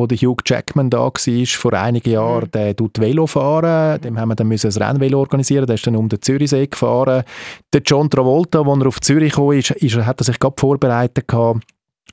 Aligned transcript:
wo 0.00 0.06
der 0.06 0.18
Hugh 0.18 0.42
Jackman 0.44 0.90
da 0.90 0.98
war, 0.98 1.46
vor 1.46 1.72
einigen 1.74 2.10
Jahren, 2.10 2.44
mhm. 2.44 2.50
der 2.50 2.74
tut 2.74 2.98
Velo 2.98 3.26
fahren, 3.26 4.00
dem 4.00 4.18
haben 4.18 4.30
wir 4.30 4.34
dann 4.34 4.48
müssen 4.48 4.70
ein 4.70 4.82
Rennvelo 4.82 5.20
organisieren, 5.20 5.66
der 5.66 5.74
ist 5.74 5.86
dann 5.86 5.94
um 5.94 6.08
den 6.08 6.20
Zürichsee 6.20 6.66
gefahren. 6.66 7.22
Der 7.72 7.82
John 7.84 8.10
Travolta, 8.10 8.60
als 8.60 8.80
er 8.80 8.86
auf 8.86 9.00
Zürich 9.00 9.34
kam, 9.34 9.52
ist, 9.52 9.70
ist, 9.70 9.96
hat 9.96 10.20
er 10.20 10.24
sich 10.24 10.38
gerade 10.38 10.56
vorbereitet 10.58 11.28
gehabt, 11.28 11.62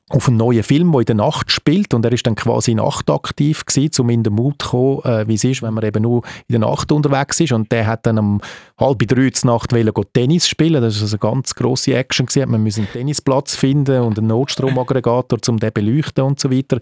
auf 0.09 0.29
einen 0.29 0.37
neuen 0.37 0.63
Film, 0.63 0.93
der 0.93 1.01
in 1.01 1.05
der 1.05 1.15
Nacht 1.15 1.51
spielt. 1.51 1.93
Und 1.93 2.05
er 2.05 2.13
ist 2.13 2.25
dann 2.25 2.35
quasi 2.35 2.73
nachtaktiv 2.73 3.65
gewesen, 3.65 4.01
um 4.01 4.09
in 4.09 4.23
den 4.23 4.33
Mut 4.33 4.61
zu 4.61 4.69
kommen, 4.69 5.03
äh, 5.03 5.27
wie 5.27 5.33
es 5.33 5.43
ist, 5.43 5.61
wenn 5.61 5.73
man 5.73 5.83
eben 5.83 6.03
nur 6.03 6.23
in 6.47 6.53
der 6.53 6.59
Nacht 6.59 6.91
unterwegs 6.93 7.41
ist. 7.41 7.51
Und 7.51 7.71
der 7.73 7.87
hat 7.87 8.05
dann 8.05 8.17
um 8.17 8.41
halb 8.79 8.99
drei 8.99 9.29
zur 9.31 9.51
Nacht 9.51 9.73
wollen, 9.73 9.91
Tennis 10.13 10.47
spielen, 10.47 10.81
das 10.81 10.95
ist 10.95 11.01
also 11.01 11.17
eine 11.21 11.31
ganz 11.31 11.55
grosse 11.55 11.93
Action 11.93 12.25
gewesen, 12.25 12.49
man 12.49 12.63
musste 12.63 12.81
einen 12.81 12.91
Tennisplatz 12.91 13.55
finden 13.55 14.01
und 14.01 14.17
einen 14.17 14.27
Notstromaggregator, 14.27 15.39
um 15.49 15.59
den 15.59 15.73
beleuchten 15.73 16.23
und 16.23 16.39
so 16.39 16.49
weiter. 16.51 16.79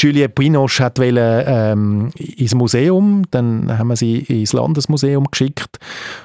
Juliette 0.00 0.34
Binoche 0.34 0.84
hat 0.84 1.00
wollen, 1.00 1.44
ähm, 1.46 2.10
ins 2.16 2.54
Museum, 2.54 3.24
dann 3.32 3.76
haben 3.76 3.88
wir 3.88 3.96
sie 3.96 4.18
ins 4.20 4.52
Landesmuseum 4.52 5.24
geschickt. 5.30 5.78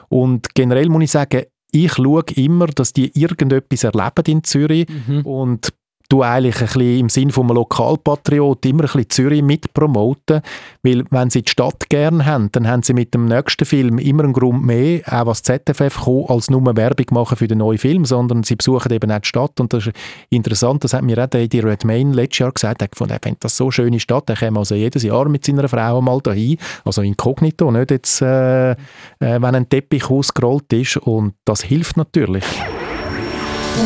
Und 0.10 0.54
generell 0.54 0.90
muss 0.90 1.04
ich 1.04 1.12
sagen, 1.12 1.44
ich 1.72 1.94
schaue 1.94 2.24
immer, 2.36 2.68
dass 2.68 2.94
die 2.94 3.20
irgendetwas 3.20 3.84
erleben 3.84 4.24
in 4.28 4.44
Zürich. 4.44 4.88
Mhm. 5.08 5.22
und 5.22 5.74
du 6.14 6.22
eigentlich 6.22 6.58
ein 6.58 6.68
bisschen 6.68 7.00
im 7.00 7.10
Sinn 7.10 7.32
von 7.32 7.46
einem 7.48 7.56
Lokalpatriot 7.56 8.64
immer 8.68 8.84
ein 8.84 8.86
bisschen 8.86 9.10
Zürich 9.10 9.42
mitpromoten, 9.42 10.42
weil 10.84 11.04
wenn 11.10 11.32
sie 11.32 11.42
die 11.42 11.50
Stadt 11.50 11.90
gerne 11.90 12.26
haben, 12.26 12.52
dann 12.52 12.68
haben 12.68 12.84
sie 12.84 12.94
mit 12.94 13.16
dem 13.16 13.26
nächsten 13.26 13.66
Film 13.66 13.98
immer 13.98 14.24
einen 14.24 14.34
Grund 14.34 14.64
mehr, 14.64 15.02
auch 15.08 15.26
was 15.26 15.42
ZFF 15.42 16.02
kommt, 16.02 16.30
als 16.30 16.52
nur 16.52 16.64
Werbung 16.76 17.08
machen 17.12 17.36
für 17.36 17.48
den 17.48 17.58
neuen 17.58 17.80
Film, 17.80 18.06
sondern 18.06 18.44
sie 18.44 18.56
besuchen 18.56 18.92
eben 18.92 19.12
auch 19.12 19.20
die 19.20 19.28
Stadt. 19.28 19.60
Und 19.60 19.74
das 19.74 19.88
ist 19.88 19.96
interessant, 20.30 20.84
das 20.84 20.94
hat 20.94 21.02
mir 21.02 21.18
auch 21.18 21.28
die 21.28 21.60
Redmayne 21.60 22.14
letztes 22.14 22.40
Jahr 22.40 22.52
gesagt, 22.52 22.84
er 22.84 22.90
fand, 22.96 23.10
er 23.10 23.20
findet 23.22 23.44
das 23.44 23.58
so 23.58 23.66
eine 23.66 23.72
schöne 23.72 24.00
Stadt, 24.00 24.30
er 24.30 24.36
käme 24.36 24.60
also 24.60 24.76
jedes 24.76 25.02
Jahr 25.02 25.28
mit 25.30 25.44
seiner 25.44 25.68
Frau 25.68 26.00
mal 26.00 26.22
dahin, 26.22 26.58
also 26.86 27.02
inkognito, 27.02 27.72
nicht 27.72 27.90
jetzt, 27.90 28.22
äh, 28.22 28.72
äh, 28.74 28.76
wenn 29.20 29.56
ein 29.56 29.68
Teppich 29.68 30.10
ausgerollt 30.12 30.72
ist. 30.74 30.98
Und 30.98 31.34
das 31.44 31.64
hilft 31.64 31.98
natürlich. 31.98 32.46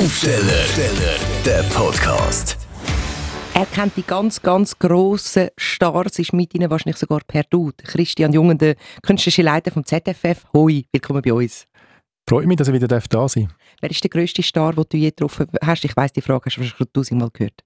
Aufsteller, 0.04 1.27
der 1.48 1.64
Podcast. 1.70 2.58
Er 3.54 3.66
kennt 3.68 3.96
die 3.96 4.04
ganz, 4.04 4.42
ganz 4.42 4.78
grossen 4.78 5.48
Stars, 5.56 6.20
ist 6.20 6.34
mit 6.34 6.54
ihnen 6.54 6.70
wahrscheinlich 6.70 6.98
sogar 6.98 7.22
per 7.26 7.44
Dude. 7.44 7.86
Christian 7.86 8.34
Jungen, 8.34 8.58
der 8.58 8.76
künstlerische 9.02 9.44
Leiter 9.44 9.72
vom 9.72 9.86
ZFF. 9.86 10.44
Hoi, 10.52 10.84
willkommen 10.92 11.22
bei 11.22 11.32
uns. 11.32 11.66
Freut 12.28 12.48
mich, 12.48 12.58
dass 12.58 12.68
ich 12.68 12.74
wieder 12.74 12.90
da 12.90 13.00
sein 13.00 13.46
darf. 13.46 13.56
Wer 13.80 13.90
ist 13.90 14.04
der 14.04 14.10
grösste 14.10 14.44
Star, 14.44 14.74
den 14.74 14.84
du 14.90 14.98
je 14.98 15.12
getroffen 15.12 15.48
hast? 15.66 15.86
Ich 15.86 15.96
weiss, 15.96 16.12
die 16.12 16.20
Frage 16.20 16.48
hast 16.48 16.58
du 16.58 16.60
wahrscheinlich 16.60 16.78
schon 16.80 16.92
tausendmal 16.92 17.30
gehört. 17.32 17.64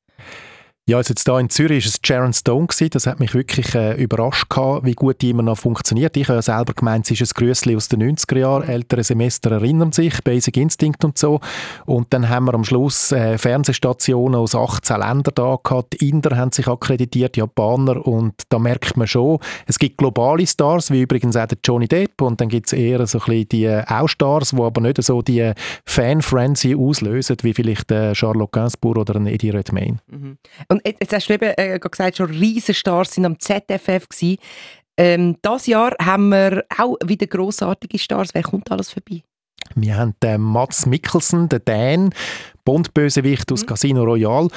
Ja, 0.89 0.97
also 0.97 1.11
jetzt 1.11 1.25
hier 1.25 1.37
in 1.37 1.49
Zürich 1.49 1.85
war 1.85 1.89
es 1.89 1.99
Sharon 2.03 2.33
Stone. 2.33 2.65
Gewesen. 2.65 2.89
Das 2.91 3.05
hat 3.05 3.19
mich 3.19 3.35
wirklich 3.35 3.75
äh, 3.75 4.01
überrascht, 4.01 4.49
gehabt, 4.49 4.83
wie 4.83 4.93
gut 4.93 5.21
die 5.21 5.29
immer 5.29 5.43
noch 5.43 5.59
funktioniert. 5.59 6.17
Ich 6.17 6.27
habe 6.27 6.37
ja 6.37 6.41
selber 6.41 6.73
gemeint, 6.73 7.09
es 7.09 7.21
ist 7.21 7.31
ein 7.31 7.39
Grüßli 7.39 7.75
aus 7.75 7.87
den 7.87 8.01
90er 8.01 8.39
Jahren. 8.39 8.67
Ältere 8.67 9.03
Semester 9.03 9.52
erinnern 9.52 9.91
sich, 9.91 10.23
Basic 10.23 10.57
Instinct 10.57 11.05
und 11.05 11.19
so. 11.19 11.39
Und 11.85 12.11
dann 12.13 12.29
haben 12.29 12.45
wir 12.45 12.55
am 12.55 12.63
Schluss 12.63 13.11
äh, 13.11 13.37
Fernsehstationen 13.37 14.35
aus 14.35 14.55
18 14.55 14.97
Ländern 14.97 15.33
da 15.35 15.57
gehabt. 15.63 15.93
Die 15.93 16.09
Inder 16.09 16.35
haben 16.35 16.52
sich 16.52 16.67
akkreditiert, 16.67 17.37
Japaner. 17.37 18.05
Und 18.05 18.33
da 18.49 18.57
merkt 18.57 18.97
man 18.97 19.05
schon, 19.05 19.37
es 19.67 19.77
gibt 19.77 19.99
globale 19.99 20.47
Stars, 20.47 20.89
wie 20.89 21.03
übrigens 21.03 21.35
auch 21.35 21.45
der 21.45 21.59
Johnny 21.63 21.87
Depp. 21.87 22.19
Und 22.23 22.41
dann 22.41 22.49
gibt 22.49 22.67
es 22.67 22.73
eher 22.73 23.05
so 23.05 23.19
ein 23.19 23.25
bisschen 23.25 23.49
die 23.49 23.65
äh, 23.65 23.85
die 23.87 24.61
aber 24.61 24.81
nicht 24.81 25.03
so 25.03 25.21
die 25.21 25.53
Fan-Frenzy 25.85 26.75
auslösen, 26.75 27.37
wie 27.43 27.53
vielleicht 27.53 27.91
der 27.91 28.15
Charlotte 28.15 28.49
Gainsbourg 28.52 28.97
oder 28.97 29.15
Eddie 29.21 29.52
Redmayne. 29.52 29.97
Mhm. 30.07 30.37
Und 30.72 30.81
jetzt 30.86 31.11
hast 31.11 31.27
du 31.27 31.33
eben 31.33 31.53
äh, 31.58 31.77
gesagt, 31.80 32.16
schon 32.17 32.30
Riesenstars 32.30 33.11
sind 33.11 33.25
am 33.25 33.38
ZFF 33.38 34.08
gewesen. 34.08 34.38
Ähm, 34.97 35.36
das 35.41 35.67
Jahr 35.67 35.94
haben 36.02 36.30
wir 36.30 36.64
auch 36.77 36.95
wieder 37.03 37.27
grossartige 37.27 38.00
Stars. 38.00 38.33
Wer 38.33 38.44
kommt 38.44 38.72
alles 38.72 38.89
vorbei? 38.89 39.22
Wir 39.75 39.97
haben 39.97 40.16
den 40.23 40.39
Mats 40.39 40.86
Mikkelsen, 40.86 41.49
den 41.49 41.61
Dan, 41.65 42.14
Bond-Bösewicht 42.64 43.52
aus 43.52 43.64
mhm. 43.64 43.67
Casino 43.67 44.04
Royale. 44.04 44.49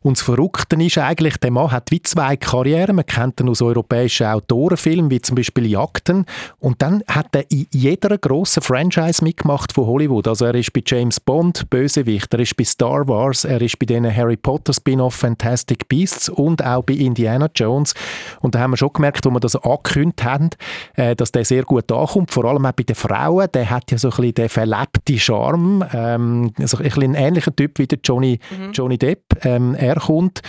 Und 0.00 0.18
das 0.18 0.24
Verrückte 0.24 0.76
ist 0.76 0.98
eigentlich, 0.98 1.36
der 1.38 1.50
Mann 1.50 1.70
hat 1.70 1.90
wie 1.90 2.02
zwei 2.02 2.36
Karrieren. 2.36 2.96
Man 2.96 3.06
kennt 3.06 3.40
ihn 3.40 3.48
aus 3.48 3.62
europäischen 3.62 4.26
Autorenfilmen, 4.26 5.10
wie 5.10 5.20
zum 5.20 5.36
Beispiel 5.36 5.66
Jagden. 5.66 6.26
Und 6.58 6.82
dann 6.82 7.02
hat 7.08 7.28
er 7.32 7.50
in 7.50 7.66
jeder 7.70 8.18
grossen 8.18 8.62
Franchise 8.62 9.22
mitgemacht 9.22 9.72
von 9.72 9.86
Hollywood. 9.86 10.28
Also 10.28 10.46
er 10.46 10.54
ist 10.54 10.72
bei 10.72 10.82
James 10.84 11.20
Bond 11.20 11.68
Bösewicht, 11.70 12.32
er 12.34 12.40
ist 12.40 12.56
bei 12.56 12.64
Star 12.64 13.06
Wars, 13.08 13.44
er 13.44 13.60
ist 13.60 13.78
bei 13.78 13.86
den 13.86 14.04
Harry 14.14 14.36
Potter 14.36 14.72
Spin-off 14.72 15.14
Fantastic 15.14 15.88
Beasts 15.88 16.28
und 16.28 16.64
auch 16.64 16.82
bei 16.82 16.94
Indiana 16.94 17.48
Jones. 17.54 17.94
Und 18.40 18.54
da 18.54 18.60
haben 18.60 18.72
wir 18.72 18.76
schon 18.76 18.92
gemerkt, 18.92 19.24
als 19.24 19.34
wir 19.34 19.40
das 19.40 19.56
angekündigt 19.56 20.24
haben, 20.24 20.50
äh, 20.94 21.14
dass 21.14 21.32
der 21.32 21.44
sehr 21.44 21.64
gut 21.64 21.90
ankommt. 21.92 22.30
Vor 22.30 22.44
allem 22.44 22.66
auch 22.66 22.72
bei 22.72 22.82
den 22.82 22.96
Frauen. 22.96 23.48
Der 23.54 23.70
hat 23.70 23.90
ja 23.90 23.98
so 23.98 24.08
ein 24.08 24.16
bisschen 24.16 24.34
den 24.34 24.48
verlebten 24.48 25.18
Charme. 25.18 25.84
Ähm, 25.92 26.52
also 26.58 26.78
ein 26.78 26.84
bisschen 26.84 27.14
ähnlicher 27.52 27.56
Typ 27.56 27.78
wie 27.78 27.86
der 27.86 27.98
Johnny, 28.02 28.38
mhm. 28.50 28.72
Johnny 28.72 28.98
Depp. 28.98 29.44
Ähm, 29.44 29.74
er 29.74 29.96
kommt. 29.96 30.40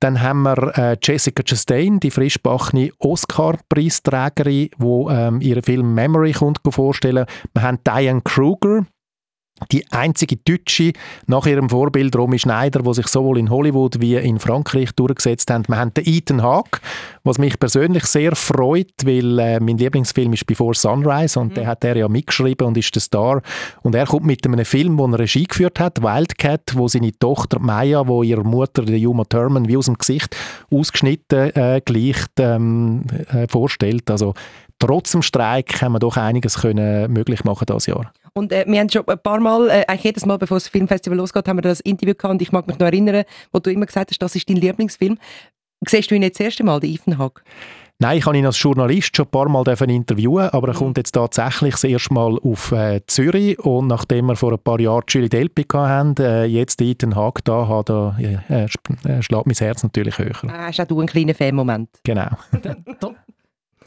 Dann 0.00 0.22
haben 0.22 0.42
wir 0.42 0.78
äh, 0.78 0.96
Jessica 1.02 1.42
Chastain, 1.42 2.00
die 2.00 2.10
frischbachene 2.10 2.90
Oscar-Preisträgerin, 3.00 4.70
die 4.78 5.06
ähm, 5.10 5.40
ihren 5.42 5.62
Film 5.62 5.94
Memory 5.94 6.32
kommt 6.32 6.60
vorstellen. 6.70 7.26
Wir 7.52 7.62
haben 7.62 7.78
Diane 7.86 8.22
Kruger, 8.22 8.86
die 9.72 9.90
einzige 9.90 10.36
Deutsche 10.36 10.92
nach 11.26 11.46
ihrem 11.46 11.70
Vorbild 11.70 12.16
Romy 12.16 12.38
Schneider, 12.38 12.84
wo 12.84 12.92
sich 12.92 13.06
sowohl 13.08 13.38
in 13.38 13.50
Hollywood 13.50 14.00
wie 14.00 14.16
in 14.16 14.38
Frankreich 14.38 14.92
durchgesetzt 14.92 15.50
haben. 15.50 15.64
Wir 15.68 15.76
haben 15.76 15.94
den 15.94 16.06
Ethan 16.06 16.42
Hawke, 16.42 16.80
was 17.24 17.38
mich 17.38 17.58
persönlich 17.58 18.04
sehr 18.04 18.34
freut, 18.34 18.92
weil 19.04 19.38
äh, 19.38 19.60
mein 19.60 19.78
Lieblingsfilm 19.78 20.32
ist 20.32 20.46
Before 20.46 20.74
Sunrise 20.74 21.38
und 21.38 21.50
mhm. 21.50 21.54
den 21.54 21.66
hat 21.66 21.84
er 21.84 21.96
ja 21.96 22.08
mitgeschrieben 22.08 22.66
und 22.66 22.76
ist 22.76 22.94
der 22.94 23.02
Star. 23.02 23.42
Und 23.82 23.94
er 23.94 24.06
kommt 24.06 24.26
mit 24.26 24.44
einem 24.46 24.64
Film, 24.64 24.98
wo 24.98 25.06
er 25.06 25.18
Regie 25.18 25.44
geführt 25.44 25.78
hat, 25.80 26.02
Wildcat, 26.02 26.72
wo 26.74 26.88
seine 26.88 27.12
Tochter 27.18 27.58
Maya, 27.58 28.06
wo 28.06 28.22
ihre 28.22 28.44
Mutter, 28.44 28.82
die 28.82 29.06
Uma 29.06 29.24
Thurman, 29.24 29.68
wie 29.68 29.76
aus 29.76 29.86
dem 29.86 29.98
Gesicht 29.98 30.36
ausgeschnitten 30.70 31.54
äh, 31.54 31.80
gleicht 31.84 32.32
ähm, 32.38 33.04
äh, 33.32 33.46
vorstellt. 33.48 34.10
Also 34.10 34.34
trotz 34.80 35.12
dem 35.12 35.22
Streik 35.22 35.80
haben 35.80 35.92
wir 35.92 36.00
doch 36.00 36.16
einiges 36.16 36.58
können 36.58 37.12
möglich 37.12 37.44
machen 37.44 37.66
dieses 37.66 37.86
Jahr. 37.86 38.12
Und 38.32 38.52
äh, 38.52 38.64
wir 38.66 38.80
haben 38.80 38.88
schon 38.88 39.06
ein 39.06 39.18
paar 39.18 39.38
Mal, 39.40 39.68
äh, 39.68 39.84
eigentlich 39.86 40.04
jedes 40.04 40.26
Mal, 40.26 40.38
bevor 40.38 40.56
das 40.56 40.68
Filmfestival 40.68 41.18
losgeht, 41.18 41.46
haben 41.46 41.58
wir 41.58 41.62
das 41.62 41.80
Interview 41.80 42.14
gehabt 42.14 42.32
und 42.32 42.42
ich 42.42 42.52
mag 42.52 42.66
mich 42.66 42.78
noch 42.78 42.86
erinnern, 42.86 43.24
wo 43.52 43.60
du 43.60 43.70
immer 43.70 43.86
gesagt 43.86 44.10
hast, 44.10 44.20
das 44.20 44.34
ist 44.34 44.48
dein 44.48 44.56
Lieblingsfilm. 44.56 45.18
Siehst 45.86 46.10
du 46.10 46.14
ihn 46.14 46.22
jetzt 46.22 46.40
das 46.40 46.46
erste 46.46 46.64
Mal, 46.64 46.80
den 46.80 46.92
Ethan 46.92 47.18
Hawke? 47.18 47.42
Nein, 48.02 48.16
ich 48.16 48.24
habe 48.24 48.38
ihn 48.38 48.46
als 48.46 48.62
Journalist 48.62 49.14
schon 49.14 49.26
ein 49.26 49.30
paar 49.30 49.48
Mal 49.50 49.68
interviewen 49.68 50.48
aber 50.48 50.68
er 50.68 50.74
kommt 50.74 50.96
jetzt 50.96 51.12
tatsächlich 51.12 51.72
das 51.72 51.84
erste 51.84 52.14
Mal 52.14 52.38
auf 52.38 52.72
äh, 52.72 53.02
Zürich 53.06 53.58
und 53.58 53.88
nachdem 53.88 54.26
wir 54.26 54.36
vor 54.36 54.52
ein 54.52 54.58
paar 54.58 54.80
Jahren 54.80 55.04
Julie 55.06 55.28
Delpy 55.28 55.64
hatten, 55.70 56.14
äh, 56.22 56.44
jetzt 56.46 56.80
Ethan 56.80 57.14
Hawke 57.14 57.42
da, 57.44 57.68
hat 57.68 57.90
er, 57.90 58.16
äh, 58.18 58.64
äh, 58.64 59.22
schlägt 59.22 59.46
mein 59.46 59.54
Herz 59.54 59.82
natürlich 59.82 60.18
höher. 60.18 60.32
Ah, 60.48 60.68
hast 60.68 60.80
auch 60.80 60.86
du 60.86 60.98
einen 60.98 61.08
kleinen 61.08 61.34
Fan-Moment. 61.34 61.90
Genau. 62.02 62.30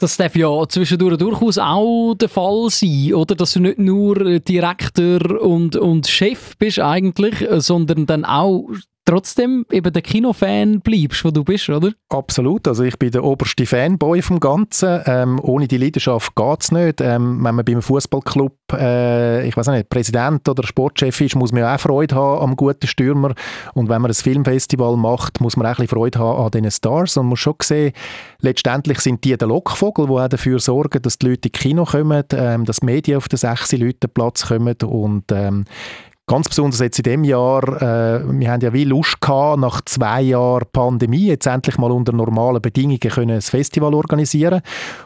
Das 0.00 0.16
darf 0.16 0.34
ja 0.34 0.68
zwischendurch 0.68 1.18
durchaus 1.18 1.56
auch 1.56 2.14
der 2.14 2.28
Fall 2.28 2.68
sein, 2.68 3.14
oder? 3.14 3.36
Dass 3.36 3.52
du 3.52 3.60
nicht 3.60 3.78
nur 3.78 4.40
Direktor 4.40 5.40
und, 5.40 5.76
und 5.76 6.08
Chef 6.08 6.56
bist 6.58 6.80
eigentlich, 6.80 7.46
sondern 7.58 8.04
dann 8.06 8.24
auch 8.24 8.68
trotzdem 9.04 9.66
eben 9.70 9.92
der 9.92 10.02
Kinofan 10.02 10.80
bleibst, 10.80 11.24
wo 11.24 11.30
du 11.30 11.44
bist, 11.44 11.68
oder? 11.68 11.92
Absolut. 12.08 12.66
Also 12.66 12.84
ich 12.84 12.98
bin 12.98 13.10
der 13.10 13.24
oberste 13.24 13.66
Fanboy 13.66 14.22
vom 14.22 14.40
Ganzen. 14.40 15.02
Ähm, 15.06 15.40
ohne 15.42 15.68
die 15.68 15.76
Leidenschaft 15.76 16.34
geht 16.34 16.62
es 16.62 16.72
nicht. 16.72 17.00
Ähm, 17.00 17.44
wenn 17.44 17.54
man 17.54 17.64
beim 17.64 17.82
Fußballclub, 17.82 18.56
äh, 18.72 19.46
ich 19.46 19.56
weiß 19.56 19.68
nicht, 19.68 19.88
Präsident 19.88 20.48
oder 20.48 20.66
Sportchef 20.66 21.20
ist, 21.20 21.36
muss 21.36 21.52
man 21.52 21.62
ja 21.62 21.74
auch 21.74 21.80
Freude 21.80 22.14
haben 22.14 22.40
am 22.40 22.56
guten 22.56 22.86
Stürmer. 22.86 23.34
Und 23.74 23.88
wenn 23.88 24.00
man 24.00 24.10
ein 24.10 24.14
Filmfestival 24.14 24.96
macht, 24.96 25.40
muss 25.40 25.56
man 25.56 25.66
auch 25.66 25.78
ein 25.78 25.88
Freude 25.88 26.18
haben 26.18 26.44
an 26.44 26.50
diesen 26.50 26.70
Stars. 26.70 27.16
Und 27.16 27.24
man 27.24 27.30
muss 27.30 27.40
schon 27.40 27.54
sehen, 27.62 27.92
letztendlich 28.40 29.00
sind 29.00 29.24
die 29.24 29.36
der 29.36 29.48
Lockvogel, 29.48 30.06
die 30.06 30.12
auch 30.12 30.28
dafür 30.28 30.58
sorgen, 30.58 31.02
dass 31.02 31.18
die 31.18 31.28
Leute 31.28 31.48
ins 31.48 31.58
Kino 31.58 31.84
kommen, 31.84 32.24
ähm, 32.32 32.64
dass 32.64 32.76
die 32.76 32.86
Medien 32.86 33.18
auf 33.18 33.28
den 33.28 33.36
sechs 33.36 33.72
Leuten 33.72 34.10
Platz 34.12 34.46
kommen. 34.46 34.76
Und 34.82 35.24
ähm, 35.30 35.64
Ganz 36.26 36.48
besonders 36.48 36.80
jetzt 36.80 36.98
in 37.00 37.02
dem 37.02 37.24
Jahr, 37.24 37.62
äh, 37.82 38.24
wir 38.26 38.50
haben 38.50 38.62
ja 38.62 38.72
wie 38.72 38.84
Lust 38.84 39.20
gehabt, 39.20 39.60
nach 39.60 39.82
zwei 39.82 40.22
Jahren 40.22 40.64
Pandemie 40.72 41.26
jetzt 41.26 41.46
endlich 41.46 41.76
mal 41.76 41.92
unter 41.92 42.12
normalen 42.12 42.62
Bedingungen 42.62 42.98
können 42.98 43.36
ein 43.36 43.42
Festival 43.42 43.92
organisieren. 43.92 44.62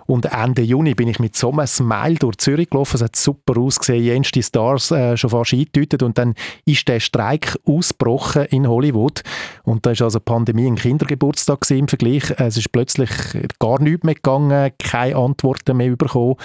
Und 0.07 0.27
Ende 0.27 0.63
Juni 0.63 0.95
bin 0.95 1.09
ich 1.09 1.19
mit 1.19 1.35
so 1.35 1.51
einem 1.51 1.67
Smile 1.67 2.15
durch 2.21 2.37
Zürich 2.37 2.71
gelaufen, 2.71 2.95
es 2.95 3.03
hat 3.03 3.17
super 3.17 3.59
ausgesehen, 3.59 4.05
jenste 4.05 4.41
Stars 4.45 4.93
äh, 4.93 5.17
schon 5.17 5.31
fast 5.31 5.55
eingetütet. 5.55 6.05
Und 6.05 6.19
dann 6.19 6.35
ist 6.67 6.87
der 6.87 7.01
Streik 7.01 7.59
ausgebrochen 7.67 8.45
in 8.45 8.69
Hollywood. 8.69 9.23
Und 9.65 9.87
da 9.87 9.91
ist 9.91 10.03
also 10.03 10.21
Pandemie 10.21 10.69
ein 10.69 10.77
Kindergeburtstag 10.77 11.69
im 11.71 11.89
Vergleich, 11.89 12.33
es 12.37 12.57
ist 12.57 12.71
plötzlich 12.71 13.11
gar 13.59 13.83
nichts 13.83 14.05
mehr 14.05 14.15
gegangen, 14.15 14.71
keine 14.79 15.17
Antworten 15.17 15.79
mehr 15.79 15.97
bekommen 15.97 16.37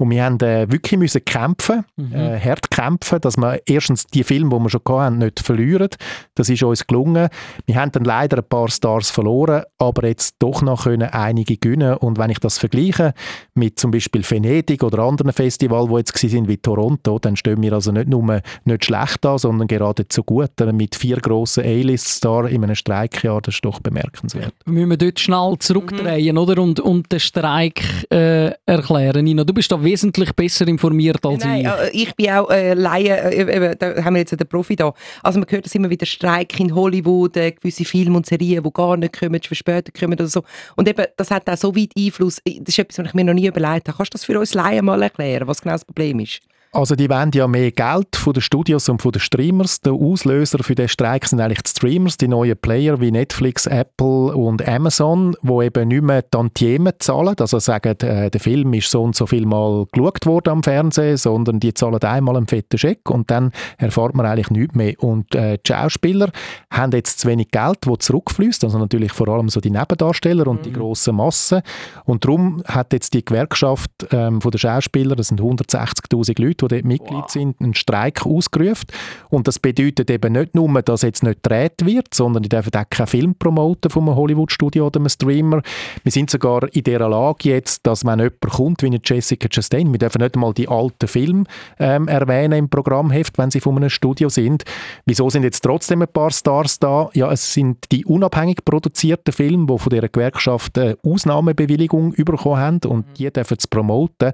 Und 0.00 0.08
wir 0.08 0.24
haben 0.24 0.40
äh, 0.40 0.66
wirklich 0.72 0.98
müssen 0.98 1.22
kämpfen, 1.26 1.84
Mhm. 1.96 2.14
äh, 2.14 2.40
hart 2.40 2.70
kämpfen, 2.70 3.20
dass 3.20 3.36
wir 3.36 3.60
erstens 3.66 4.06
die 4.06 4.24
Filme, 4.24 4.56
die 4.56 4.62
wir 4.62 4.70
schon 4.70 4.80
hatten, 4.86 5.18
nicht 5.18 5.40
verlieren. 5.40 5.90
Das 6.34 6.48
ist 6.48 6.62
uns 6.62 6.86
gelungen. 6.86 7.28
Wir 7.66 7.74
haben 7.74 7.92
dann 7.92 8.04
leider 8.04 8.38
ein 8.38 8.48
paar 8.48 8.68
Stars 8.70 9.10
verloren, 9.10 9.62
aber 9.76 10.08
jetzt 10.08 10.36
doch 10.38 10.62
noch 10.62 10.84
können 10.84 11.10
einige 11.10 11.58
gewinnen. 11.58 11.98
Und 11.98 12.16
wenn 12.16 12.30
ich 12.30 12.38
das 12.38 12.56
vergleiche 12.56 13.12
mit 13.52 13.78
zum 13.78 13.90
Beispiel 13.90 14.24
Venedig 14.28 14.82
oder 14.82 15.00
anderen 15.00 15.34
Festivals, 15.34 15.90
die 15.90 15.96
jetzt 15.96 16.18
sind 16.18 16.48
wie 16.48 16.56
Toronto, 16.56 17.18
dann 17.18 17.36
stehen 17.36 17.60
wir 17.60 17.74
also 17.74 17.92
nicht 17.92 18.08
nur 18.08 18.40
nicht 18.64 18.84
schlecht 18.86 19.26
an, 19.26 19.36
sondern 19.36 19.68
geradezu 19.68 20.22
gut. 20.22 20.58
Äh, 20.60 20.72
Mit 20.72 20.94
vier 20.94 21.18
grossen 21.18 21.62
A-List-Stars 21.64 22.50
in 22.50 22.64
einem 22.64 22.74
Streikjahr, 22.74 23.42
das 23.42 23.56
ist 23.56 23.64
doch 23.66 23.80
bemerkenswert. 23.80 24.54
Müssen 24.64 24.88
wir 24.88 24.96
dort 24.96 25.20
schnell 25.20 25.56
zurückdrehen, 25.58 26.38
oder? 26.38 26.62
Und, 26.62 26.80
und 26.80 27.12
den 27.12 27.20
Streik 27.20 27.82
äh, 28.10 28.50
erklären. 28.66 29.24
Nina, 29.24 29.44
du 29.44 29.54
bist 29.54 29.70
da 29.70 29.82
wesentlich 29.82 30.32
besser 30.34 30.66
informiert 30.66 31.24
als 31.24 31.44
Nein, 31.44 31.60
ich. 31.60 31.66
äh, 31.66 31.90
ich 31.92 32.14
bin 32.16 32.30
auch 32.30 32.50
äh, 32.50 32.74
Laie, 32.74 33.16
äh, 33.16 33.76
da 33.76 34.04
haben 34.04 34.14
wir 34.14 34.20
jetzt 34.20 34.32
den 34.32 34.48
Profi 34.48 34.74
da. 34.76 34.92
Also 35.22 35.38
man 35.38 35.48
hört 35.48 35.64
das 35.64 35.74
immer 35.74 35.90
wieder, 35.90 36.06
Streik 36.06 36.58
in 36.58 36.74
Hollywood, 36.74 37.36
äh, 37.36 37.52
gewisse 37.52 37.84
Filme 37.84 38.16
und 38.16 38.26
Serien, 38.26 38.62
die 38.64 38.70
gar 38.72 38.96
nicht 38.96 39.18
kommen, 39.18 39.40
für 39.40 39.54
später 39.54 39.92
kommen 39.92 40.14
oder 40.14 40.26
so. 40.26 40.42
Und 40.76 40.88
eben, 40.88 41.06
das 41.16 41.30
hat 41.30 41.48
auch 41.48 41.56
so 41.56 41.74
weit 41.76 41.92
Einfluss, 41.96 42.40
das 42.44 42.54
ist 42.68 42.78
etwas, 42.78 42.98
was 42.98 43.06
ich 43.06 43.14
mir 43.14 43.24
noch 43.24 43.34
nie 43.34 43.46
überlegt 43.46 43.88
habe. 43.88 43.96
Kannst 43.96 44.12
du 44.12 44.16
das 44.16 44.24
für 44.24 44.38
uns 44.38 44.54
Laien 44.54 44.84
mal 44.84 45.02
erklären, 45.02 45.46
was 45.46 45.62
genau 45.62 45.74
das 45.74 45.84
Problem 45.84 46.18
ist? 46.20 46.40
Also 46.72 46.94
die 46.94 47.10
wollen 47.10 47.32
ja 47.34 47.48
mehr 47.48 47.72
Geld 47.72 48.14
von 48.14 48.32
den 48.32 48.42
Studios 48.42 48.88
und 48.88 49.02
von 49.02 49.10
den 49.10 49.18
Streamers. 49.18 49.80
Der 49.80 49.92
Auslöser 49.92 50.62
für 50.62 50.76
den 50.76 50.86
Streik 50.86 51.26
sind 51.26 51.40
eigentlich 51.40 51.62
die 51.62 51.70
Streamers, 51.70 52.16
die 52.16 52.28
neuen 52.28 52.56
Player 52.56 53.00
wie 53.00 53.10
Netflix, 53.10 53.66
Apple 53.66 54.36
und 54.36 54.66
Amazon, 54.68 55.34
wo 55.42 55.62
eben 55.62 55.88
nicht 55.88 56.04
mehr 56.04 56.28
Tantiemen 56.30 56.92
zahlen, 57.00 57.34
also 57.40 57.58
sagen, 57.58 57.98
äh, 58.02 58.30
der 58.30 58.40
Film 58.40 58.72
ist 58.74 58.88
so 58.88 59.02
und 59.02 59.16
so 59.16 59.26
viel 59.26 59.46
Mal 59.46 59.86
geschaut 59.90 60.26
worden 60.26 60.50
am 60.50 60.62
Fernsehen, 60.62 61.16
sondern 61.16 61.58
die 61.58 61.74
zahlen 61.74 62.00
einmal 62.04 62.36
einen 62.36 62.46
fetten 62.46 62.78
Scheck 62.78 63.10
und 63.10 63.32
dann 63.32 63.50
erfahrt 63.78 64.14
man 64.14 64.24
eigentlich 64.24 64.50
nichts 64.50 64.76
mehr. 64.76 64.94
Und 65.02 65.34
äh, 65.34 65.58
die 65.58 65.72
Schauspieler 65.72 66.30
haben 66.72 66.92
jetzt 66.92 67.18
zu 67.18 67.26
wenig 67.26 67.50
Geld, 67.50 67.78
das 67.80 67.98
zurückfließt, 67.98 68.62
also 68.62 68.78
natürlich 68.78 69.10
vor 69.10 69.26
allem 69.26 69.48
so 69.48 69.60
die 69.60 69.70
Nebendarsteller 69.70 70.46
und 70.46 70.64
die 70.64 70.72
grossen 70.72 71.16
Massen. 71.16 71.62
Und 72.04 72.24
darum 72.24 72.62
hat 72.64 72.92
jetzt 72.92 73.12
die 73.12 73.24
Gewerkschaft 73.24 73.90
ähm, 74.12 74.40
von 74.40 74.52
der 74.52 74.58
Schauspieler, 74.58 75.16
das 75.16 75.28
sind 75.28 75.40
160'000 75.40 76.40
Leute, 76.40 76.59
die 76.60 76.68
dort 76.68 76.84
Mitglied 76.84 77.30
sind, 77.30 77.60
einen 77.60 77.74
Streik 77.74 78.26
ausgerufen. 78.26 78.86
Und 79.28 79.48
das 79.48 79.58
bedeutet 79.58 80.10
eben 80.10 80.32
nicht 80.32 80.54
nur, 80.54 80.82
dass 80.82 81.02
jetzt 81.02 81.22
nicht 81.22 81.42
gedreht 81.42 81.84
wird, 81.84 82.14
sondern 82.14 82.42
die 82.42 82.48
dürfen 82.48 82.74
auch 82.74 82.88
keinen 82.90 83.06
Film 83.06 83.34
promoten 83.34 83.90
von 83.90 84.04
einem 84.04 84.16
Hollywood-Studio 84.16 84.86
oder 84.86 85.00
einem 85.00 85.08
Streamer. 85.08 85.62
Wir 86.02 86.12
sind 86.12 86.30
sogar 86.30 86.72
in 86.72 86.84
dieser 86.84 87.08
Lage 87.08 87.50
jetzt, 87.50 87.86
dass 87.86 88.04
wenn 88.04 88.18
jemand 88.18 88.40
kommt, 88.40 88.82
wie 88.82 88.86
eine 88.86 89.00
Jessica 89.04 89.48
Chastain, 89.48 89.90
wir 89.92 89.98
dürfen 89.98 90.22
nicht 90.22 90.34
einmal 90.34 90.54
die 90.54 90.68
alten 90.68 91.08
Filme 91.08 91.44
ähm, 91.78 92.08
erwähnen 92.08 92.58
im 92.58 92.68
Programmheft, 92.68 93.38
wenn 93.38 93.50
sie 93.50 93.60
von 93.60 93.76
einem 93.76 93.90
Studio 93.90 94.28
sind. 94.28 94.64
Wieso 95.06 95.30
sind 95.30 95.42
jetzt 95.42 95.60
trotzdem 95.60 96.02
ein 96.02 96.08
paar 96.08 96.30
Stars 96.30 96.78
da? 96.78 97.10
Ja, 97.14 97.30
es 97.32 97.52
sind 97.52 97.90
die 97.92 98.04
unabhängig 98.04 98.64
produzierten 98.64 99.32
Filme, 99.32 99.66
die 99.66 99.78
von 99.78 99.90
dieser 99.90 100.08
Gewerkschaft 100.08 100.78
eine 100.78 100.96
Ausnahmebewilligung 101.04 102.12
bekommen 102.12 102.58
haben 102.58 102.80
und 102.86 103.06
die 103.18 103.30
dürfen 103.30 103.56
es 103.58 103.66
promoten. 103.66 104.32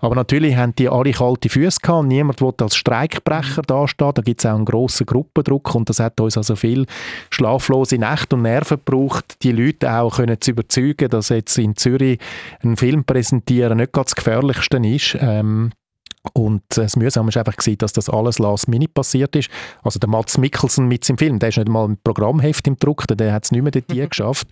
Aber 0.00 0.14
natürlich 0.14 0.56
haben 0.56 0.74
die 0.74 0.88
alle 0.88 1.12
kalte 1.12 1.48
Füße 1.48 1.80
gehabt 1.82 2.06
niemand 2.06 2.40
will 2.40 2.52
als 2.60 2.76
Streikbrecher 2.76 3.62
dastehen. 3.62 4.12
Da 4.14 4.22
gibt 4.22 4.40
es 4.40 4.46
auch 4.46 4.54
einen 4.54 4.64
grossen 4.64 5.06
Gruppendruck 5.06 5.74
und 5.74 5.88
das 5.88 6.00
hat 6.00 6.20
uns 6.20 6.36
also 6.36 6.56
viel 6.56 6.86
schlaflose 7.30 7.98
Nächte 7.98 8.36
und 8.36 8.42
Nerven 8.42 8.78
gebraucht, 8.84 9.36
die 9.42 9.52
Leute 9.52 9.92
auch 9.92 10.16
können 10.16 10.40
zu 10.40 10.52
überzeugen, 10.52 11.08
dass 11.08 11.28
jetzt 11.28 11.58
in 11.58 11.76
Zürich 11.76 12.18
einen 12.62 12.76
Film 12.76 13.04
präsentieren 13.04 13.78
nicht 13.78 13.92
ganz 13.92 14.10
das 14.10 14.16
Gefährlichste 14.16 14.78
ist. 14.78 15.16
Ähm, 15.20 15.70
und 16.34 16.62
das 16.68 16.96
Mühsame 16.96 17.34
war 17.34 17.40
einfach, 17.40 17.56
gewesen, 17.56 17.78
dass 17.78 17.94
das 17.94 18.10
alles 18.10 18.38
last 18.38 18.68
minute 18.68 18.92
passiert 18.92 19.34
ist. 19.36 19.48
Also 19.82 19.98
der 19.98 20.08
Mats 20.08 20.36
Mikkelsen 20.36 20.86
mit 20.86 21.02
seinem 21.02 21.16
Film, 21.16 21.38
der 21.38 21.48
ist 21.48 21.56
nicht 21.56 21.68
mal 21.68 21.86
im 21.86 21.96
Programmheft 21.96 22.66
im 22.66 22.76
Druck, 22.78 23.06
der 23.08 23.32
hat 23.32 23.44
es 23.44 23.52
nicht 23.52 23.62
mehr 23.62 23.72
dort 23.72 23.88
geschafft. 24.10 24.46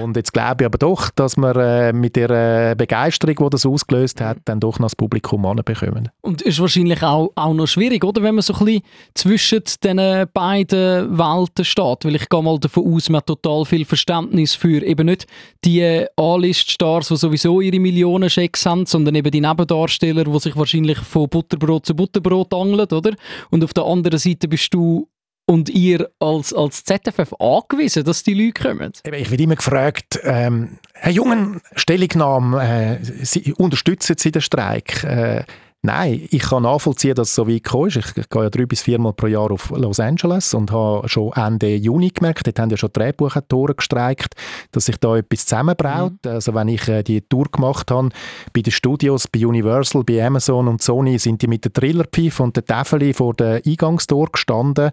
Und 0.00 0.16
jetzt 0.16 0.32
glaube 0.32 0.62
ich 0.62 0.66
aber 0.66 0.78
doch, 0.78 1.10
dass 1.10 1.36
wir 1.36 1.56
äh, 1.56 1.92
mit 1.92 2.14
der 2.14 2.30
äh, 2.70 2.74
Begeisterung, 2.76 3.34
die 3.36 3.50
das 3.50 3.66
ausgelöst 3.66 4.20
hat, 4.20 4.38
dann 4.44 4.60
doch 4.60 4.78
noch 4.78 4.86
das 4.86 4.96
Publikum 4.96 5.44
anbekommen. 5.46 6.10
Und 6.20 6.42
ist 6.42 6.60
wahrscheinlich 6.60 7.02
auch, 7.02 7.32
auch 7.34 7.54
noch 7.54 7.66
schwierig, 7.66 8.04
oder? 8.04 8.22
Wenn 8.22 8.36
man 8.36 8.42
so 8.42 8.54
ein 8.54 8.64
bisschen 8.64 8.82
zwischen 9.14 9.62
den 9.82 10.26
beiden 10.32 11.18
Welten 11.18 11.64
steht. 11.64 12.04
Weil 12.04 12.14
ich 12.14 12.28
gehe 12.28 12.42
mal 12.42 12.58
davon 12.58 12.94
aus, 12.94 13.08
man 13.08 13.18
hat 13.18 13.26
total 13.26 13.64
viel 13.64 13.84
Verständnis 13.84 14.54
für 14.54 14.82
eben 14.84 15.06
nicht 15.06 15.26
die 15.64 16.06
A-List-Stars, 16.16 17.08
die 17.08 17.16
sowieso 17.16 17.60
ihre 17.60 17.80
Millionen-Schecks 17.80 18.64
haben, 18.64 18.86
sondern 18.86 19.16
eben 19.16 19.30
die 19.30 19.40
Nebendarsteller, 19.40 20.24
die 20.24 20.38
sich 20.38 20.56
wahrscheinlich 20.56 20.99
von 21.02 21.28
Butterbrot 21.28 21.86
zu 21.86 21.94
Butterbrot 21.94 22.52
angeln, 22.54 22.88
oder? 22.90 23.14
Und 23.50 23.64
auf 23.64 23.72
der 23.72 23.84
anderen 23.84 24.18
Seite 24.18 24.48
bist 24.48 24.72
du 24.74 25.08
und 25.46 25.68
ihr 25.68 26.08
als, 26.20 26.52
als 26.54 26.84
ZFF 26.84 27.34
angewiesen, 27.40 28.04
dass 28.04 28.22
die 28.22 28.34
Leute 28.34 28.62
kommen? 28.62 28.92
Ich 29.04 29.30
werde 29.30 29.42
immer 29.42 29.56
gefragt, 29.56 30.20
ähm, 30.22 30.78
Herr 30.94 31.10
Jungen, 31.10 31.60
Stellungnahme, 31.74 32.98
äh, 33.00 33.24
Sie, 33.24 33.52
unterstützen 33.54 34.16
Sie 34.16 34.30
den 34.30 34.42
Streik? 34.42 35.02
Äh, 35.02 35.42
Nein, 35.82 36.28
ich 36.30 36.42
kann 36.42 36.64
nachvollziehen, 36.64 37.14
dass 37.14 37.30
es 37.30 37.34
so 37.34 37.48
weit 37.48 37.64
gekommen 37.64 37.88
ist. 37.88 37.96
Ich, 37.96 38.16
ich 38.16 38.28
gehe 38.28 38.42
ja 38.42 38.50
drei 38.50 38.66
bis 38.66 38.82
viermal 38.82 39.14
pro 39.14 39.28
Jahr 39.28 39.50
auf 39.50 39.70
Los 39.70 39.98
Angeles 39.98 40.52
und 40.52 40.70
habe 40.70 41.08
schon 41.08 41.32
Ende 41.32 41.74
Juni 41.74 42.10
gemerkt, 42.10 42.46
dort 42.46 42.58
haben 42.58 42.68
ja 42.68 42.76
schon 42.76 42.90
Drehbuchautoren 42.92 43.76
gestreikt, 43.76 44.34
dass 44.72 44.84
sich 44.84 44.98
da 44.98 45.16
etwas 45.16 45.46
zusammenbraut. 45.46 46.12
Mhm. 46.22 46.30
Also 46.32 46.54
wenn 46.54 46.68
ich 46.68 46.86
äh, 46.86 47.02
die 47.02 47.22
Tour 47.22 47.46
gemacht 47.50 47.90
habe, 47.90 48.10
bei 48.52 48.60
den 48.60 48.72
Studios, 48.72 49.26
bei 49.26 49.46
Universal, 49.46 50.04
bei 50.04 50.22
Amazon 50.22 50.68
und 50.68 50.82
Sony, 50.82 51.18
sind 51.18 51.40
die 51.40 51.46
mit 51.46 51.64
der 51.64 51.72
Trillerpfeife 51.72 52.42
und 52.42 52.56
der 52.56 52.66
Tafel 52.66 53.14
vor 53.14 53.32
der 53.32 53.62
Eingangstor 53.66 54.30
gestanden 54.30 54.90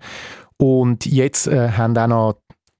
und 0.55 1.05
jetzt 1.05 1.47
äh, 1.47 1.69
haben 1.71 1.97
auch 1.97 2.07
noch 2.07 2.33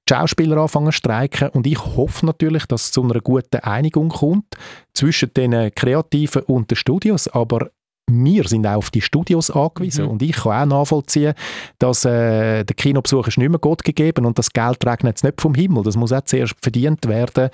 die 0.08 0.14
Schauspieler 0.14 0.56
anfangen 0.56 0.92
zu 0.92 0.96
streiken 0.96 1.50
und 1.50 1.66
ich 1.66 1.78
hoffe 1.78 2.24
natürlich, 2.24 2.64
dass 2.64 2.86
es 2.86 2.92
zu 2.92 3.02
einer 3.02 3.20
guten 3.20 3.58
Einigung 3.58 4.08
kommt 4.08 4.46
zwischen 4.94 5.34
den 5.34 5.74
Kreativen 5.74 6.42
und 6.44 6.70
den 6.70 6.76
Studios, 6.76 7.28
aber 7.28 7.68
wir 8.08 8.44
sind 8.48 8.66
auch 8.66 8.76
auf 8.76 8.90
die 8.90 9.00
Studios 9.00 9.50
angewiesen 9.50 10.04
Mhm. 10.06 10.10
und 10.10 10.22
ich 10.22 10.32
kann 10.36 10.72
auch 10.72 10.80
nachvollziehen, 10.80 11.34
dass 11.78 12.04
äh, 12.04 12.64
der 12.64 12.74
Kinobesuch 12.76 13.28
ist 13.28 13.38
nicht 13.38 13.48
mehr 13.50 13.58
Gott 13.58 13.84
gegeben 13.84 14.24
und 14.26 14.38
das 14.38 14.50
Geld 14.50 14.84
regnet 14.86 15.12
jetzt 15.12 15.24
nicht 15.24 15.40
vom 15.40 15.54
Himmel, 15.54 15.82
das 15.82 15.96
muss 15.96 16.12
auch 16.12 16.22
zuerst 16.24 16.54
verdient 16.60 17.06
werden, 17.06 17.50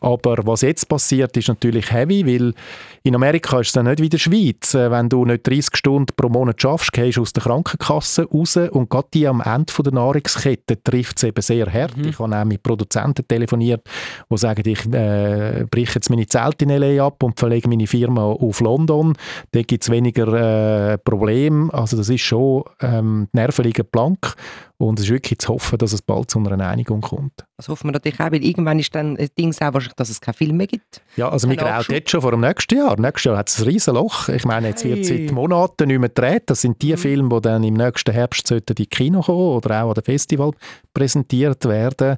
aber 0.00 0.36
was 0.44 0.62
jetzt 0.62 0.88
passiert, 0.88 1.36
ist 1.36 1.48
natürlich 1.48 1.90
heavy, 1.92 2.26
weil 2.26 2.54
in 3.02 3.14
Amerika 3.14 3.60
ist 3.60 3.68
es 3.68 3.72
dann 3.74 3.86
nicht 3.86 4.00
wie 4.00 4.04
in 4.04 4.10
der 4.10 4.18
Schweiz, 4.18 4.74
Äh, 4.74 4.90
wenn 4.90 5.08
du 5.08 5.24
nicht 5.24 5.46
30 5.46 5.76
Stunden 5.76 6.12
pro 6.16 6.28
Monat 6.28 6.60
schaffst, 6.60 6.92
gehst 6.92 7.16
du 7.16 7.22
aus 7.22 7.32
der 7.32 7.42
Krankenkasse 7.42 8.26
raus 8.30 8.56
und 8.56 8.90
gerade 8.90 9.08
die 9.14 9.26
am 9.26 9.40
Ende 9.40 9.72
von 9.72 9.82
der 9.84 9.92
Nahrungskette 9.94 10.82
trifft 10.82 11.16
es 11.18 11.24
eben 11.24 11.40
sehr 11.42 11.72
hart. 11.72 11.94
Ich 11.98 12.18
habe 12.18 12.36
auch 12.36 12.44
mit 12.44 12.62
Produzenten 12.62 13.26
telefoniert, 13.26 13.82
die 14.30 14.36
sagen, 14.38 14.62
ich 14.68 14.84
äh, 14.92 15.64
breche 15.70 15.94
jetzt 15.96 16.10
meine 16.10 16.26
Zelte 16.26 16.64
in 16.64 16.70
L.A. 16.70 17.06
ab 17.06 17.22
und 17.22 17.38
verlege 17.38 17.68
meine 17.68 17.86
Firma 17.86 18.22
auf 18.24 18.60
London, 18.60 19.14
da 19.52 19.62
gibt 19.62 19.82
es 19.84 19.88
weniger 19.98 20.92
äh, 20.92 20.98
Probleme, 20.98 21.72
also 21.72 21.96
das 21.96 22.08
ist 22.08 22.22
schon 22.22 22.64
ähm, 22.80 23.28
die 23.32 23.36
Nerven 23.38 23.64
liegen 23.64 23.86
blank 23.90 24.34
und 24.80 25.00
es 25.00 25.06
ist 25.06 25.10
wirklich 25.10 25.40
zu 25.40 25.48
hoffen, 25.48 25.76
dass 25.76 25.92
es 25.92 26.02
bald 26.02 26.30
zu 26.30 26.38
einer 26.38 26.66
Einigung 26.66 27.00
kommt. 27.00 27.44
Das 27.56 27.66
hoffen 27.68 27.88
wir 27.88 27.92
natürlich 27.92 28.20
auch, 28.20 28.30
weil 28.30 28.44
irgendwann 28.44 28.78
ist 28.78 28.94
dann 28.94 29.16
ein 29.16 29.28
Ding 29.36 29.52
auch 29.54 29.74
wahrscheinlich, 29.74 29.96
dass 29.96 30.08
es 30.08 30.20
keinen 30.20 30.34
Film 30.34 30.56
mehr 30.56 30.68
gibt. 30.68 31.02
Ja, 31.16 31.28
also 31.28 31.48
wir 31.48 31.56
grauen 31.56 31.84
jetzt 31.88 32.10
schon 32.10 32.20
vor 32.20 32.30
dem 32.30 32.40
nächsten 32.40 32.76
Jahr. 32.76 32.98
Nächstes 32.98 33.24
Jahr 33.24 33.38
hat 33.38 33.48
es 33.48 33.58
ein 33.58 33.64
riesen 33.64 33.94
Loch. 33.94 34.28
Ich 34.28 34.44
meine, 34.44 34.68
jetzt 34.68 34.84
wird 34.84 35.04
seit 35.04 35.32
Monaten 35.32 35.88
nicht 35.88 35.98
mehr 35.98 36.08
gedreht. 36.08 36.44
Das 36.46 36.60
sind 36.60 36.80
die 36.80 36.96
Filme, 36.96 37.28
die 37.28 37.40
dann 37.40 37.64
im 37.64 37.74
nächsten 37.74 38.12
Herbst 38.12 38.52
in 38.52 38.62
die 38.68 38.86
Kino 38.86 39.20
kommen 39.20 39.56
oder 39.56 39.82
auch 39.82 39.88
an 39.88 39.94
den 39.94 40.04
Festival 40.04 40.52
präsentiert 40.94 41.64
werden. 41.64 42.16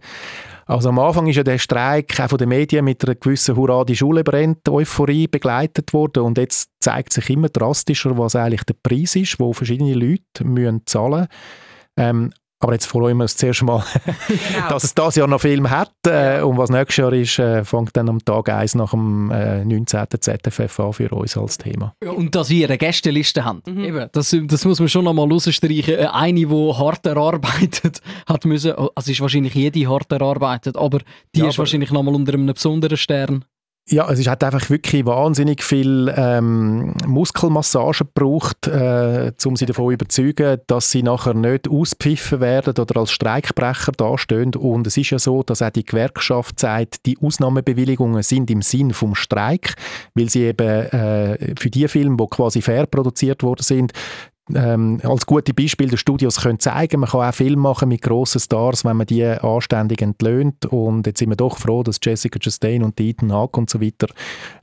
Also 0.67 0.91
am 0.91 0.99
Anfang 0.99 1.29
ist 1.29 1.37
ja 1.37 1.43
der 1.43 1.59
Streik 1.59 2.21
auch 2.21 2.29
von 2.29 2.39
den 2.39 2.51
Medien 2.51 2.85
mit 2.85 3.03
einer 3.03 3.15
gewissen 3.15 3.57
Hurra, 3.57 3.85
die 3.85 3.97
Schule 3.97 4.23
brennt, 4.23 4.69
Euphorie 4.69 5.27
begleitet 5.27 5.95
worden 5.95 6.23
und 6.23 6.39
jetzt 6.39 6.71
zeigt 6.79 7.13
sich 7.13 7.31
immer 7.31 7.49
drastischer, 7.49 8.17
was 8.17 8.37
eigentlich 8.37 8.65
der 8.65 8.77
Preis 8.81 9.17
ist, 9.17 9.41
wo 9.41 9.53
verschiedene 9.53 9.95
Leute 9.95 10.45
müssen 10.45 10.83
zahlen 10.87 11.27
ähm, 11.97 12.33
aber 12.63 12.75
jetzt 12.75 12.87
freuen 12.87 13.17
wir 13.17 13.23
uns 13.25 13.37
zuerst 13.37 13.63
mal, 13.63 13.83
Genau. 14.29 14.69
dass 14.69 14.85
es 14.85 14.95
dieses 14.95 15.17
Jahr 15.17 15.27
noch 15.27 15.41
Film 15.41 15.69
hat. 15.71 15.91
Äh, 16.07 16.43
und 16.43 16.59
was 16.59 16.69
nächstes 16.71 16.97
Jahr 16.99 17.13
ist, 17.13 17.39
äh, 17.39 17.65
fängt 17.65 17.97
dann 17.97 18.09
am 18.09 18.23
Tag 18.25 18.49
1 18.51 18.75
nach 18.75 18.91
dem 18.91 19.31
äh, 19.31 19.65
19. 19.65 20.05
ZFF 20.21 20.81
an 20.81 20.93
für 20.93 21.09
uns 21.11 21.37
als 21.37 21.57
Thema. 21.59 21.95
Ja, 22.05 22.11
und 22.11 22.35
dass 22.35 22.51
wir 22.51 22.69
eine 22.69 22.77
Gästeliste 22.79 23.45
haben. 23.45 23.63
Eben, 23.67 24.09
das, 24.13 24.37
das 24.45 24.65
muss 24.65 24.79
man 24.79 24.89
schon 24.89 25.05
noch 25.05 25.15
mal 25.15 25.27
rausstreichen. 25.31 25.95
Äh, 25.95 26.07
Eine, 26.13 26.41
die 26.47 26.49
hart 26.49 27.07
erarbeitet 27.07 28.01
hat 28.29 28.45
müssen, 28.45 28.73
also 28.95 29.11
ist 29.11 29.21
wahrscheinlich 29.21 29.55
jede 29.55 29.89
hart 29.89 30.13
erarbeitet, 30.13 30.77
aber 30.77 30.99
die 31.35 31.41
Ja, 31.41 31.47
ist 31.49 31.55
aber- 31.55 31.59
wahrscheinlich 31.61 31.91
noch 31.91 32.03
mal 32.03 32.15
unter 32.15 32.35
einem 32.35 32.47
besonderen 32.47 32.97
Stern. 32.97 33.45
Ja, 33.93 34.09
es 34.09 34.25
hat 34.29 34.45
einfach 34.45 34.71
wirklich 34.71 35.05
wahnsinnig 35.05 35.65
viel 35.65 36.15
ähm, 36.17 36.95
Muskelmassage 37.09 38.05
gebraucht, 38.05 38.69
äh, 38.69 39.33
um 39.45 39.57
sie 39.57 39.67
davon 39.67 39.87
zu 39.87 39.93
überzeugen, 39.93 40.61
dass 40.69 40.93
sie 40.93 41.03
nachher 41.03 41.35
nicht 41.35 41.69
auspfiffen 41.69 42.41
werden 42.41 42.75
oder 42.79 43.01
als 43.01 43.11
Streikbrecher 43.11 43.91
dastehen. 43.91 44.55
Und 44.55 44.87
es 44.87 44.97
ist 44.97 45.11
ja 45.11 45.19
so, 45.19 45.43
dass 45.43 45.61
auch 45.61 45.71
die 45.71 45.85
Gewerkschaft 45.85 46.61
sagt, 46.61 47.05
die 47.05 47.19
Ausnahmebewilligungen 47.21 48.23
sind 48.23 48.49
im 48.53 48.63
Sinn 48.63 48.95
vom 48.95 49.17
Streik, 49.17 49.75
weil 50.15 50.31
sie 50.31 50.45
eben 50.45 50.69
äh, 50.69 51.55
für 51.59 51.71
die 51.71 51.89
Filme, 51.89 52.17
die 52.17 52.27
quasi 52.31 52.63
fair 52.63 52.87
produziert 52.87 53.43
worden 53.43 53.65
sind, 53.65 53.93
ähm, 54.55 55.01
als 55.05 55.27
gute 55.27 55.55
Beispiel 55.55 55.89
der 55.89 55.97
Studios 55.97 56.41
können 56.41 56.59
zeigen, 56.59 57.01
man 57.01 57.09
kann 57.09 57.29
auch 57.29 57.35
Filme 57.35 57.63
machen 57.63 57.89
mit 57.89 58.03
grossen 58.03 58.41
Stars, 58.41 58.85
wenn 58.85 58.97
man 58.97 59.07
die 59.07 59.25
anständig 59.25 60.03
entlöhnt 60.03 60.67
und 60.67 61.07
jetzt 61.07 61.19
sind 61.19 61.29
wir 61.29 61.37
doch 61.37 61.59
froh, 61.59 61.83
dass 61.83 61.99
Jessica 62.03 62.39
Chastain 62.39 62.83
und 62.83 63.01
Ethan 63.01 63.33
Hawke 63.33 63.61
und 63.61 63.71
so 63.71 63.81
weiter 63.81 64.09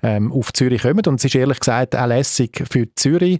ähm, 0.03 0.31
auf 0.31 0.51
Zürich 0.53 0.81
kommen 0.81 1.01
und 1.07 1.15
es 1.15 1.25
ist 1.25 1.35
ehrlich 1.35 1.59
gesagt 1.59 1.95
auch 1.95 2.07
lässig 2.07 2.63
für 2.69 2.93
Zürich. 2.95 3.39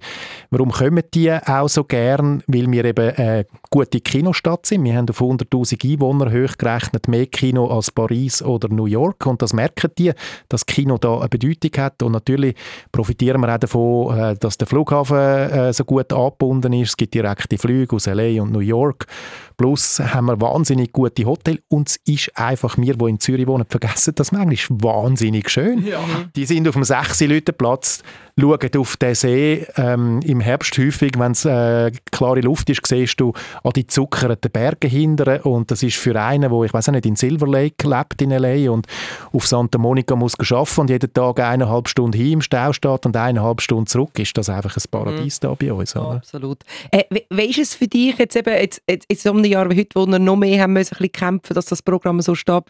Warum 0.49 0.71
kommen 0.71 1.03
die 1.13 1.31
auch 1.31 1.67
so 1.67 1.83
gern? 1.83 2.43
Weil 2.47 2.71
wir 2.71 2.85
eben 2.85 3.15
eine 3.15 3.45
gute 3.69 3.99
Kinostadt 3.99 4.65
sind. 4.65 4.83
Wir 4.83 4.95
haben 4.95 5.09
auf 5.09 5.19
100'000 5.19 5.93
Einwohner 5.93 6.31
hochgerechnet 6.31 7.07
mehr 7.07 7.25
Kino 7.25 7.67
als 7.67 7.91
Paris 7.91 8.41
oder 8.41 8.69
New 8.69 8.85
York 8.85 9.25
und 9.25 9.41
das 9.41 9.53
merken 9.53 9.91
die, 9.97 10.11
dass 10.49 10.65
Kino 10.65 10.97
da 10.97 11.17
eine 11.19 11.29
Bedeutung 11.29 11.71
hat 11.83 12.01
und 12.03 12.13
natürlich 12.13 12.55
profitieren 12.91 13.41
wir 13.41 13.53
auch 13.53 13.59
davon, 13.59 14.17
äh, 14.17 14.35
dass 14.37 14.57
der 14.57 14.67
Flughafen 14.67 15.17
äh, 15.17 15.73
so 15.73 15.83
gut 15.83 16.13
anbietet 16.13 16.36
angebunden 16.37 16.73
ist. 16.73 16.89
Es 16.89 16.97
gibt 16.97 17.13
direkte 17.13 17.57
Flüge 17.57 17.95
aus 17.95 18.05
LA 18.05 18.41
und 18.41 18.51
New 18.51 18.59
York. 18.59 19.07
Plus 19.57 19.99
haben 19.99 20.27
wir 20.27 20.39
wahnsinnig 20.39 20.91
gute 20.91 21.25
Hotels 21.25 21.61
und 21.67 21.89
es 21.89 21.99
ist 22.05 22.37
einfach, 22.37 22.77
wir, 22.77 22.95
die 22.95 23.05
in 23.05 23.19
Zürich 23.19 23.47
wohnen, 23.47 23.65
vergessen 23.67 24.13
das 24.15 24.31
manchmal 24.31 24.83
wahnsinnig 24.83 25.49
schön. 25.49 25.83
Ja. 25.85 25.99
Die 26.35 26.45
sind 26.45 26.67
auf 26.67 26.75
dem 26.75 26.83
6 26.83 27.23
Platz, 27.57 28.03
schauen 28.39 28.69
auf 28.77 28.97
den 28.97 29.15
See 29.15 29.65
ähm, 29.77 30.19
im 30.23 30.41
Herbst 30.41 30.77
häufig, 30.77 31.13
wenn 31.17 31.31
es 31.31 31.45
äh, 31.45 31.91
klare 32.11 32.41
Luft 32.41 32.69
ist, 32.69 32.85
siehst 32.85 33.19
du 33.19 33.33
an 33.63 33.71
die 33.75 33.87
zuckerten 33.87 34.51
Berge 34.51 34.87
hinten 34.87 35.39
und 35.41 35.71
das 35.71 35.81
ist 35.81 35.97
für 35.97 36.21
einen, 36.21 36.51
der, 36.51 36.61
ich 36.61 36.73
weiß 36.73 36.89
nicht, 36.89 37.07
in 37.07 37.15
Silver 37.15 37.47
Lake 37.47 37.87
lebt 37.87 38.21
in 38.21 38.31
L.A. 38.31 38.71
und 38.71 38.85
auf 39.33 39.47
Santa 39.47 39.79
Monica 39.79 40.15
muss 40.15 40.35
arbeiten 40.39 40.81
und 40.81 40.89
jeden 40.91 41.11
Tag 41.11 41.39
eineinhalb 41.39 41.87
Stunden 41.87 42.15
hin 42.15 42.33
im 42.33 42.41
Stau 42.41 42.73
steht 42.73 43.07
und 43.07 43.17
eineinhalb 43.17 43.61
Stunden 43.61 43.87
zurück, 43.87 44.19
ist 44.19 44.37
das 44.37 44.49
einfach 44.49 44.75
ein 44.75 44.83
Paradies 44.91 45.41
mhm. 45.41 45.47
da 45.47 45.53
bei 45.55 45.73
uns. 45.73 45.95
Oder? 45.95 46.17
Absolut. 46.17 46.59
Äh, 46.91 47.05
wie 47.31 47.45
ist 47.49 47.59
es 47.59 47.73
für 47.73 47.87
dich 47.87 48.17
jetzt 48.19 48.35
eben, 48.35 48.53
jetzt, 48.53 48.83
jetzt, 48.87 49.07
jetzt 49.09 49.27
um 49.27 49.46
einem 49.47 49.53
Jahr 49.53 49.69
wie 49.69 49.79
heute, 49.79 49.95
wo 49.95 50.05
wir 50.05 50.19
noch 50.19 50.35
mehr 50.35 50.61
haben 50.61 50.73
müssen, 50.73 50.95
ein 50.95 50.97
bisschen 50.97 51.11
kämpfen, 51.11 51.53
dass 51.53 51.65
das 51.65 51.81
Programm 51.81 52.21
so 52.21 52.35
steht, 52.35 52.63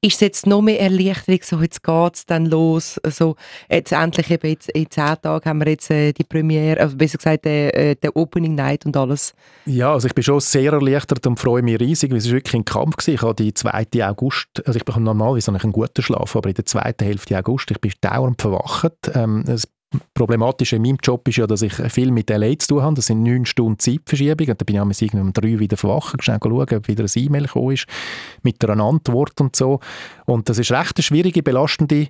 ist 0.00 0.14
es 0.14 0.20
jetzt 0.20 0.46
noch 0.46 0.62
mehr 0.62 0.80
Erleichterung, 0.80 1.40
so 1.42 1.60
jetzt 1.60 1.82
geht 1.82 2.14
es 2.14 2.26
dann 2.26 2.46
los, 2.46 2.98
also 3.02 3.36
jetzt 3.70 3.92
endlich 3.92 4.30
eben 4.30 4.48
jetzt, 4.48 4.70
in 4.70 4.90
zehn 4.90 5.16
Tagen 5.20 5.48
haben 5.48 5.60
wir 5.60 5.68
jetzt 5.68 5.90
äh, 5.90 6.12
die 6.12 6.24
Premiere, 6.24 6.80
also 6.80 6.96
besser 6.96 7.18
gesagt 7.18 7.46
äh, 7.46 7.94
der 7.94 8.16
Opening 8.16 8.54
Night 8.54 8.86
und 8.86 8.96
alles. 8.96 9.34
Ja, 9.66 9.92
also 9.92 10.06
ich 10.06 10.14
bin 10.14 10.24
schon 10.24 10.40
sehr 10.40 10.72
erleichtert 10.72 11.26
und 11.26 11.38
freue 11.38 11.62
mich 11.62 11.80
riesig, 11.80 12.10
weil 12.10 12.18
es 12.18 12.26
ist 12.26 12.32
wirklich 12.32 12.54
ein 12.54 12.64
Kampf 12.64 12.96
gewesen. 12.96 13.14
Ich 13.14 13.22
habe 13.22 13.34
die 13.34 13.52
2. 13.52 13.86
August, 14.02 14.62
also 14.64 14.76
ich 14.76 14.84
bekomme 14.84 15.04
normalerweise 15.04 15.52
einen 15.52 15.72
guten 15.72 16.02
Schlaf, 16.02 16.36
aber 16.36 16.48
in 16.48 16.54
der 16.54 16.66
zweiten 16.66 17.04
Hälfte 17.04 17.38
August, 17.38 17.70
ich 17.70 17.80
bin 17.80 17.92
dauernd 18.00 18.40
verwacht. 18.40 18.92
Ähm, 19.14 19.44
es 19.46 19.66
problematisch 20.14 20.72
in 20.72 20.82
meinem 20.82 20.98
Job 21.02 21.26
ist 21.28 21.36
ja, 21.36 21.46
dass 21.46 21.62
ich 21.62 21.74
viel 21.74 22.10
mit 22.10 22.30
LA 22.30 22.58
zu 22.58 22.68
tun 22.68 22.82
habe. 22.82 22.94
Das 22.96 23.06
sind 23.06 23.22
neun 23.22 23.46
Stunden 23.46 23.78
Zeitverschiebung. 23.78 24.48
Und 24.48 24.60
da 24.60 24.64
bin 24.64 24.76
ich 24.90 25.02
irgendwie 25.02 25.20
um 25.20 25.32
drei 25.32 25.58
wieder 25.58 25.76
verwachen, 25.76 26.20
schnell 26.20 26.38
schauen, 26.42 26.60
ob 26.60 26.88
wieder 26.88 27.04
ein 27.04 27.10
E-Mail 27.22 27.46
gekommen 27.46 27.72
ist 27.72 27.86
mit 28.42 28.64
einer 28.64 28.82
Antwort 28.82 29.40
und 29.40 29.54
so. 29.56 29.80
Und 30.24 30.48
das 30.48 30.58
ist 30.58 30.72
recht 30.72 30.96
eine 30.96 31.02
schwierige, 31.02 31.42
belastende 31.42 32.08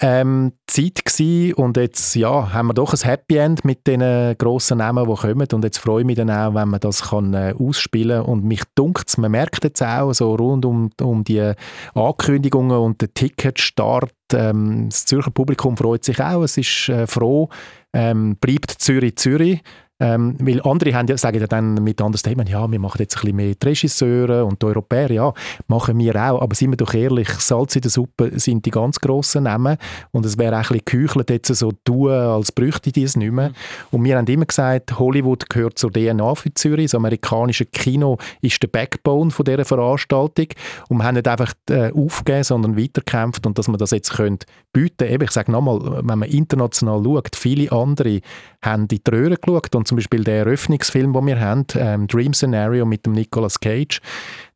ähm, 0.00 0.52
Zeit 0.66 1.04
gewesen. 1.04 1.54
und 1.54 1.76
jetzt 1.76 2.14
ja, 2.16 2.52
haben 2.52 2.68
wir 2.68 2.74
doch 2.74 2.92
ein 2.92 3.00
Happy 3.00 3.36
End 3.36 3.64
mit 3.64 3.86
den 3.86 4.36
grossen 4.36 4.78
Namen, 4.78 5.08
die 5.08 5.14
kommen. 5.14 5.48
Und 5.52 5.64
jetzt 5.64 5.78
freue 5.78 6.00
ich 6.00 6.06
mich 6.06 6.16
dann 6.16 6.30
auch, 6.30 6.54
wenn 6.54 6.68
man 6.68 6.80
das 6.80 7.10
kann, 7.10 7.32
äh, 7.34 7.54
ausspielen 7.58 8.22
kann. 8.22 8.30
Und 8.30 8.44
mich 8.44 8.62
dunkt 8.74 9.16
man 9.18 9.30
merkt 9.30 9.64
jetzt 9.64 9.82
auch 9.82 10.12
so 10.12 10.34
rund 10.34 10.64
um, 10.64 10.90
um 11.00 11.24
die 11.24 11.52
Ankündigungen 11.94 12.76
und 12.76 13.00
den 13.00 13.14
Ticketstart, 13.14 14.12
ähm, 14.32 14.88
das 14.90 15.06
Zürcher 15.06 15.30
Publikum 15.30 15.76
freut 15.76 16.04
sich 16.04 16.20
auch, 16.20 16.42
es 16.42 16.58
ist 16.58 16.88
äh, 16.88 17.06
froh, 17.06 17.48
ähm, 17.92 18.36
bleibt 18.36 18.70
Zürich 18.70 19.16
Zürich 19.16 19.62
ähm, 19.98 20.36
weil 20.40 20.60
andere 20.62 20.94
haben 20.94 21.06
ja, 21.06 21.16
sagen 21.16 21.40
ja 21.40 21.46
dann 21.46 21.74
mit 21.74 22.02
anderen 22.02 22.22
Themen, 22.22 22.46
ja, 22.46 22.70
wir 22.70 22.78
machen 22.78 22.98
jetzt 23.00 23.16
ein 23.16 23.20
bisschen 23.20 23.36
mehr 23.36 23.54
die 23.54 23.66
Regisseure 23.66 24.44
und 24.44 24.60
die 24.60 24.66
Europäer, 24.66 25.10
ja, 25.10 25.32
machen 25.68 25.98
wir 25.98 26.14
auch, 26.16 26.42
aber 26.42 26.54
sind 26.54 26.70
wir 26.70 26.76
doch 26.76 26.92
ehrlich, 26.92 27.28
Salz 27.30 27.76
in 27.76 27.82
der 27.82 27.90
Suppe 27.90 28.38
sind 28.38 28.66
die 28.66 28.70
ganz 28.70 29.00
grossen 29.00 29.44
Namen. 29.44 29.78
Und 30.12 30.26
es 30.26 30.36
wäre 30.36 30.54
auch 30.54 30.70
ein 30.70 30.80
bisschen 30.80 31.06
geheuchelt, 31.06 31.30
jetzt 31.30 31.54
so 31.54 31.72
tun, 31.84 32.10
als 32.10 32.52
bräuchte 32.52 32.92
die 32.92 33.04
es 33.04 33.16
nicht 33.16 33.32
mehr. 33.32 33.52
Und 33.90 34.04
wir 34.04 34.18
haben 34.18 34.26
immer 34.26 34.44
gesagt, 34.44 34.98
Hollywood 34.98 35.48
gehört 35.48 35.78
zur 35.78 35.90
DNA 35.90 36.34
für 36.34 36.52
Zürich, 36.52 36.86
das 36.86 36.94
amerikanische 36.94 37.64
Kino 37.64 38.18
ist 38.42 38.62
der 38.62 38.68
Backbone 38.68 39.30
von 39.30 39.44
dieser 39.44 39.64
Veranstaltung. 39.64 40.48
Und 40.88 40.98
wir 40.98 41.04
haben 41.04 41.14
nicht 41.14 41.28
einfach 41.28 41.54
äh, 41.70 41.90
aufgegeben, 41.92 42.44
sondern 42.44 42.76
weitergekämpft 42.76 43.46
und 43.46 43.58
dass 43.58 43.68
wir 43.68 43.78
das 43.78 43.92
jetzt 43.92 44.12
können 44.12 44.38
bieten. 44.72 45.08
Eben, 45.08 45.24
ich 45.24 45.30
sage 45.30 45.50
nochmal, 45.50 45.80
wenn 46.06 46.18
man 46.18 46.28
international 46.28 47.02
schaut, 47.02 47.34
viele 47.34 47.72
andere 47.72 48.20
haben 48.62 48.82
in 48.82 48.88
die 48.88 49.00
Röhre 49.10 49.36
geschaut 49.36 49.74
und 49.74 49.85
zum 49.86 49.96
Beispiel 49.96 50.24
der 50.24 50.38
Eröffnungsfilm, 50.40 51.12
den 51.12 51.26
wir 51.26 51.40
haben, 51.40 51.66
ähm, 51.76 52.06
Dream 52.06 52.34
Scenario 52.34 52.84
mit 52.84 53.06
dem 53.06 53.12
Nicolas 53.12 53.60
Cage, 53.60 54.00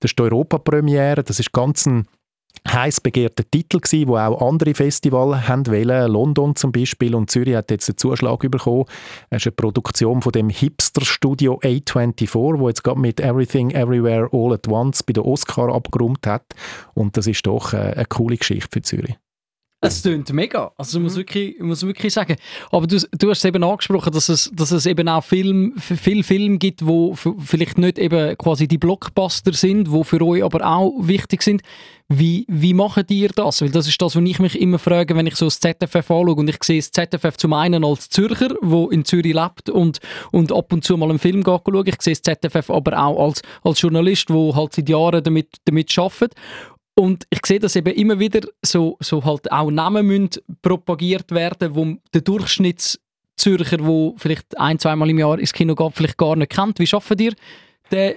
das 0.00 0.10
ist 0.10 0.18
die 0.18 0.22
Europapremiere, 0.22 1.22
das 1.22 1.40
ist 1.40 1.52
ganz 1.52 1.87
ein 1.87 2.06
heiß 2.68 3.00
begehrter 3.00 3.44
Titel 3.50 3.80
gewesen, 3.80 4.08
wo 4.08 4.16
auch 4.16 4.46
andere 4.46 4.75
Festivals 4.75 5.49
haben 5.49 5.66
wollen, 5.66 6.10
London 6.10 6.56
zum 6.56 6.72
Beispiel 6.72 7.14
und 7.14 7.30
Zürich 7.30 7.54
hat 7.54 7.70
jetzt 7.70 7.88
einen 7.88 7.96
Zuschlag 7.96 8.40
bekommen. 8.40 8.84
Es 9.30 9.42
ist 9.42 9.46
eine 9.46 9.52
Produktion 9.52 10.22
von 10.22 10.32
dem 10.32 10.50
Hipster-Studio 10.50 11.58
A24, 11.60 12.58
wo 12.58 12.68
jetzt 12.68 12.84
gerade 12.84 13.00
mit 13.00 13.20
Everything 13.20 13.70
Everywhere 13.70 14.28
All 14.32 14.52
at 14.52 14.68
Once 14.68 15.02
bei 15.02 15.12
der 15.12 15.25
Oscar 15.25 15.75
abgeräumt 15.75 16.26
hat 16.26 16.44
und 16.94 17.16
das 17.16 17.26
ist 17.26 17.46
doch 17.46 17.72
eine, 17.72 17.92
äh, 17.92 17.96
eine 17.96 18.06
coole 18.06 18.37
Geschichte 18.37 18.68
für 18.70 18.82
Zürich. 18.82 19.16
Es 19.82 20.02
klingt 20.02 20.30
mega. 20.34 20.72
Also 20.76 20.99
ich 20.99 21.02
muss, 21.02 21.14
mhm. 21.14 21.18
wirklich, 21.20 21.56
ich 21.56 21.62
muss 21.62 21.87
wirklich 21.87 22.12
sagen. 22.12 22.37
Aber 22.70 22.87
du, 22.87 22.99
du 23.16 23.30
hast 23.30 23.38
es 23.38 23.44
eben 23.46 23.64
angesprochen, 23.64 24.12
dass 24.12 24.28
es, 24.28 24.50
dass 24.52 24.72
es 24.72 24.84
eben 24.84 25.08
auch 25.08 25.25
Film, 25.25 25.72
viele 25.78 26.22
Filme 26.22 26.58
gibt, 26.58 26.84
wo 26.87 27.14
vielleicht 27.14 27.78
nicht 27.78 27.99
eben 27.99 28.37
quasi 28.37 28.68
die 28.68 28.76
Blockbuster 28.76 29.54
sind, 29.54 29.90
wo 29.90 30.04
für 30.04 30.20
euch 30.20 30.44
aber 30.44 30.66
auch 30.66 30.92
wichtig 30.99 31.42
sind. 31.42 31.62
Wie, 32.08 32.44
wie 32.49 32.75
machen 32.75 33.04
ihr 33.08 33.28
das? 33.28 33.62
Weil 33.62 33.70
das 33.70 33.88
ist 33.88 34.02
das, 34.02 34.16
was 34.16 34.22
ich 34.22 34.38
mich 34.38 34.60
immer 34.60 34.78
frage, 34.78 35.16
wenn 35.16 35.26
ich 35.26 35.37
so 35.37 35.46
das 35.46 35.60
ZFF 35.60 35.94
anschaue. 35.94 36.34
Und 36.34 36.50
ich 36.50 36.62
sehe 36.62 36.80
das 36.80 36.90
ZFF 36.90 37.38
zum 37.38 37.54
einen 37.54 37.82
als 37.82 38.10
Zürcher, 38.10 38.50
wo 38.60 38.90
in 38.90 39.06
Zürich 39.06 39.32
lebt 39.32 39.70
und, 39.70 40.00
und 40.30 40.52
ab 40.52 40.75
und 40.75 40.84
zu 40.84 40.99
mal 40.99 41.08
einen 41.08 41.18
Film 41.18 41.42
schaue. 41.42 41.84
Ich 41.87 42.02
sehe 42.02 42.14
das 42.14 42.38
ZFF 42.38 42.68
aber 42.68 43.02
auch 43.02 43.28
als, 43.28 43.40
als 43.62 43.80
Journalist, 43.80 44.28
der 44.28 44.54
halt 44.54 44.75
seit 44.75 44.90
Jahren 44.90 45.22
damit, 45.22 45.49
damit 45.64 45.96
arbeitet. 45.99 46.34
Und 46.94 47.25
ich 47.30 47.40
sehe, 47.47 47.59
dass 47.59 47.76
eben 47.76 47.94
immer 47.94 48.18
wieder 48.18 48.40
so, 48.62 48.97
so 49.00 49.25
halt 49.25 49.50
auch 49.50 49.70
Namen 49.70 50.06
müssen 50.06 50.30
propagiert 50.61 51.30
werden, 51.30 51.75
wo 51.75 51.97
der 52.12 52.20
Durchschnittszürcher, 52.20 53.78
der 53.78 54.12
vielleicht 54.16 54.59
ein, 54.59 54.78
zweimal 54.78 55.09
im 55.09 55.18
Jahr 55.18 55.38
ins 55.38 55.52
Kino 55.52 55.75
geht, 55.75 55.92
vielleicht 55.94 56.18
gar 56.18 56.37
nicht 56.37 56.50
kennt. 56.50 56.78
Wie 56.78 56.87
schaffen 56.87 57.18
ihr 57.18 57.32
der, 57.90 58.14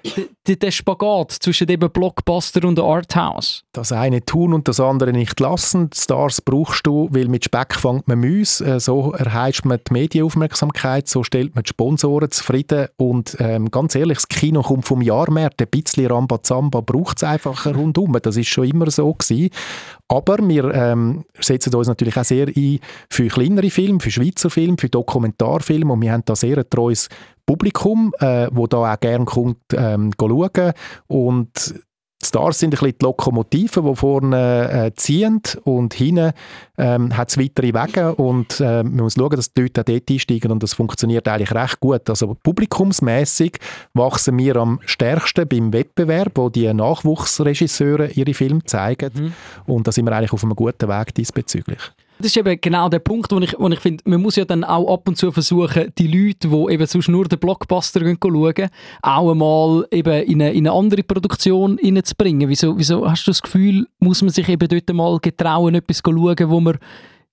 der, 0.47 0.55
der 0.55 0.71
Spagat 0.71 1.31
zwischen 1.31 1.67
dem 1.67 1.79
Blockbuster 1.79 2.67
und 2.67 2.77
der 2.77 2.85
Arthouse. 2.85 3.63
Das 3.73 3.91
eine 3.91 4.23
tun 4.23 4.53
und 4.53 4.67
das 4.67 4.79
andere 4.79 5.11
nicht 5.11 5.39
lassen. 5.39 5.89
Stars 5.93 6.41
brauchst 6.41 6.85
du, 6.85 7.07
weil 7.11 7.27
mit 7.27 7.45
Speck 7.45 7.75
fängt 7.75 8.07
man 8.07 8.19
Müs. 8.19 8.61
Äh, 8.61 8.79
so 8.79 9.13
erheischt 9.13 9.65
man 9.65 9.79
die 9.87 9.93
Medienaufmerksamkeit, 9.93 11.07
so 11.07 11.23
stellt 11.23 11.55
man 11.55 11.63
die 11.63 11.69
Sponsoren 11.69 12.31
zufrieden. 12.31 12.87
Und 12.97 13.35
ähm, 13.39 13.71
ganz 13.71 13.95
ehrlich, 13.95 14.17
das 14.17 14.27
Kino 14.27 14.61
kommt 14.61 14.85
vom 14.85 15.01
Jahr 15.01 15.31
mehr. 15.31 15.49
Ein 15.59 15.67
bisschen 15.67 16.07
Rambazamba 16.07 16.81
braucht 16.81 17.17
es 17.17 17.23
einfach 17.23 17.65
rundum. 17.65 18.17
Das 18.21 18.37
ist 18.37 18.47
schon 18.47 18.67
immer 18.67 18.91
so 18.91 19.13
gewesen. 19.13 19.49
Aber 20.07 20.37
wir 20.47 20.73
ähm, 20.73 21.25
setzen 21.39 21.73
uns 21.73 21.87
natürlich 21.87 22.17
auch 22.17 22.23
sehr 22.23 22.47
ein 22.47 22.79
für 23.09 23.27
kleinere 23.27 23.69
Filme, 23.69 23.99
für 23.99 24.11
Schweizer 24.11 24.49
Filme, 24.49 24.77
für 24.79 24.89
Dokumentarfilme 24.89 25.91
und 25.91 26.01
wir 26.01 26.11
haben 26.11 26.23
da 26.25 26.35
sehr 26.35 26.57
ein 26.57 26.69
treues 26.69 27.09
Publikum, 27.45 28.13
äh, 28.19 28.47
wo 28.51 28.67
da 28.67 28.93
auch 28.93 28.99
gerne 28.99 29.25
kommt, 29.25 29.57
ähm, 29.75 30.11
schauen 30.19 30.73
und 31.07 31.75
die 32.23 32.27
Stars 32.27 32.59
sind 32.59 32.69
ein 32.69 32.79
bisschen 32.79 32.97
die 32.99 33.05
Lokomotiven, 33.05 33.85
die 33.85 33.95
vorne 33.95 34.71
äh, 34.71 34.93
ziehen 34.95 35.41
und 35.63 35.93
hinten 35.93 36.31
ähm, 36.77 37.15
hat 37.17 37.29
es 37.29 37.37
weitere 37.37 37.73
Wege 37.73 38.15
und 38.15 38.61
äh, 38.61 38.83
man 38.83 38.95
muss 38.95 39.15
schauen, 39.15 39.35
dass 39.35 39.53
die 39.53 39.61
Leute 39.61 39.81
auch 39.81 39.85
dort 39.85 40.09
einsteigen 40.09 40.51
und 40.51 40.63
das 40.63 40.73
funktioniert 40.73 41.27
eigentlich 41.27 41.53
recht 41.53 41.81
gut. 41.81 42.09
Also 42.09 42.37
publikumsmäßig 42.41 43.57
wachsen 43.93 44.37
wir 44.37 44.55
am 44.55 44.79
stärksten 44.85 45.47
beim 45.47 45.73
Wettbewerb, 45.73 46.31
wo 46.35 46.49
die 46.49 46.73
Nachwuchsregisseure 46.73 48.11
ihre 48.11 48.33
Filme 48.33 48.63
zeigen 48.63 49.11
mhm. 49.13 49.33
und 49.73 49.87
da 49.87 49.91
sind 49.91 50.05
wir 50.05 50.13
eigentlich 50.13 50.33
auf 50.33 50.43
einem 50.43 50.55
guten 50.55 50.87
Weg 50.87 51.13
diesbezüglich. 51.15 51.91
Das 52.19 52.27
ist 52.27 52.37
eben 52.37 52.59
genau 52.61 52.89
der 52.89 52.99
Punkt, 52.99 53.31
wo 53.31 53.39
ich, 53.39 53.53
wo 53.57 53.67
ich 53.69 53.79
finde, 53.79 54.03
man 54.07 54.21
muss 54.21 54.35
ja 54.35 54.45
dann 54.45 54.63
auch 54.63 54.93
ab 54.93 55.07
und 55.07 55.17
zu 55.17 55.31
versuchen, 55.31 55.91
die 55.97 56.07
Leute, 56.07 56.47
die 56.47 56.73
eben 56.73 56.85
sonst 56.85 57.09
nur 57.09 57.25
den 57.25 57.39
Blockbuster 57.39 57.99
gehen, 57.99 58.17
schauen, 58.21 58.69
auch 59.01 59.31
einmal 59.31 59.87
eben 59.91 60.23
in 60.23 60.41
eine, 60.41 60.53
in 60.53 60.67
eine 60.67 60.77
andere 60.77 61.03
Produktion 61.03 61.79
reinzubringen. 61.83 62.49
Wieso, 62.49 62.77
wieso 62.77 63.09
hast 63.09 63.27
du 63.27 63.31
das 63.31 63.41
Gefühl, 63.41 63.87
muss 63.99 64.21
man 64.21 64.29
sich 64.29 64.47
eben 64.47 64.67
dort 64.67 64.93
mal 64.93 65.19
getrauen, 65.19 65.75
etwas 65.75 65.97
zu 65.97 66.11
schauen, 66.11 66.49
wo 66.49 66.59
man 66.59 66.77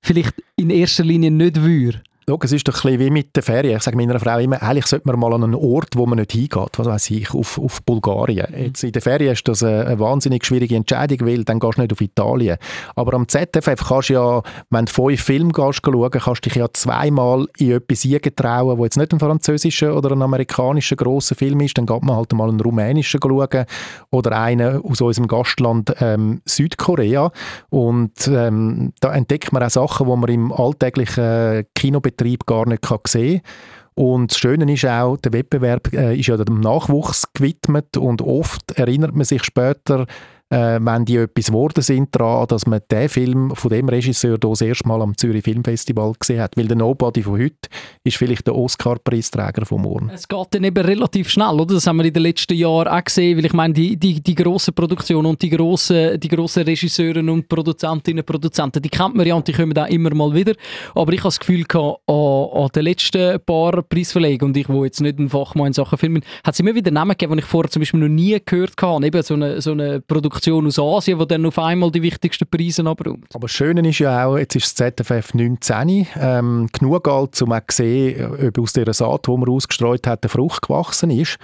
vielleicht 0.00 0.34
in 0.56 0.70
erster 0.70 1.04
Linie 1.04 1.30
nicht 1.30 1.60
würde? 1.60 2.02
Schau, 2.28 2.38
es 2.42 2.52
ist 2.52 2.68
doch 2.68 2.74
ein 2.74 2.82
bisschen 2.82 3.00
wie 3.00 3.10
mit 3.10 3.34
der 3.34 3.42
Ferien. 3.42 3.76
Ich 3.78 3.82
sage 3.82 3.96
meiner 3.96 4.20
Frau 4.20 4.38
immer, 4.38 4.62
eigentlich 4.62 4.86
sollte 4.86 5.08
man 5.08 5.18
mal 5.18 5.32
an 5.32 5.42
einen 5.42 5.54
Ort, 5.54 5.96
wo 5.96 6.06
man 6.06 6.18
nicht 6.18 6.32
hingeht. 6.32 6.78
Was 6.78 6.86
weiß 6.86 7.10
ich, 7.10 7.34
auf, 7.34 7.58
auf 7.58 7.82
Bulgarien. 7.82 8.46
Mhm. 8.50 8.64
Jetzt 8.64 8.84
in 8.84 8.92
der 8.92 9.02
Ferien 9.02 9.32
ist 9.32 9.48
das 9.48 9.62
eine, 9.62 9.86
eine 9.86 9.98
wahnsinnig 9.98 10.44
schwierige 10.44 10.76
Entscheidung, 10.76 11.26
weil 11.26 11.44
dann 11.44 11.58
gehst 11.58 11.78
du 11.78 11.82
nicht 11.82 11.92
auf 11.92 12.00
Italien. 12.00 12.58
Aber 12.94 13.14
am 13.14 13.26
ZFF 13.26 13.88
kannst 13.88 14.10
du 14.10 14.14
ja, 14.14 14.42
wenn 14.68 14.84
du 14.84 14.92
fünf 14.92 15.22
Filme 15.22 15.52
gehst, 15.52 15.80
schauen, 15.84 16.10
kannst 16.10 16.44
du 16.44 16.48
dich 16.48 16.54
ja 16.54 16.68
zweimal 16.72 17.46
in 17.58 17.72
etwas 17.72 18.06
trauen, 18.36 18.78
wo 18.78 18.84
jetzt 18.84 18.96
nicht 18.96 19.12
ein 19.12 19.18
französischer 19.18 19.96
oder 19.96 20.12
ein 20.12 20.22
amerikanischer 20.22 20.96
grosser 20.96 21.34
Film 21.34 21.60
ist. 21.60 21.78
Dann 21.78 21.86
geht 21.86 22.02
man 22.02 22.16
halt 22.16 22.32
mal 22.32 22.48
einen 22.48 22.60
rumänischen 22.60 23.20
schauen 23.20 23.64
oder 24.10 24.40
einen 24.40 24.82
aus 24.82 25.00
unserem 25.00 25.26
Gastland 25.26 25.94
ähm, 26.00 26.42
Südkorea. 26.44 27.32
Und 27.70 28.28
ähm, 28.28 28.92
da 29.00 29.12
entdeckt 29.14 29.52
man 29.52 29.62
auch 29.62 29.70
Sachen, 29.70 30.06
die 30.06 30.16
man 30.16 30.30
im 30.30 30.52
alltäglichen 30.52 31.64
Kinobetrieb 31.74 32.09
Betrieb 32.10 32.46
gar 32.46 32.68
nicht 32.68 32.84
sehen 33.06 33.42
kann. 33.42 33.52
Und 33.94 34.30
das 34.30 34.38
Schöne 34.38 34.72
ist 34.72 34.86
auch, 34.86 35.16
der 35.18 35.32
Wettbewerb 35.32 35.92
äh, 35.92 36.18
ist 36.18 36.28
ja 36.28 36.36
dem 36.36 36.60
Nachwuchs 36.60 37.32
gewidmet 37.34 37.96
und 37.96 38.22
oft 38.22 38.72
erinnert 38.72 39.14
man 39.14 39.24
sich 39.24 39.44
später 39.44 40.06
äh, 40.50 40.78
wenn 40.80 41.04
die 41.04 41.16
etwas 41.16 41.46
geworden 41.46 41.82
sind 41.82 42.14
daran, 42.14 42.46
dass 42.48 42.66
man 42.66 42.80
den 42.90 43.08
Film 43.08 43.54
von 43.54 43.70
dem 43.70 43.88
Regisseur 43.88 44.30
hier 44.30 44.50
das 44.50 44.60
erste 44.60 44.86
Mal 44.86 45.00
am 45.00 45.16
Zürich 45.16 45.44
Filmfestival 45.44 46.12
gesehen 46.18 46.40
hat. 46.40 46.56
Weil 46.56 46.66
der 46.66 46.76
Nobody 46.76 47.22
von 47.22 47.40
heute 47.40 47.68
ist 48.04 48.16
vielleicht 48.16 48.46
der 48.46 48.56
Oscar-Preisträger 48.56 49.64
von 49.64 49.82
morgen. 49.82 50.10
Es 50.10 50.26
geht 50.26 50.46
dann 50.50 50.64
eben 50.64 50.84
relativ 50.84 51.28
schnell, 51.28 51.54
oder? 51.60 51.74
Das 51.74 51.86
haben 51.86 51.98
wir 51.98 52.04
in 52.04 52.12
den 52.12 52.22
letzten 52.22 52.54
Jahren 52.54 52.88
auch 52.88 53.04
gesehen, 53.04 53.38
weil 53.38 53.46
ich 53.46 53.52
meine, 53.52 53.74
die, 53.74 53.96
die, 53.96 54.20
die 54.20 54.34
grossen 54.34 54.74
Produktionen 54.74 55.26
und 55.26 55.40
die 55.40 55.50
grossen, 55.50 56.18
die 56.18 56.28
grossen 56.28 56.64
Regisseure 56.64 57.20
und 57.20 57.48
Produzentinnen 57.48 58.20
und 58.20 58.26
Produzenten, 58.26 58.82
die 58.82 58.88
kennt 58.88 59.14
man 59.14 59.26
ja 59.26 59.34
und 59.34 59.46
die 59.46 59.52
kommen 59.52 59.76
auch 59.76 59.88
immer 59.88 60.14
mal 60.14 60.34
wieder. 60.34 60.54
Aber 60.94 61.12
ich 61.12 61.20
habe 61.20 61.28
das 61.28 61.38
Gefühl 61.40 61.64
gehabt, 61.64 62.00
an, 62.06 62.14
an 62.14 62.68
den 62.74 62.84
letzten 62.84 63.40
paar 63.44 63.82
Preisverlegungen, 63.82 64.50
und 64.50 64.56
ich, 64.56 64.68
wo 64.68 64.84
jetzt 64.84 65.00
nicht 65.00 65.18
ein 65.18 65.28
Fachmann 65.28 65.68
in 65.68 65.72
Sachen 65.72 65.98
Filmen, 65.98 66.22
hat 66.44 66.54
es 66.54 66.60
immer 66.60 66.74
wieder 66.74 66.90
Namen 66.90 67.12
gegeben, 67.12 67.34
die 67.34 67.40
ich 67.40 67.44
vorher 67.44 67.70
zum 67.70 67.80
Beispiel 67.80 68.00
noch 68.00 68.08
nie 68.08 68.38
gehört 68.44 68.72
habe. 68.82 69.06
Eben 69.06 69.22
so 69.22 69.34
eine, 69.34 69.60
so 69.60 69.72
eine 69.72 70.00
Produktion 70.00 70.39
Produktion 70.40 70.66
aus 70.66 70.78
Asien, 70.78 71.18
die 71.18 71.26
dann 71.26 71.44
auf 71.44 71.58
einmal 71.58 71.90
die 71.90 72.00
wichtigsten 72.00 72.46
Preise 72.48 72.86
abräumt. 72.86 73.26
Aber 73.34 73.46
das 73.46 73.52
Schöne 73.52 73.86
ist 73.86 73.98
ja 73.98 74.26
auch, 74.26 74.38
jetzt 74.38 74.56
ist 74.56 74.80
das 74.80 74.94
ZFF 74.96 75.34
19, 75.34 76.06
ähm, 76.18 76.66
genug 76.72 77.06
alt, 77.08 77.40
um 77.42 77.50
zu 77.50 77.58
sehen, 77.70 78.46
ob 78.48 78.58
aus 78.58 78.72
dieser 78.72 78.94
Saat, 78.94 79.26
die 79.26 79.36
man 79.36 79.48
ausgestreut 79.48 80.06
hat, 80.06 80.24
eine 80.24 80.30
Frucht 80.30 80.62
gewachsen 80.62 81.10
ist. 81.10 81.36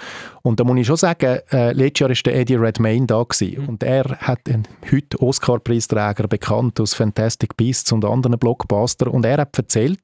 Und 0.43 0.61
da 0.61 0.65
muss 0.65 0.79
ich 0.79 0.87
schon 0.87 0.97
sagen, 0.97 1.41
äh, 1.53 1.73
letztes 1.73 2.01
Jahr 2.01 2.11
war 2.11 2.17
der 2.25 2.37
Eddie 2.37 2.55
Redmayne 2.55 3.07
da 3.07 3.23
gewesen. 3.23 3.63
Mhm. 3.63 3.69
und 3.69 3.83
er 3.83 4.05
hat 4.05 4.41
einen 4.49 4.67
heute 4.91 5.21
Oscar-Preisträger 5.21 6.27
bekannt 6.27 6.81
aus 6.81 6.95
Fantastic 6.95 7.57
Beasts 7.57 7.93
und 7.93 8.05
anderen 8.05 8.39
Blockbuster 8.39 9.13
und 9.13 9.27
er 9.27 9.39
hat 9.39 9.57
erzählt, 9.59 10.01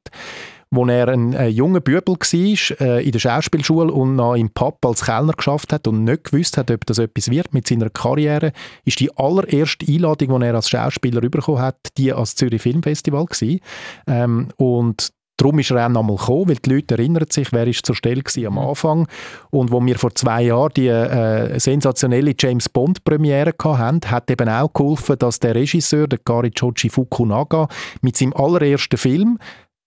wo 0.72 0.86
er 0.86 1.08
ein, 1.08 1.36
ein 1.36 1.52
junger 1.52 1.80
Bübel 1.80 2.16
war 2.16 2.80
äh, 2.80 3.04
in 3.04 3.12
der 3.12 3.18
Schauspielschule 3.18 3.92
und 3.92 4.16
noch 4.16 4.34
im 4.34 4.50
Pub 4.50 4.84
als 4.86 5.04
Kellner 5.04 5.34
geschafft 5.34 5.72
hat 5.72 5.86
und 5.86 6.04
nicht 6.04 6.24
gewusst 6.24 6.56
hat, 6.56 6.70
ob 6.70 6.86
das 6.86 6.98
etwas 6.98 7.30
wird 7.30 7.52
mit 7.52 7.68
seiner 7.68 7.90
Karriere, 7.90 8.52
ist 8.86 8.98
die 8.98 9.14
allererste 9.16 9.86
Einladung, 9.86 10.40
die 10.40 10.46
er 10.46 10.54
als 10.54 10.70
Schauspieler 10.70 11.20
bekommen 11.20 11.60
hat, 11.60 11.76
die 11.98 12.12
als 12.12 12.34
Zürich 12.34 12.62
Filmfestival 12.62 13.26
gewesen. 13.26 13.60
Ähm, 14.06 14.48
und 14.56 15.12
Darum 15.38 15.58
ist 15.58 15.72
er 15.72 15.86
auch 15.86 15.90
nochmal 15.90 16.18
gekommen, 16.18 16.50
weil 16.50 16.56
die 16.56 16.70
Leute 16.70 16.94
erinnern 16.94 17.26
sich, 17.28 17.52
wer 17.52 17.66
ist 17.66 17.84
zur 17.84 17.96
Stelle 17.96 18.22
am 18.46 18.52
mhm. 18.52 18.58
Anfang. 18.58 19.08
Und 19.50 19.72
wo 19.72 19.84
wir 19.84 19.98
vor 19.98 20.14
zwei 20.14 20.42
Jahren 20.42 20.70
die 20.76 20.86
äh, 20.86 21.58
sensationelle 21.58 22.34
James 22.38 22.68
Bond 22.68 23.02
Premiere 23.02 23.52
hatten, 23.64 24.08
hat 24.08 24.30
eben 24.30 24.48
auch 24.48 24.72
geholfen, 24.72 25.18
dass 25.18 25.40
der 25.40 25.56
Regisseur, 25.56 26.06
der 26.06 26.20
Kari 26.20 26.52
Chochi 26.52 26.90
Fukunaga, 26.90 27.66
mit 28.02 28.16
seinem 28.16 28.34
allerersten 28.34 28.98
Film 28.98 29.38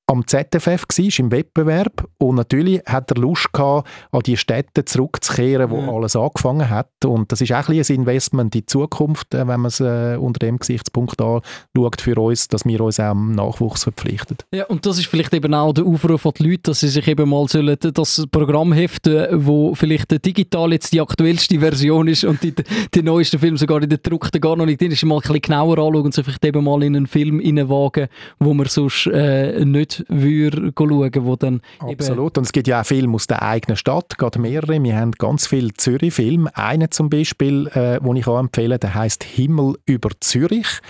am 0.07 0.25
ZFF 0.25 0.83
war, 0.87 1.19
im 1.19 1.31
Wettbewerb 1.31 2.07
und 2.17 2.35
natürlich 2.35 2.81
hat 2.85 3.11
er 3.11 3.17
Lust 3.17 3.51
gehabt, 3.53 3.87
an 4.11 4.21
die 4.21 4.37
Städte 4.37 4.85
zurückzukehren, 4.85 5.69
wo 5.69 5.81
mhm. 5.81 5.89
alles 5.89 6.15
angefangen 6.15 6.69
hat 6.69 7.05
und 7.05 7.31
das 7.31 7.41
ist 7.41 7.51
auch 7.51 7.67
ein, 7.69 7.79
ein 7.79 7.95
Investment 7.95 8.55
in 8.55 8.61
die 8.61 8.65
Zukunft, 8.65 9.33
äh, 9.33 9.47
wenn 9.47 9.59
man 9.59 9.65
es 9.65 9.79
äh, 9.79 10.17
unter 10.19 10.39
dem 10.39 10.57
Gesichtspunkt 10.57 11.21
anschaut 11.21 12.01
für 12.01 12.17
uns, 12.17 12.47
dass 12.47 12.65
wir 12.65 12.81
uns 12.81 12.99
auch 12.99 13.05
am 13.05 13.33
Nachwuchs 13.33 13.83
verpflichten. 13.83 14.37
Ja, 14.53 14.65
und 14.65 14.85
das 14.85 14.97
ist 14.99 15.07
vielleicht 15.07 15.33
eben 15.33 15.53
auch 15.53 15.73
der 15.73 15.85
Aufruf 15.85 16.25
an 16.25 16.33
die 16.37 16.49
Leute, 16.49 16.63
dass 16.63 16.79
sie 16.79 16.89
sich 16.89 17.07
eben 17.07 17.29
mal 17.29 17.47
sollen, 17.47 17.77
das 17.79 18.25
Programm 18.31 18.73
heften, 18.73 19.45
wo 19.45 19.75
vielleicht 19.75 20.25
digital 20.25 20.71
jetzt 20.71 20.93
die 20.93 21.01
aktuellste 21.01 21.59
Version 21.59 22.07
ist 22.07 22.23
und 22.23 22.43
die, 22.43 22.53
die 22.93 23.03
neuesten 23.03 23.39
Filme 23.39 23.57
sogar 23.57 23.81
in 23.81 23.89
der 23.89 23.97
gedruckten 23.97 24.41
gar 24.41 24.55
noch 24.55 24.65
nicht 24.65 24.79
drin 24.79 24.91
ist, 24.91 25.03
mal 25.03 25.15
ein 25.15 25.21
bisschen 25.21 25.41
genauer 25.41 25.77
anschauen 25.77 26.05
und 26.05 26.13
sich 26.13 26.25
vielleicht 26.25 26.45
eben 26.45 26.63
mal 26.63 26.83
in 26.83 26.95
einen 26.95 27.07
Film 27.07 27.39
reinwagen, 27.39 28.07
wo 28.39 28.53
man 28.53 28.67
sonst 28.67 29.07
äh, 29.07 29.65
nicht 29.65 29.94
würde 30.07 30.73
schauen, 30.77 31.25
wo 31.25 31.35
dann 31.35 31.61
Absolut, 31.79 32.37
und 32.37 32.45
es 32.45 32.51
gibt 32.51 32.67
ja 32.67 32.81
auch 32.81 32.85
Filme 32.85 33.15
aus 33.15 33.27
der 33.27 33.41
eigenen 33.41 33.77
Stadt, 33.77 34.17
gerade 34.17 34.39
mehrere. 34.39 34.81
Wir 34.81 34.97
haben 34.97 35.11
ganz 35.11 35.47
viele 35.47 35.73
Zürich-Filme. 35.73 36.55
Einen 36.55 36.91
zum 36.91 37.09
Beispiel, 37.09 37.67
äh, 37.67 37.99
den 37.99 38.15
ich 38.15 38.27
auch 38.27 38.39
empfehle, 38.39 38.79
der 38.79 38.95
heißt 38.95 39.23
Himmel 39.23 39.75
über 39.85 40.09
Zürich. 40.19 40.81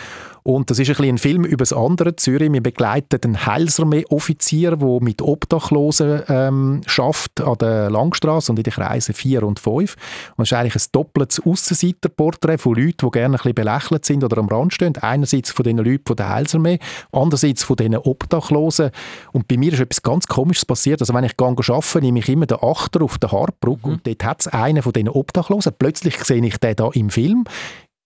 Und 0.48 0.70
das 0.70 0.78
ist 0.78 1.00
ein, 1.00 1.10
ein 1.10 1.18
Film 1.18 1.44
über 1.44 1.64
das 1.64 1.74
andere 1.74 2.16
Zürich. 2.18 2.54
Wir 2.54 2.62
begleiten 2.62 3.20
einen 3.24 3.48
Heilsarmee-Offizier, 3.48 4.76
der 4.76 5.02
mit 5.02 5.24
Obdachlosen 5.24 6.22
ähm, 6.28 6.82
schafft 6.86 7.42
an 7.42 7.58
der 7.58 7.90
Langstrasse 7.90 8.52
und 8.52 8.60
in 8.60 8.64
den 8.64 8.72
Kreisen 8.72 9.16
4 9.16 9.42
und 9.42 9.60
5. 9.60 9.96
Und 10.38 10.44
es 10.44 10.52
ist 10.52 10.54
eigentlich 10.56 10.76
ein 10.76 10.88
doppeltes 10.92 11.42
Aussenseiterporträt 11.44 12.60
von 12.60 12.76
Leuten, 12.76 13.08
die 13.08 13.10
gerne 13.10 13.26
ein 13.26 13.38
bisschen 13.38 13.56
belächelt 13.56 14.06
sind 14.06 14.24
oder 14.24 14.38
am 14.38 14.48
Rand 14.48 14.72
stehen. 14.72 14.96
Einerseits 14.98 15.50
von 15.50 15.64
den 15.64 15.78
Leuten 15.78 16.04
von 16.06 16.16
der 16.16 16.30
Heilsarmee, 16.30 16.78
andererseits 17.12 17.64
von 17.64 17.78
den 17.78 17.98
Obdachlosen. 17.98 18.92
Und 19.32 19.48
bei 19.48 19.58
mir 19.58 19.74
ist 19.74 19.80
etwas 19.80 20.04
ganz 20.04 20.28
Komisches 20.28 20.66
passiert. 20.66 21.02
Also 21.02 21.16
wenn 21.16 21.24
ich 21.24 21.38
gehe 21.38 21.48
arbeite, 21.48 22.02
nehme 22.02 22.20
ich 22.20 22.30
immer 22.30 22.46
den 22.46 22.60
Achter 22.62 23.02
auf 23.02 23.18
der 23.18 23.32
Hartbrücke 23.32 23.88
mhm. 23.88 23.94
und 23.96 24.06
dort 24.06 24.24
hat 24.24 24.42
es 24.42 24.48
einen 24.50 24.84
von 24.84 24.94
diesen 24.94 25.10
Obdachlosen. 25.10 25.74
Plötzlich 25.80 26.24
sehe 26.24 26.46
ich 26.46 26.58
den 26.60 26.76
da 26.76 26.92
im 26.94 27.10
Film 27.10 27.46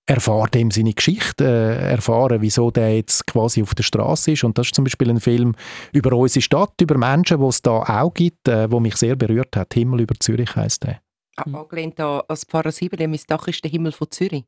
erfahren 0.10 0.50
dem 0.52 0.72
seine 0.72 0.94
Geschichte, 0.94 1.46
äh, 1.46 1.92
erfahren, 1.92 2.42
wieso 2.42 2.72
der 2.72 2.96
jetzt 2.96 3.28
quasi 3.28 3.62
auf 3.62 3.76
der 3.76 3.84
Straße 3.84 4.32
ist. 4.32 4.44
Und 4.44 4.58
das 4.58 4.68
ist 4.68 4.76
zum 4.76 4.84
Beispiel 4.84 5.10
ein 5.10 5.20
Film 5.20 5.56
über 5.94 6.12
unsere 6.14 6.42
Stadt, 6.42 6.82
über 6.82 6.98
Menschen, 6.98 7.40
die 7.40 7.46
es 7.46 7.62
da 7.62 7.84
auch 7.84 8.14
gibt, 8.14 8.48
äh, 8.48 8.72
wo 8.72 8.80
mich 8.80 8.96
sehr 8.96 9.16
berührt 9.16 9.56
hat. 9.56 9.74
Himmel 9.74 10.02
über 10.02 10.16
Zürich 10.20 10.56
heißt 10.56 10.84
der. 10.84 11.02
Angelehnt 11.38 12.00
an 12.02 12.22
das 12.28 12.44
Pfarrer 12.44 12.72
Sieben, 12.72 12.98
mein 13.10 13.20
Dach 13.28 13.48
ist 13.48 13.64
der 13.64 13.72
Himmel 13.72 13.92
von 13.92 14.10
Zürich 14.12 14.44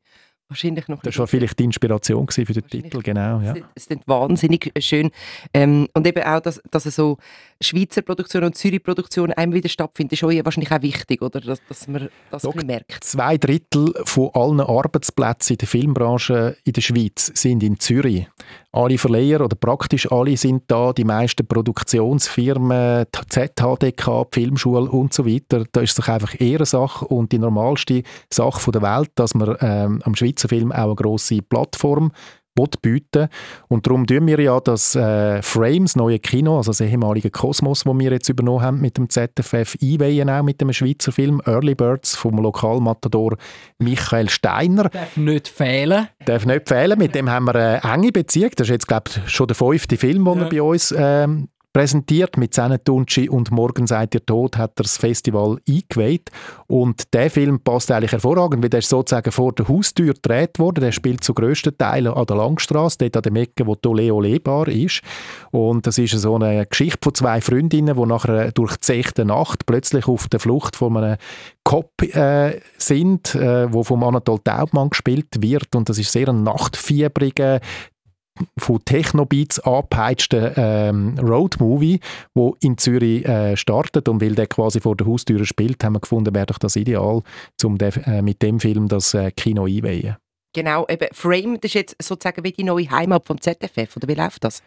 wahrscheinlich 0.52 0.88
noch. 0.88 1.02
Das 1.02 1.18
war 1.18 1.26
vielleicht 1.26 1.58
die 1.58 1.64
Inspiration 1.64 2.28
für 2.28 2.44
den 2.44 2.66
Titel, 2.66 3.02
genau. 3.02 3.40
Ja. 3.40 3.54
Es 3.74 3.86
ist 3.86 4.06
wahnsinnig 4.06 4.72
schön. 4.78 5.10
Ähm, 5.52 5.88
und 5.94 6.06
eben 6.06 6.22
auch, 6.22 6.40
dass, 6.40 6.60
dass 6.70 6.84
so 6.84 7.18
Schweizer 7.60 8.02
Produktion 8.02 8.44
und 8.44 8.56
Zürich 8.56 8.82
Produktion 8.82 9.32
einmal 9.32 9.58
wieder 9.58 9.68
stattfindet, 9.68 10.12
ist 10.12 10.24
auch 10.24 10.30
wahrscheinlich 10.44 10.72
auch 10.72 10.82
wichtig, 10.82 11.22
oder? 11.22 11.40
Dass, 11.40 11.60
dass 11.68 11.88
man 11.88 12.08
das 12.30 12.42
Doch, 12.42 12.54
merkt. 12.54 13.04
Zwei 13.04 13.38
Drittel 13.38 13.92
von 14.04 14.30
allen 14.34 14.60
Arbeitsplätzen 14.60 15.54
in 15.54 15.58
der 15.58 15.68
Filmbranche 15.68 16.56
in 16.64 16.72
der 16.72 16.80
Schweiz 16.80 17.32
sind 17.34 17.62
in 17.62 17.78
Zürich. 17.78 18.26
Alle 18.74 18.96
Verleiher 18.96 19.42
oder 19.42 19.54
praktisch 19.54 20.10
alle 20.10 20.34
sind 20.36 20.62
da, 20.68 20.94
die 20.94 21.04
meisten 21.04 21.46
Produktionsfirmen, 21.46 23.04
ZHDK, 23.28 24.26
Filmschule 24.30 24.90
und 24.90 25.12
so 25.12 25.26
weiter. 25.26 25.64
Da 25.72 25.82
ist 25.82 25.90
es 25.90 25.96
doch 25.96 26.08
einfach 26.08 26.40
Ehrensache 26.40 27.04
und 27.06 27.32
die 27.32 27.38
normalste 27.38 28.02
Sache 28.32 28.70
der 28.70 28.80
Welt, 28.80 29.10
dass 29.14 29.34
man 29.34 29.56
ähm, 29.60 30.00
am 30.04 30.14
Schweizer 30.14 30.48
Film 30.48 30.72
auch 30.72 30.84
eine 30.84 30.94
grosse 30.94 31.42
Plattform 31.42 32.12
bieten 32.82 33.28
Und 33.68 33.86
darum 33.86 34.06
tun 34.06 34.26
wir 34.26 34.38
ja 34.38 34.60
das 34.60 34.94
äh, 34.94 35.42
Frames, 35.42 35.96
neue 35.96 36.18
Kino, 36.18 36.56
also 36.56 36.70
das 36.70 36.80
ehemalige 36.80 37.30
Kosmos, 37.30 37.84
das 37.84 37.94
wir 37.94 38.10
jetzt 38.10 38.28
übernommen 38.28 38.62
haben 38.62 38.80
mit 38.80 38.96
dem 38.96 39.08
ZFF, 39.08 39.76
einweihen 39.82 40.30
auch 40.30 40.42
mit 40.42 40.60
dem 40.60 40.72
Schweizer 40.72 41.12
Film 41.12 41.40
Early 41.46 41.74
Birds 41.74 42.14
vom 42.16 42.38
Lokalmatador 42.38 43.36
Michael 43.78 44.28
Steiner. 44.28 44.88
Darf 44.88 45.16
nicht 45.16 45.48
fehlen. 45.48 46.08
Darf 46.24 46.46
nicht 46.46 46.68
fehlen. 46.68 46.98
Mit 46.98 47.14
dem 47.14 47.30
haben 47.30 47.46
wir 47.46 47.54
eine 47.54 47.82
enge 47.82 48.12
Beziehung. 48.12 48.50
Das 48.56 48.66
ist 48.68 48.72
jetzt, 48.72 48.88
glaube 48.88 49.04
ich, 49.08 49.30
schon 49.30 49.46
der 49.46 49.56
fünfte 49.56 49.96
Film, 49.96 50.24
den 50.24 50.38
ja. 50.38 50.44
er 50.44 50.48
bei 50.48 50.62
uns 50.62 50.94
ähm, 50.96 51.48
präsentiert 51.72 52.36
mit 52.36 52.54
Tunci 52.84 53.28
und 53.28 53.50
Morgen 53.50 53.86
seid 53.86 54.14
ihr 54.14 54.24
tot, 54.24 54.56
hat 54.58 54.78
er 54.78 54.82
das 54.82 54.98
Festival 54.98 55.58
eingeweiht. 55.68 56.30
Und 56.66 57.12
der 57.14 57.30
Film 57.30 57.60
passt 57.60 57.90
eigentlich 57.90 58.12
hervorragend, 58.12 58.62
weil 58.62 58.70
der 58.70 58.80
ist 58.80 58.88
sozusagen 58.88 59.32
vor 59.32 59.52
der 59.52 59.68
Haustür 59.68 60.14
gedreht 60.14 60.58
worden. 60.58 60.82
Der 60.82 60.92
spielt 60.92 61.24
zu 61.24 61.34
grössten 61.34 61.76
Teilen 61.76 62.12
an 62.12 62.26
der 62.26 62.36
Langstrasse, 62.36 62.98
dort 62.98 63.16
an 63.16 63.34
der 63.34 63.42
Ecke, 63.42 63.66
wo 63.66 63.74
Toleo 63.74 64.20
lebbar 64.20 64.68
ist. 64.68 65.00
Und 65.50 65.86
das 65.86 65.98
ist 65.98 66.12
so 66.12 66.34
eine 66.36 66.66
Geschichte 66.66 66.98
von 67.02 67.14
zwei 67.14 67.40
Freundinnen, 67.40 67.96
die 67.96 68.06
nachher 68.06 68.52
durch 68.52 68.76
die 68.76 68.86
sechste 68.86 69.24
Nacht 69.24 69.66
plötzlich 69.66 70.06
auf 70.06 70.28
der 70.28 70.40
Flucht 70.40 70.76
von 70.76 70.96
einem 70.96 71.16
Cop 71.64 71.90
äh, 72.02 72.60
sind, 72.76 73.34
äh, 73.34 73.72
wo 73.72 73.82
vom 73.82 74.02
Anatol 74.02 74.38
Taubmann 74.40 74.90
gespielt 74.90 75.40
wird. 75.40 75.74
Und 75.74 75.88
das 75.88 75.98
ist 75.98 76.12
sehr 76.12 76.28
ein 76.28 76.42
nachtfiebriger, 76.42 77.60
von 78.58 78.84
Techno-Beats 78.84 79.60
angepeitschten 79.60 80.52
ähm, 80.56 81.18
Road-Movie, 81.18 82.00
der 82.36 82.52
in 82.60 82.78
Zürich 82.78 83.26
äh, 83.26 83.56
startet 83.56 84.08
und 84.08 84.20
weil 84.20 84.34
der 84.34 84.46
quasi 84.46 84.80
vor 84.80 84.96
der 84.96 85.06
Haustür 85.06 85.44
spielt, 85.44 85.82
haben 85.84 85.94
wir 85.94 86.00
gefunden, 86.00 86.34
wäre 86.34 86.46
doch 86.46 86.58
das 86.58 86.76
ideal, 86.76 87.22
um 87.62 87.78
äh, 87.78 88.22
mit 88.22 88.42
dem 88.42 88.60
Film 88.60 88.88
das 88.88 89.14
äh, 89.14 89.30
Kino 89.32 89.66
einweihen. 89.66 90.16
Genau, 90.54 90.86
eben 90.88 91.08
Frame, 91.12 91.58
das 91.60 91.70
ist 91.70 91.74
jetzt 91.74 91.96
sozusagen 92.02 92.44
wie 92.44 92.52
die 92.52 92.64
neue 92.64 92.90
Heimat 92.90 93.26
vom 93.26 93.40
ZFF, 93.40 93.96
oder 93.96 94.08
wie 94.08 94.14
läuft 94.14 94.44
das? 94.44 94.62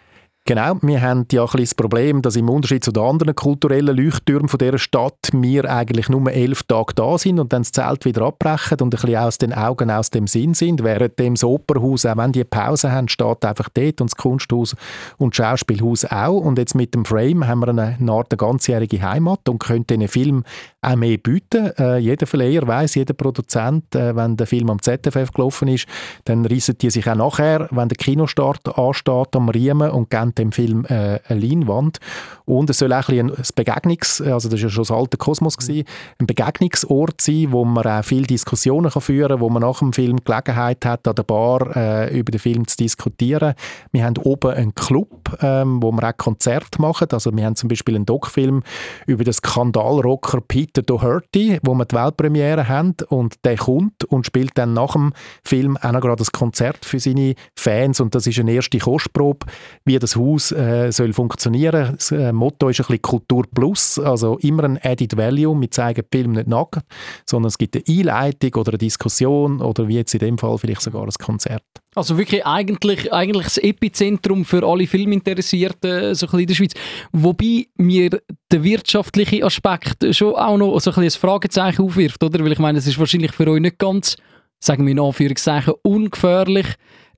Genau, 0.47 0.77
wir 0.83 1.01
haben 1.01 1.25
ja 1.31 1.41
ein 1.41 1.45
bisschen 1.47 1.63
das 1.63 1.73
Problem, 1.73 2.21
dass 2.21 2.35
im 2.35 2.49
Unterschied 2.49 2.83
zu 2.83 2.91
den 2.91 3.01
anderen 3.01 3.33
kulturellen 3.33 3.97
Leuchttürmen 3.97 4.47
von 4.47 4.59
dieser 4.59 4.77
Stadt 4.77 5.31
wir 5.31 5.67
eigentlich 5.67 6.07
nur 6.07 6.31
elf 6.31 6.61
Tage 6.61 6.93
da 6.93 7.17
sind 7.17 7.39
und 7.39 7.51
dann 7.51 7.63
das 7.63 7.71
Zelt 7.71 8.05
wieder 8.05 8.21
abbrechen 8.21 8.77
und 8.79 8.93
ein 8.93 9.01
bisschen 9.01 9.15
aus 9.15 9.39
den 9.39 9.53
Augen, 9.53 9.89
aus 9.89 10.11
dem 10.11 10.27
Sinn 10.27 10.53
sind. 10.53 10.83
Während 10.83 11.17
dem 11.17 11.33
das 11.33 11.43
Opernhaus, 11.43 12.05
auch 12.05 12.17
wenn 12.17 12.31
die 12.31 12.43
Pause 12.43 12.91
haben, 12.91 13.07
steht 13.07 13.43
einfach 13.43 13.69
dort 13.69 14.01
und 14.01 14.11
das 14.11 14.15
Kunsthaus 14.17 14.75
und 15.17 15.35
das 15.35 15.43
Schauspielhaus 15.43 16.05
auch. 16.05 16.41
Und 16.41 16.59
jetzt 16.59 16.75
mit 16.75 16.93
dem 16.93 17.05
Frame 17.05 17.47
haben 17.47 17.61
wir 17.61 17.69
eine, 17.69 17.97
eine 17.99 18.11
Art 18.11 18.31
eine 18.31 18.37
ganzjährige 18.37 19.01
Heimat 19.01 19.49
und 19.49 19.57
können 19.57 19.87
diesen 19.87 20.07
Film 20.07 20.43
auch 20.83 20.95
mehr 20.95 21.17
bieten. 21.17 21.71
Äh, 21.79 21.97
jeder 21.97 22.27
Verleiher 22.27 22.67
weiß, 22.67 22.93
jeder 22.93 23.15
Produzent, 23.15 23.95
äh, 23.95 24.15
wenn 24.15 24.37
der 24.37 24.45
Film 24.45 24.69
am 24.69 24.79
ZFF 24.79 25.31
gelaufen 25.33 25.69
ist, 25.69 25.87
dann 26.25 26.45
rissen 26.45 26.77
die 26.77 26.91
sich 26.91 27.09
auch 27.09 27.15
nachher, 27.15 27.67
wenn 27.71 27.89
der 27.89 27.97
Kinostart 27.97 28.77
ansteht, 28.77 29.35
am 29.35 29.49
Riemen 29.49 29.89
und 29.89 30.11
geben 30.11 30.34
dem 30.37 30.51
Film 30.51 30.85
äh, 30.85 31.19
eine 31.27 31.39
Leinwand. 31.39 31.99
Und 32.45 32.69
es 32.69 32.79
soll 32.79 32.93
auch 32.93 33.09
ein, 33.09 33.31
ein 33.31 33.43
Begegnungs-, 33.55 34.21
also 34.21 34.49
das 34.49 34.59
war 34.59 34.67
ja 34.67 34.69
schon 34.69 34.83
das 34.83 34.91
alte 34.91 35.17
Kosmos, 35.17 35.57
gewesen, 35.57 35.85
ein 36.19 36.27
Begegnungsort 36.27 37.21
sein, 37.21 37.47
wo 37.51 37.65
man 37.65 37.85
auch 37.85 38.03
viele 38.03 38.27
Diskussionen 38.27 38.91
kann 38.91 39.01
führen 39.01 39.29
kann, 39.29 39.39
wo 39.39 39.49
man 39.49 39.61
nach 39.61 39.79
dem 39.79 39.93
Film 39.93 40.17
Gelegenheit 40.23 40.85
hat, 40.85 41.07
an 41.07 41.15
der 41.15 41.23
Bar 41.23 41.75
äh, 41.75 42.17
über 42.17 42.31
den 42.31 42.39
Film 42.39 42.67
zu 42.67 42.77
diskutieren. 42.77 43.53
Wir 43.91 44.05
haben 44.05 44.17
oben 44.17 44.51
einen 44.51 44.75
Club, 44.75 45.37
ähm, 45.41 45.81
wo 45.81 45.91
wir 45.91 46.07
auch 46.07 46.17
Konzerte 46.17 46.81
machen. 46.81 47.07
Also 47.11 47.35
wir 47.35 47.45
haben 47.45 47.55
zum 47.55 47.69
Beispiel 47.69 47.95
einen 47.95 48.05
Doc-Film 48.05 48.63
über 49.07 49.23
den 49.23 49.33
Skandalrocker 49.33 50.41
Peter 50.41 50.81
Doherty, 50.81 51.59
wo 51.63 51.73
wir 51.73 51.85
die 51.85 51.95
Weltpremiere 51.95 52.67
haben 52.67 52.95
und 53.09 53.35
der 53.43 53.57
kommt 53.57 54.03
und 54.05 54.25
spielt 54.25 54.57
dann 54.57 54.73
nach 54.73 54.93
dem 54.93 55.13
Film 55.43 55.77
auch 55.77 55.91
noch 55.91 56.01
gerade 56.01 56.23
ein 56.23 56.31
Konzert 56.31 56.85
für 56.85 56.99
seine 56.99 57.35
Fans 57.55 57.99
und 57.99 58.15
das 58.15 58.27
ist 58.27 58.39
eine 58.39 58.51
erste 58.51 58.77
Kostprobe, 58.77 59.45
wie 59.85 59.97
das 59.97 60.15
Haus 60.15 60.24
äh, 60.33 60.91
soll 60.91 61.13
funktionieren. 61.13 61.95
Das 61.95 62.11
äh, 62.11 62.31
Motto 62.31 62.69
ist 62.69 62.79
ein 62.79 62.87
bisschen 62.87 63.01
Kultur 63.01 63.45
Plus, 63.53 63.99
also 63.99 64.37
immer 64.39 64.63
ein 64.63 64.79
Added 64.81 65.15
Value. 65.17 65.59
Wir 65.59 65.71
zeigen 65.71 66.01
den 66.01 66.07
Film 66.11 66.31
nicht 66.33 66.47
nackt, 66.47 66.81
sondern 67.25 67.47
es 67.47 67.57
gibt 67.57 67.75
eine 67.75 67.83
Einleitung 67.87 68.55
oder 68.55 68.71
eine 68.71 68.77
Diskussion 68.77 69.61
oder 69.61 69.87
wie 69.87 69.95
jetzt 69.95 70.13
in 70.13 70.19
dem 70.19 70.37
Fall 70.37 70.57
vielleicht 70.57 70.81
sogar 70.81 71.03
ein 71.03 71.09
Konzert. 71.19 71.63
Also 71.95 72.17
wirklich 72.17 72.45
eigentlich, 72.45 73.13
eigentlich 73.13 73.45
das 73.45 73.57
Epizentrum 73.57 74.43
für 74.43 74.67
alle 74.67 74.85
Filminteressierten 74.85 76.13
so 76.13 76.27
ein 76.27 76.39
in 76.39 76.47
der 76.47 76.55
Schweiz. 76.55 76.73
Wobei 77.13 77.67
mir 77.77 78.09
der 78.51 78.63
wirtschaftliche 78.63 79.45
Aspekt 79.45 80.05
schon 80.13 80.35
auch 80.35 80.57
noch 80.57 80.79
so 80.79 80.91
ein, 80.91 81.03
ein 81.03 81.11
Fragezeichen 81.11 81.83
aufwirft, 81.83 82.21
oder? 82.21 82.43
Weil 82.43 82.51
ich 82.51 82.59
meine, 82.59 82.79
es 82.79 82.87
ist 82.87 82.99
wahrscheinlich 82.99 83.31
für 83.31 83.47
euch 83.47 83.61
nicht 83.61 83.79
ganz, 83.79 84.17
sagen 84.59 84.85
wir 84.85 84.91
in 84.91 84.99
Anführungszeichen, 84.99 85.73
ungefährlich, 85.83 86.67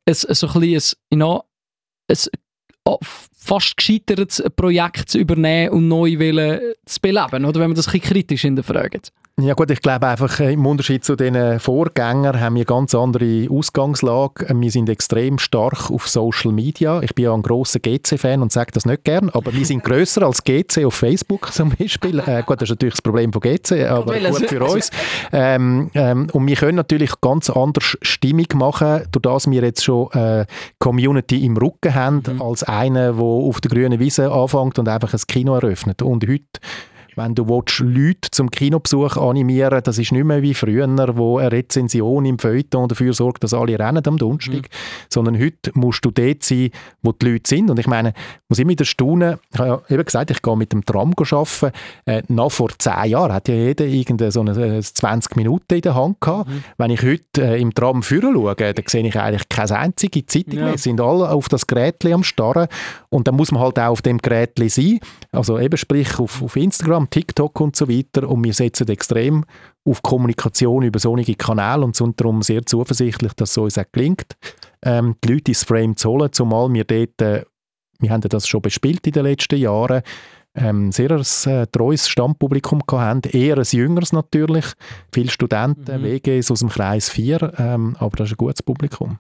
ein, 0.06 0.14
so 0.14 0.48
ein, 0.48 0.64
ein, 0.64 1.22
ein, 1.22 2.18
ein 2.88 2.98
fast 3.48 3.78
gescheitertes 3.78 4.44
Projekt 4.56 5.10
zu 5.10 5.18
übernehmen 5.18 5.74
und 5.74 5.88
neu 5.88 6.12
zu 6.12 7.02
beleben, 7.02 7.46
oder 7.46 7.60
wenn 7.60 7.70
man 7.70 7.76
das 7.76 7.88
ein 7.88 7.94
bisschen 7.94 8.02
kritisch 8.02 8.42
hinterfragt. 8.42 9.12
Ja 9.40 9.54
gut, 9.54 9.70
ich 9.70 9.82
glaube 9.82 10.08
einfach, 10.08 10.40
äh, 10.40 10.54
im 10.54 10.66
Unterschied 10.66 11.06
zu 11.06 11.16
den 11.16 11.60
Vorgängern 11.60 12.40
haben 12.40 12.56
wir 12.56 12.66
ganz 12.66 12.96
andere 12.96 13.46
Ausgangslage. 13.52 14.48
Wir 14.52 14.72
sind 14.72 14.90
extrem 14.90 15.38
stark 15.38 15.92
auf 15.92 16.08
Social 16.08 16.52
Media. 16.52 17.04
Ich 17.04 17.14
bin 17.14 17.26
ja 17.26 17.36
ein 17.36 17.44
grosser 17.44 17.78
GC-Fan 17.78 18.42
und 18.42 18.52
sage 18.52 18.72
das 18.72 18.88
nicht 18.88 19.04
gern, 19.04 19.30
aber 19.30 19.54
wir 19.54 19.64
sind 19.64 19.84
grösser 19.84 20.24
als 20.24 20.44
GC 20.44 20.86
auf 20.86 20.96
Facebook 20.96 21.54
zum 21.54 21.70
Beispiel. 21.70 22.18
Äh, 22.18 22.42
gut, 22.48 22.64
das 22.64 22.64
ist 22.64 22.72
natürlich 22.72 22.96
das 22.96 23.04
Problem 23.04 23.32
von 23.32 23.42
GC, 23.42 23.88
aber 23.88 24.20
gut 24.20 24.50
für 24.50 24.64
uns. 24.64 24.90
Ähm, 25.32 25.92
ähm, 25.94 26.30
und 26.34 26.48
wir 26.48 26.56
können 26.56 26.78
natürlich 26.78 27.12
ganz 27.22 27.52
anders 27.52 27.96
Stimmung 28.02 28.48
machen, 28.56 29.04
durch 29.12 29.22
das 29.22 29.52
wir 29.52 29.62
jetzt 29.62 29.84
schon 29.84 30.12
eine 30.14 30.42
äh, 30.42 30.46
Community 30.80 31.46
im 31.46 31.58
Rücken 31.58 31.94
haben, 31.94 32.24
mhm. 32.26 32.42
als 32.42 32.64
einer, 32.64 33.20
auf 33.38 33.62
der 33.62 33.72
grünen 33.72 34.00
Wiese 34.00 34.32
anfängt 34.32 34.80
und 34.80 34.88
einfach 34.88 35.14
ein 35.14 35.22
Kino 35.28 35.56
eröffnet. 35.56 36.02
Und 36.02 36.28
heute 36.28 36.60
wenn 37.18 37.36
du 37.36 37.48
willst, 37.48 37.80
Leute 37.80 38.30
zum 38.32 38.52
Kinobesuch 38.52 39.18
animieren 39.18 39.82
das 39.84 39.98
ist 39.98 40.12
nicht 40.12 40.24
mehr 40.24 40.42
wie 40.42 40.54
früher, 40.54 40.88
wo 41.18 41.38
eine 41.40 41.52
Rezension 41.52 42.26
im 42.26 42.40
Feuilleton 42.40 42.88
dafür 42.88 43.14
sorgt, 43.14 43.44
dass 43.44 43.54
alle 43.54 43.78
rennen 43.78 44.04
am 44.06 44.18
Donnerstag, 44.18 44.54
mhm. 44.54 45.08
sondern 45.10 45.40
heute 45.40 45.72
musst 45.74 46.06
du 46.06 46.12
dort 46.12 46.44
sein, 46.44 46.70
wo 47.02 47.12
die 47.12 47.32
Leute 47.32 47.48
sind. 47.48 47.70
Und 47.70 47.80
ich 47.80 47.88
meine, 47.88 48.10
ich 48.10 48.50
muss 48.50 48.60
immer 48.60 48.72
wieder 48.72 48.86
staunen, 48.86 49.38
ich 49.52 49.60
habe 49.60 49.70
ja 49.70 49.96
eben 49.96 50.06
gesagt, 50.06 50.32
ich 50.32 50.42
gehe 50.42 50.56
mit 50.56 50.72
dem 50.72 50.86
Tram 50.86 51.14
arbeiten. 51.18 51.72
Äh, 52.06 52.24
nach 52.28 52.52
vor 52.52 52.70
zehn 52.78 53.06
Jahren 53.06 53.34
hat 53.34 53.48
ja 53.48 53.56
jeder 53.56 53.86
irgendeine 53.86 54.32
so 54.32 54.42
eine 54.42 54.82
20 54.82 55.36
Minuten 55.36 55.74
in 55.74 55.82
der 55.82 55.96
Hand 55.96 56.22
gehabt. 56.22 56.50
Mhm. 56.50 56.64
Wenn 56.78 56.92
ich 56.92 57.02
heute 57.02 57.42
äh, 57.42 57.62
im 57.62 57.74
Tram 57.74 58.04
führen 58.04 58.34
schaue, 58.34 58.56
dann 58.56 58.74
sehe 58.86 59.06
ich 59.06 59.20
eigentlich 59.20 59.50
keine 59.50 59.78
einzige 59.78 60.26
Zeitung 60.26 60.60
ja. 60.60 60.66
mehr. 60.66 60.78
sind 60.78 61.02
alle 61.02 61.30
auf 61.30 61.50
das 61.50 61.68
Gerät 61.68 62.06
am 62.06 62.24
Starren 62.24 62.68
und 63.10 63.28
dann 63.28 63.36
muss 63.36 63.52
man 63.52 63.62
halt 63.62 63.80
auch 63.80 63.92
auf 63.92 64.02
dem 64.02 64.20
Gerät 64.20 64.52
sein. 64.70 65.00
Also 65.32 65.60
eben 65.60 65.78
sprich 65.78 66.20
auf, 66.20 66.42
auf 66.42 66.56
Instagram, 66.56 67.07
TikTok 67.10 67.60
und 67.60 67.76
so 67.76 67.88
weiter. 67.88 68.30
Und 68.30 68.44
wir 68.44 68.54
setzen 68.54 68.88
extrem 68.88 69.46
auf 69.86 70.02
Kommunikation 70.02 70.84
über 70.84 71.00
solche 71.00 71.36
Kanäle 71.36 71.84
und 71.84 71.96
sind 71.96 72.20
darum 72.20 72.42
sehr 72.42 72.66
zuversichtlich, 72.66 73.34
dass 73.34 73.52
es 73.52 73.58
uns 73.58 73.78
auch 73.78 73.86
gelingt, 73.92 74.36
ähm, 74.84 75.16
die 75.24 75.34
Leute 75.34 75.52
ins 75.52 75.64
Frame 75.64 75.96
zu 75.96 76.10
holen, 76.10 76.32
zumal 76.32 76.72
wir 76.74 76.84
dort, 76.84 77.22
äh, 77.22 77.44
wir 78.00 78.10
haben 78.12 78.22
das 78.22 78.48
schon 78.48 78.62
bespielt 78.62 79.06
in 79.08 79.14
den 79.14 79.24
letzten 79.24 79.58
Jahren, 79.58 80.02
ähm, 80.56 80.92
sehr 80.92 81.12
ein 81.12 81.52
äh, 81.52 81.68
treues 81.68 82.10
Stammpublikum 82.10 82.82
hatten, 82.92 83.30
eher 83.30 83.58
ein 83.58 83.64
jüngeres 83.64 84.12
natürlich, 84.12 84.66
viele 85.14 85.30
Studenten, 85.30 86.02
mhm. 86.02 86.04
WGs 86.04 86.52
aus 86.52 86.60
dem 86.60 86.70
Kreis 86.70 87.10
4, 87.10 87.54
ähm, 87.58 87.96
aber 88.00 88.18
das 88.18 88.28
ist 88.28 88.34
ein 88.34 88.38
gutes 88.38 88.64
Publikum. 88.64 89.20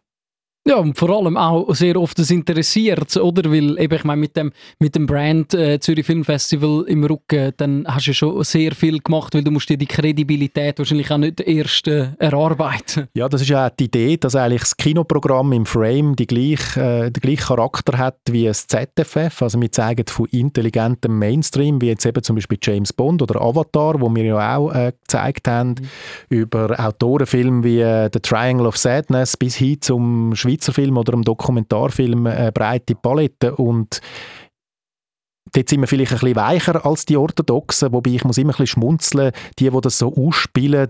Ja, 0.67 0.79
und 0.79 0.97
vor 0.97 1.09
allem 1.11 1.37
auch 1.37 1.73
sehr 1.73 1.95
oft 1.95 2.19
das 2.19 2.29
interessiert, 2.29 3.15
oder? 3.15 3.49
Weil 3.49 3.79
eben, 3.79 3.95
ich 3.95 4.03
meine, 4.03 4.19
mit 4.19 4.35
dem, 4.35 4.51
mit 4.79 4.95
dem 4.95 5.05
Brand 5.05 5.53
äh, 5.53 5.79
Zürich 5.79 6.05
Film 6.05 6.25
Festival 6.25 6.83
im 6.89 7.05
Rücken, 7.05 7.53
dann 7.55 7.85
hast 7.87 8.07
du 8.07 8.13
schon 8.13 8.43
sehr 8.43 8.73
viel 8.75 8.99
gemacht, 8.99 9.33
weil 9.33 9.45
du 9.45 9.51
musst 9.51 9.69
dir 9.69 9.77
die 9.77 9.85
Kredibilität 9.85 10.77
wahrscheinlich 10.77 11.09
auch 11.09 11.19
nicht 11.19 11.39
erst 11.39 11.87
äh, 11.87 12.09
erarbeiten. 12.19 13.07
Ja, 13.13 13.29
das 13.29 13.43
ist 13.43 13.47
ja 13.47 13.67
auch 13.67 13.69
die 13.79 13.85
Idee, 13.85 14.17
dass 14.17 14.35
eigentlich 14.35 14.63
das 14.63 14.75
Kinoprogramm 14.75 15.53
im 15.53 15.65
Frame 15.65 16.17
die 16.17 16.27
gleich, 16.27 16.75
äh, 16.75 17.11
den 17.11 17.21
gleichen 17.21 17.47
Charakter 17.47 17.97
hat 17.97 18.17
wie 18.29 18.43
das 18.43 18.67
ZFF. 18.67 19.41
Also 19.41 19.61
wir 19.61 19.71
zeigen 19.71 20.05
von 20.05 20.25
intelligentem 20.25 21.17
Mainstream, 21.17 21.79
wie 21.81 21.87
jetzt 21.87 22.05
eben 22.05 22.21
zum 22.21 22.35
Beispiel 22.35 22.57
James 22.61 22.91
Bond 22.91 23.21
oder 23.21 23.39
Avatar, 23.41 24.01
wo 24.01 24.13
wir 24.13 24.23
ja 24.25 24.57
auch 24.57 24.71
äh, 24.73 24.91
gezeigt 24.91 25.47
haben, 25.47 25.75
mhm. 25.79 25.87
über 26.27 26.77
Autorenfilme 26.77 27.63
wie 27.63 27.79
äh, 27.79 28.09
The 28.11 28.19
Triangle 28.19 28.67
of 28.67 28.75
Sadness 28.75 29.37
bis 29.37 29.55
hin 29.55 29.81
zum 29.81 30.35
Schweizer 30.35 30.56
Schweizer 30.57 30.73
Film 30.73 30.97
oder 30.97 31.13
einem 31.13 31.23
Dokumentarfilm 31.23 32.27
eine 32.27 32.51
breite 32.51 32.95
Palette 32.95 33.55
und 33.55 34.01
dort 35.53 35.69
sind 35.69 35.81
wir 35.81 35.87
vielleicht 35.87 36.11
ein 36.11 36.19
bisschen 36.19 36.35
weicher 36.35 36.85
als 36.85 37.05
die 37.05 37.17
Orthodoxen, 37.17 37.93
wobei 37.93 38.11
ich 38.11 38.23
muss 38.23 38.37
immer 38.37 38.49
ein 38.49 38.57
bisschen 38.57 38.67
schmunzeln, 38.67 39.31
die, 39.59 39.69
die 39.69 39.81
das 39.81 39.99
so 39.99 40.15
ausspielen, 40.15 40.89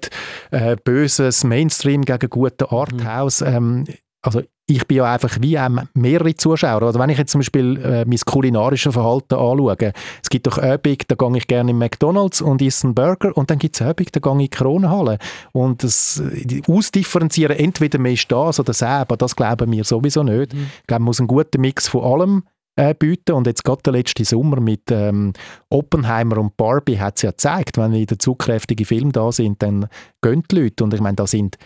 äh, 0.52 0.76
böses 0.84 1.44
Mainstream 1.44 2.04
gegen 2.04 2.30
gute 2.30 2.72
Arthouse, 2.72 3.42
mhm. 3.42 3.48
ähm, 3.48 3.86
also 4.28 4.44
ich 4.70 4.86
bin 4.86 4.98
ja 4.98 5.14
einfach 5.14 5.38
wie 5.40 5.58
mehrere 5.94 6.36
Zuschauer. 6.36 6.84
Also 6.84 7.00
wenn 7.00 7.10
ich 7.10 7.18
jetzt 7.18 7.32
zum 7.32 7.40
Beispiel 7.40 7.78
äh, 7.78 8.06
mein 8.06 8.20
kulinarisches 8.20 8.94
Verhalten 8.94 9.36
anschaue, 9.36 9.94
es 10.22 10.30
gibt 10.30 10.46
doch 10.46 10.58
Abend, 10.58 11.04
da 11.08 11.16
gehe 11.16 11.38
ich 11.38 11.48
gerne 11.48 11.72
in 11.72 11.78
McDonalds 11.78 12.42
und 12.42 12.62
esse 12.62 12.88
einen 12.88 12.96
Burger 12.96 13.36
und 13.36 13.50
dann 13.50 13.60
gibt 13.60 13.76
es 13.76 13.82
Abend, 13.82 14.14
da 14.14 14.20
gehe 14.20 14.32
ich 14.32 14.36
in 14.36 14.40
die 14.40 14.50
Kronenhalle. 14.50 15.18
Und 15.54 15.84
das 15.84 16.22
Ausdifferenzieren, 16.68 17.58
entweder 17.58 17.98
man 17.98 18.12
ist 18.12 18.30
das 18.30 18.60
oder 18.60 18.68
das, 18.68 18.84
aber 18.84 19.16
das 19.16 19.36
glauben 19.36 19.72
wir 19.72 19.86
sowieso 19.86 20.24
nicht. 20.24 20.54
Mhm. 20.54 20.68
Ich 20.82 20.88
glaube, 20.88 21.00
man 21.00 21.06
muss 21.06 21.20
einen 21.20 21.28
guten 21.28 21.62
Mix 21.62 21.88
von 21.88 22.04
allem 22.04 22.44
äh, 22.78 22.94
bieten. 22.94 23.34
Und 23.34 23.48
jetzt 23.48 23.64
gerade 23.64 23.82
der 23.84 23.94
letzte 23.94 24.24
Sommer 24.24 24.62
mit 24.62 24.84
ähm, 24.92 25.34
Oppenheimer 25.70 26.38
und 26.38 26.56
Barbie 26.56 27.00
hat 27.00 27.18
es 27.18 27.24
ja 27.24 27.32
gezeigt, 27.32 27.78
wenn 27.78 27.92
wieder 27.92 28.20
zugkräftige 28.20 28.86
Filme 28.86 29.12
da 29.12 29.32
sind, 29.32 29.62
dann 29.62 29.88
gehen 30.22 30.44
die 30.50 30.56
Leute. 30.56 30.84
Und 30.84 30.94
ich 30.94 31.02
meine, 31.02 31.16
da 31.16 31.28
sind 31.28 31.58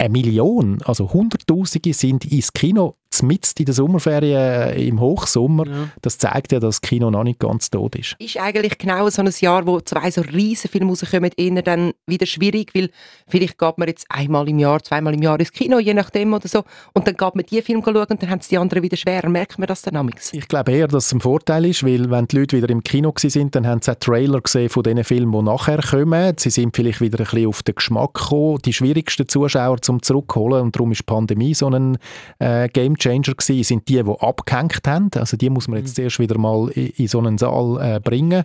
eine 0.00 0.08
Million, 0.08 0.80
also 0.82 1.12
Hunderttausende 1.12 1.92
sind 1.92 2.24
ins 2.24 2.52
Kino 2.52 2.96
mitten 3.22 3.58
in 3.58 3.64
der 3.64 3.74
Sommerferien 3.74 4.40
äh, 4.40 4.86
im 4.86 5.00
Hochsommer, 5.00 5.66
ja. 5.66 5.88
das 6.02 6.18
zeigt 6.18 6.52
ja, 6.52 6.60
dass 6.60 6.80
das 6.80 6.88
Kino 6.88 7.10
noch 7.10 7.24
nicht 7.24 7.40
ganz 7.40 7.70
tot 7.70 7.96
ist. 7.96 8.16
Ist 8.18 8.38
eigentlich 8.38 8.78
genau 8.78 9.08
so 9.10 9.22
ein 9.22 9.32
Jahr, 9.40 9.66
wo 9.66 9.80
zwei 9.80 10.10
so 10.10 10.20
riesen 10.20 10.70
Filme 10.70 10.90
rauskommen, 10.90 11.30
eher 11.36 11.62
dann 11.62 11.92
wieder 12.06 12.26
schwierig, 12.26 12.74
weil 12.74 12.90
vielleicht 13.26 13.58
geht 13.58 13.78
man 13.78 13.88
jetzt 13.88 14.06
einmal 14.08 14.48
im 14.48 14.58
Jahr, 14.58 14.82
zweimal 14.82 15.14
im 15.14 15.22
Jahr 15.22 15.38
ins 15.40 15.52
Kino, 15.52 15.78
je 15.78 15.94
nachdem 15.94 16.32
oder 16.32 16.48
so, 16.48 16.62
und 16.92 17.06
dann 17.06 17.16
geht 17.16 17.34
man 17.34 17.44
die 17.44 17.62
Filme 17.62 17.82
schauen 17.84 18.06
und 18.08 18.22
dann 18.22 18.30
haben 18.30 18.38
es 18.38 18.48
die 18.48 18.58
anderen 18.58 18.82
wieder 18.82 18.96
schwerer. 18.96 19.28
Merkt 19.28 19.58
man 19.58 19.66
das 19.66 19.82
dann 19.82 19.96
amigs? 19.96 20.32
Ich 20.32 20.46
glaube 20.48 20.72
eher, 20.72 20.88
dass 20.88 21.06
es 21.06 21.12
ein 21.12 21.20
Vorteil 21.20 21.66
ist, 21.66 21.84
weil 21.84 22.10
wenn 22.10 22.26
die 22.26 22.38
Leute 22.38 22.56
wieder 22.56 22.70
im 22.70 22.82
Kino 22.82 23.12
sind, 23.16 23.54
dann 23.54 23.66
haben 23.66 23.82
sie 23.82 23.90
auch 23.90 23.96
Trailer 23.96 24.40
gesehen 24.40 24.68
von 24.68 24.82
den 24.82 25.02
Filmen, 25.02 25.32
die 25.32 25.42
nachher 25.42 25.80
kommen. 25.82 26.34
Sie 26.38 26.50
sind 26.50 26.76
vielleicht 26.76 27.00
wieder 27.00 27.18
ein 27.18 27.24
bisschen 27.24 27.48
auf 27.48 27.62
den 27.62 27.74
Geschmack 27.74 28.14
gekommen, 28.14 28.58
die 28.64 28.72
schwierigsten 28.72 29.28
Zuschauer 29.28 29.82
zum 29.82 30.02
zurückholen 30.02 30.62
und 30.62 30.76
darum 30.76 30.92
ist 30.92 31.00
die 31.00 31.04
Pandemie 31.04 31.54
so 31.54 31.68
ein 31.68 31.98
äh, 32.38 32.68
Game 32.68 32.96
Gamechanger 33.00 33.34
gewesen, 33.34 33.64
sind 33.64 33.88
die, 33.88 34.02
die 34.02 34.10
abgehängt 34.20 34.86
haben. 34.86 35.10
Also 35.16 35.36
die 35.36 35.50
muss 35.50 35.68
man 35.68 35.78
jetzt 35.78 35.90
mhm. 35.90 36.02
zuerst 36.02 36.18
wieder 36.18 36.38
mal 36.38 36.68
in, 36.70 36.88
in 36.88 37.08
so 37.08 37.18
einen 37.18 37.38
Saal 37.38 37.78
äh, 37.80 38.00
bringen. 38.00 38.44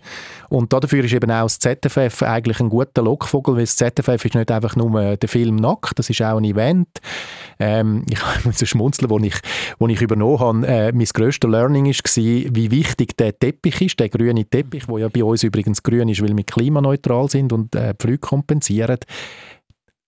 Und 0.50 0.74
dafür 0.74 1.04
ist 1.04 1.14
eben 1.14 1.30
auch 1.32 1.44
das 1.44 1.60
ZFF 1.60 2.24
eigentlich 2.24 2.60
ein 2.60 2.70
guter 2.70 3.04
Lockvogel, 3.04 3.56
weil 3.56 3.64
das 3.64 3.76
ZFF 3.76 4.26
ist 4.26 4.36
nicht 4.36 4.52
einfach 4.52 4.76
nur 4.76 5.18
der 5.18 5.30
Film 5.30 5.58
nackt, 5.58 6.00
das 6.00 6.10
ist 6.10 6.22
auch 6.22 6.38
ein 6.38 6.44
Event. 6.44 6.88
Ähm, 7.60 8.06
ich 8.10 8.46
muss 8.46 8.60
so 8.60 8.66
schmunzeln, 8.66 9.12
als 9.12 9.24
ich, 9.24 9.36
wo 9.80 9.88
ich 9.88 10.02
übernommen 10.02 10.40
habe. 10.40 10.68
Äh, 10.68 10.92
mein 10.92 11.06
grösstes 11.06 11.50
Learning 11.50 11.86
war, 11.86 12.56
wie 12.56 12.72
wichtig 12.72 13.18
der 13.18 13.38
Teppich 13.38 13.82
ist, 13.82 14.00
der 14.00 14.10
grüne 14.10 14.46
Teppich, 14.46 14.86
der 14.86 15.00
ja 15.00 15.10
bei 15.10 15.24
uns 15.24 15.44
übrigens 15.44 15.84
grün 15.84 16.10
ist, 16.10 16.22
weil 16.22 16.36
wir 16.36 16.44
klimaneutral 16.44 17.30
sind 17.30 17.54
und 17.54 17.76
äh, 17.76 17.94
Flüge 18.00 18.20
kompensieren. 18.20 18.98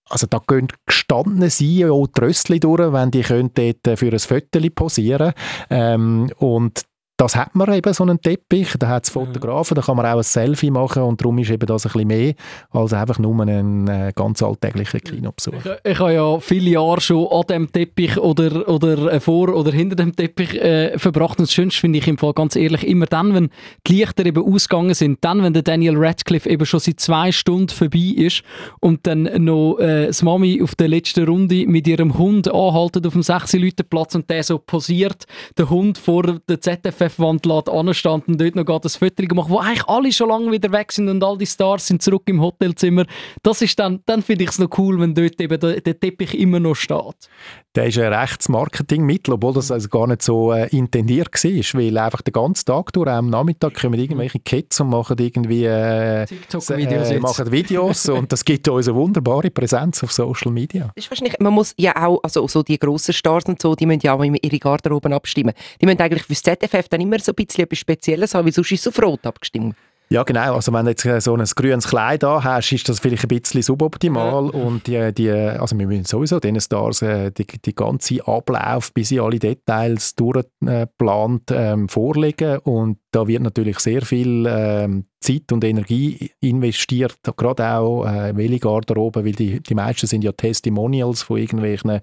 Also 0.08 0.26
da 0.28 0.40
gehen 0.46 0.68
gestandene 0.86 1.48
CEO 1.48 2.06
Trössli 2.06 2.60
durch, 2.60 2.92
wenn 2.92 3.10
die 3.10 3.22
können 3.22 3.50
dort 3.54 3.86
äh, 3.86 3.96
für 3.96 4.12
ein 4.12 4.18
Foto 4.18 4.60
posieren. 4.74 5.32
Ähm, 5.70 6.30
und 6.38 6.82
das 7.18 7.34
hat 7.34 7.56
man 7.56 7.72
eben, 7.74 7.92
so 7.92 8.04
einen 8.04 8.20
Teppich, 8.20 8.74
da 8.78 8.86
hat 8.86 9.04
es 9.04 9.10
Fotografen, 9.10 9.74
da 9.74 9.82
kann 9.82 9.96
man 9.96 10.06
auch 10.06 10.18
ein 10.18 10.22
Selfie 10.22 10.70
machen 10.70 11.02
und 11.02 11.20
darum 11.20 11.36
ist 11.38 11.50
eben 11.50 11.66
das 11.66 11.84
ein 11.84 11.92
bisschen 11.92 12.06
mehr 12.06 12.34
als 12.70 12.92
einfach 12.92 13.18
nur 13.18 13.40
ein 13.42 13.88
äh, 13.88 14.12
ganz 14.14 14.40
alltäglicher 14.40 15.00
Kinobesuch. 15.00 15.52
Ich, 15.82 15.90
ich 15.92 15.98
habe 15.98 16.14
ja 16.14 16.38
viele 16.38 16.70
Jahre 16.70 17.00
schon 17.00 17.26
an 17.26 17.42
dem 17.50 17.72
Teppich 17.72 18.18
oder, 18.18 18.68
oder 18.68 19.12
äh, 19.12 19.18
vor 19.18 19.48
oder 19.48 19.72
hinter 19.72 19.96
dem 19.96 20.14
Teppich 20.14 20.54
äh, 20.54 20.96
verbracht. 20.96 21.40
Und 21.40 21.48
das 21.48 21.52
Schönste 21.52 21.80
finde 21.80 21.98
ich 21.98 22.06
im 22.06 22.18
Fall 22.18 22.34
ganz 22.34 22.54
ehrlich 22.54 22.86
immer 22.86 23.06
dann, 23.06 23.34
wenn 23.34 23.50
die 23.88 23.94
Lichter 23.94 24.24
eben 24.24 24.44
ausgegangen 24.44 24.94
sind, 24.94 25.18
dann, 25.22 25.42
wenn 25.42 25.52
der 25.52 25.62
Daniel 25.62 25.96
Radcliffe 25.96 26.48
eben 26.48 26.66
schon 26.66 26.78
seit 26.78 27.00
zwei 27.00 27.32
Stunden 27.32 27.70
vorbei 27.70 28.14
ist 28.16 28.44
und 28.78 29.08
dann 29.08 29.24
noch 29.44 29.78
äh, 29.80 30.06
das 30.06 30.22
Mami 30.22 30.62
auf 30.62 30.76
der 30.76 30.86
letzten 30.86 31.24
Runde 31.24 31.66
mit 31.66 31.88
ihrem 31.88 32.16
Hund 32.16 32.46
anhaltet 32.46 33.08
auf 33.08 33.14
dem 33.14 33.24
6 33.24 33.54
Leute 33.54 33.82
Platz 33.82 34.14
und 34.14 34.30
der 34.30 34.44
so 34.44 34.60
posiert, 34.60 35.24
der 35.56 35.68
Hund 35.68 35.98
vor 35.98 36.22
der 36.22 36.60
ZFF 36.60 37.07
ZDF-Wand 37.08 37.68
anstand 37.68 38.28
und 38.28 38.40
dort 38.40 38.54
noch 38.54 38.64
gerade 38.64 38.88
ein 38.88 38.90
Foto 38.90 39.22
gemacht, 39.22 39.48
wo 39.50 39.58
eigentlich 39.58 39.86
alle 39.88 40.12
schon 40.12 40.28
lange 40.28 40.52
wieder 40.52 40.70
weg 40.72 40.92
sind 40.92 41.08
und 41.08 41.22
all 41.22 41.38
die 41.38 41.46
Stars 41.46 41.86
sind 41.86 42.02
zurück 42.02 42.22
im 42.26 42.40
Hotelzimmer. 42.40 43.04
Das 43.42 43.62
ist 43.62 43.78
dann, 43.78 44.00
dann 44.06 44.22
finde 44.22 44.44
ich 44.44 44.50
es 44.50 44.58
noch 44.58 44.68
cool, 44.78 45.00
wenn 45.00 45.14
dort 45.14 45.40
eben 45.40 45.58
der, 45.58 45.80
der 45.80 45.98
Teppich 45.98 46.38
immer 46.38 46.60
noch 46.60 46.74
steht. 46.74 47.28
Der 47.74 47.86
ist 47.86 47.98
ein 47.98 48.12
rechtes 48.12 48.48
Marketingmittel, 48.48 49.34
obwohl 49.34 49.52
das 49.52 49.70
also 49.70 49.88
gar 49.88 50.06
nicht 50.06 50.22
so 50.22 50.52
äh, 50.52 50.66
intendiert 50.76 51.32
war, 51.32 51.80
weil 51.80 51.98
einfach 51.98 52.22
den 52.22 52.32
ganzen 52.32 52.64
Tag 52.64 52.92
durch, 52.92 53.08
am 53.08 53.30
Nachmittag 53.30 53.74
kommen 53.74 54.00
irgendwelche 54.00 54.40
Kids 54.40 54.80
und 54.80 54.90
machen 54.90 55.16
irgendwie 55.18 55.64
äh, 55.64 56.26
TikTok-Videos 56.26 57.10
äh, 57.10 57.20
machen 57.20 57.52
Videos 57.52 58.08
und 58.08 58.32
das 58.32 58.44
gibt 58.44 58.68
uns 58.68 58.88
eine 58.88 58.96
wunderbare 58.96 59.50
Präsenz 59.50 60.02
auf 60.02 60.12
Social 60.12 60.50
Media. 60.50 60.90
ist 60.94 61.10
wahrscheinlich, 61.10 61.38
man 61.38 61.52
muss 61.52 61.74
ja 61.76 61.94
auch, 62.04 62.20
also 62.22 62.48
so 62.48 62.62
die 62.62 62.78
grossen 62.78 63.12
Stars 63.12 63.44
und 63.44 63.60
so, 63.60 63.74
die 63.74 63.86
müssen 63.86 64.00
ja 64.02 64.14
auch 64.14 64.24
ihre 64.24 64.58
Garderoben 64.58 65.12
abstimmen. 65.12 65.52
Die 65.80 65.86
müssen 65.86 66.00
eigentlich 66.00 66.24
für 66.24 66.34
das 66.34 66.42
ZFF 66.42 66.88
dann 66.98 67.06
immer 67.06 67.18
so 67.18 67.32
ein 67.32 67.34
bisschen 67.34 67.64
etwas 67.64 67.78
Spezielles 67.78 68.34
haben, 68.34 68.46
weil 68.46 68.52
sonst 68.52 68.72
ist 68.72 68.86
es 68.86 68.88
auf 68.88 69.02
Rot 69.02 69.26
abgestimmt. 69.26 69.76
Ja, 70.10 70.22
genau. 70.22 70.54
Also 70.54 70.72
wenn 70.72 70.86
du 70.86 70.92
jetzt 70.92 71.04
äh, 71.04 71.20
so 71.20 71.36
ein 71.36 71.44
grünes 71.44 71.86
Kleid 71.86 72.22
da 72.22 72.42
hast, 72.42 72.72
ist 72.72 72.88
das 72.88 72.98
vielleicht 72.98 73.24
ein 73.24 73.28
bisschen 73.28 73.60
suboptimal. 73.60 74.46
Ja. 74.46 74.58
Und 74.58 74.86
die, 74.86 75.12
die, 75.12 75.30
also 75.30 75.78
wir 75.78 75.86
müssen 75.86 76.06
sowieso 76.06 76.40
diesen 76.40 76.60
Stars 76.60 77.02
äh, 77.02 77.30
die, 77.30 77.46
die 77.46 77.74
ganze 77.74 78.26
Ablauf 78.26 78.92
bis 78.94 79.10
in 79.10 79.20
alle 79.20 79.38
Details 79.38 80.14
durchgeplant 80.14 81.50
ähm, 81.50 81.90
vorlegen. 81.90 82.58
Und 82.60 82.98
da 83.10 83.26
wird 83.26 83.42
natürlich 83.42 83.78
sehr 83.78 84.02
viel 84.02 84.46
ähm, 84.48 85.06
Zeit 85.20 85.50
und 85.50 85.64
Energie 85.64 86.30
investiert, 86.40 87.18
gerade 87.36 87.66
auch 87.68 88.04
äh, 88.04 88.36
welche 88.36 88.60
Garderobe, 88.60 89.24
weil 89.24 89.32
die, 89.32 89.60
die 89.60 89.74
meisten 89.74 90.06
sind 90.06 90.22
ja 90.22 90.32
Testimonials 90.32 91.22
von 91.22 91.38
irgendwelchen 91.38 92.00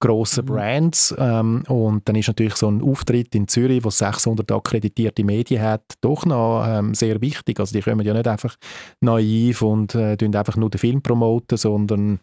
grossen 0.00 0.44
mhm. 0.44 0.48
Brands 0.48 1.14
ähm, 1.18 1.62
und 1.68 2.08
dann 2.08 2.16
ist 2.16 2.28
natürlich 2.28 2.56
so 2.56 2.70
ein 2.70 2.82
Auftritt 2.82 3.34
in 3.34 3.48
Zürich, 3.48 3.84
wo 3.84 3.90
600 3.90 4.50
akkreditierte 4.50 5.24
Medien 5.24 5.62
hat, 5.62 5.84
doch 6.00 6.26
noch 6.26 6.64
ähm, 6.66 6.94
sehr 6.94 7.20
wichtig. 7.20 7.60
Also 7.60 7.72
die 7.72 7.82
kommen 7.82 8.04
ja 8.04 8.12
nicht 8.12 8.28
einfach 8.28 8.56
naiv 9.00 9.62
und 9.62 9.94
äh, 9.94 10.16
einfach 10.34 10.56
nur 10.56 10.70
den 10.70 10.78
Film 10.78 11.02
promoten, 11.02 11.56
sondern 11.56 12.20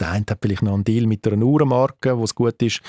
der 0.00 0.10
eine 0.10 0.24
hat 0.28 0.38
vielleicht 0.40 0.62
noch 0.62 0.74
einen 0.74 0.84
Deal 0.84 1.06
mit 1.06 1.26
einer 1.26 1.44
Uhrenmarke, 1.44 2.16
wo 2.18 2.24
es 2.24 2.34
gut 2.34 2.60
ist, 2.62 2.80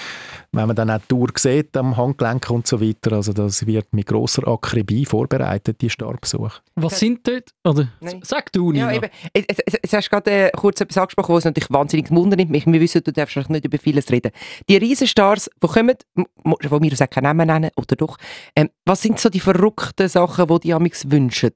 wenn 0.51 0.67
man 0.67 0.75
dann 0.75 0.89
auch 0.89 0.99
die 1.09 1.13
Uhr 1.13 1.29
sieht 1.35 1.75
am 1.77 1.97
Handgelenk 1.97 2.49
und 2.49 2.67
so 2.67 2.81
weiter. 2.81 3.13
Also 3.13 3.33
das 3.33 3.65
wird 3.65 3.93
mit 3.93 4.07
grosser 4.07 4.47
Akribie 4.47 5.05
vorbereitet, 5.05 5.81
die 5.81 5.89
Starbesuche. 5.89 6.61
Was 6.75 6.99
sind 6.99 7.27
dort? 7.27 7.51
Oder 7.65 7.89
sag 8.21 8.51
du, 8.51 8.71
Nina. 8.71 8.91
Ja, 8.91 8.97
eben. 8.97 9.09
Es, 9.33 9.93
hast 9.93 10.09
gerade 10.09 10.31
äh, 10.31 10.51
kurz 10.55 10.81
etwas 10.81 10.97
angesprochen, 10.97 11.35
was 11.35 11.45
natürlich 11.45 11.71
wahnsinnig 11.71 12.11
wundert 12.11 12.49
mich. 12.49 12.65
Wir 12.65 12.79
wissen, 12.81 13.01
du 13.03 13.11
darfst 13.11 13.49
nicht 13.49 13.65
über 13.65 13.77
vieles 13.77 14.11
reden. 14.11 14.31
Die 14.69 14.77
Riesenstars, 14.77 15.49
die 15.61 15.67
kommen, 15.67 15.95
wo 16.43 16.81
wir 16.81 16.91
uns 16.91 17.01
auch 17.01 17.09
keinen 17.09 17.23
Namen 17.23 17.47
nennen, 17.47 17.71
oder 17.75 17.95
doch, 17.95 18.17
ähm, 18.55 18.69
was 18.85 19.01
sind 19.01 19.19
so 19.19 19.29
die 19.29 19.39
verrückten 19.39 20.07
Sachen, 20.07 20.47
die 20.47 20.59
die 20.59 20.73
amigs 20.73 21.09
wünschen? 21.09 21.51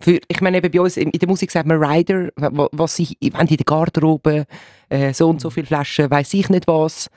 Für, 0.00 0.18
ich 0.28 0.40
meine, 0.40 0.58
eben 0.58 0.70
bei 0.70 0.80
uns 0.80 0.96
in 0.96 1.10
der 1.10 1.28
Musik 1.28 1.50
sagt 1.50 1.66
man 1.66 1.82
Rider, 1.82 2.30
was 2.36 2.96
sie, 2.96 3.16
wenn 3.20 3.46
die 3.46 3.54
in 3.54 3.58
der 3.58 3.64
Garderobe 3.64 4.46
äh, 4.88 5.12
so 5.12 5.28
und 5.28 5.40
so 5.40 5.50
viele 5.50 5.66
Flaschen, 5.66 6.10
weiß 6.10 6.32
ich 6.34 6.48
nicht 6.48 6.66
was. 6.66 7.10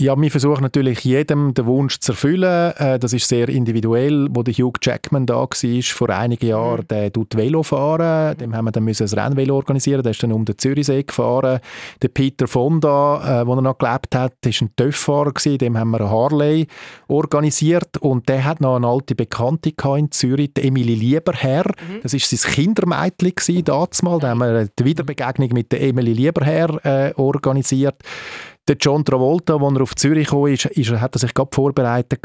Ja, 0.00 0.18
wir 0.18 0.30
versuchen 0.30 0.62
natürlich 0.62 1.04
jedem 1.04 1.52
den 1.52 1.66
Wunsch 1.66 1.98
zu 2.00 2.12
erfüllen. 2.12 2.72
Äh, 2.78 2.98
das 2.98 3.12
ist 3.12 3.28
sehr 3.28 3.50
individuell. 3.50 4.28
Wo 4.30 4.42
der 4.42 4.54
Hugh 4.54 4.78
Jackman 4.80 5.26
da 5.26 5.34
war, 5.34 5.82
vor 5.82 6.08
einigen 6.08 6.46
Jahren, 6.46 6.80
mhm. 6.80 6.88
der 6.88 7.12
tut 7.12 7.36
Velo 7.36 7.62
fahren. 7.62 8.34
Dem 8.38 8.56
haben 8.56 8.64
wir 8.64 8.72
dann 8.72 8.84
müssen 8.84 9.06
ein 9.06 9.18
Rennvelo 9.18 9.56
organisieren. 9.56 10.02
Der 10.02 10.12
ist 10.12 10.22
dann 10.22 10.32
um 10.32 10.46
den 10.46 10.56
Zürichsee 10.56 11.02
gefahren. 11.02 11.60
Der 12.00 12.08
Peter 12.08 12.48
Fonda, 12.48 13.42
äh, 13.42 13.46
wo 13.46 13.52
er 13.52 13.60
noch 13.60 13.76
gelebt 13.76 14.14
hat, 14.14 14.32
ist 14.46 14.62
ein 14.62 14.70
TÜV-Fahrer 14.74 15.34
Dem 15.58 15.76
haben 15.76 15.90
wir 15.90 16.00
eine 16.00 16.10
Harley 16.10 16.66
organisiert 17.08 17.98
und 17.98 18.26
der 18.30 18.42
hat 18.46 18.62
noch 18.62 18.76
eine 18.76 18.86
alte 18.86 19.14
Bekannte 19.14 19.74
in 19.98 20.10
Zürich, 20.10 20.54
die 20.54 20.62
Emily 20.62 20.94
Lieberherr. 20.94 21.66
Mhm. 21.66 22.00
Das 22.02 22.14
ist 22.14 22.30
sein 22.30 22.50
Kindermädchen 22.50 23.64
damals. 23.64 24.00
Da 24.00 24.28
haben 24.30 24.38
wir 24.38 24.66
die 24.66 24.84
Wiederbegegnung 24.86 25.50
mit 25.52 25.70
der 25.70 25.82
Emily 25.82 26.14
Lieberherr 26.14 26.86
äh, 26.86 27.12
organisiert. 27.16 27.96
Der 28.68 28.76
John 28.78 29.04
Travolta, 29.04 29.56
als 29.56 29.74
er 29.74 29.82
auf 29.82 29.96
Zürich 29.96 30.28
kam, 30.28 30.46
ist, 30.46 30.66
ist, 30.66 30.90
hat 30.92 31.16
er 31.16 31.18
sich 31.18 31.34
gerade 31.34 31.50
vorbereitet 31.52 32.22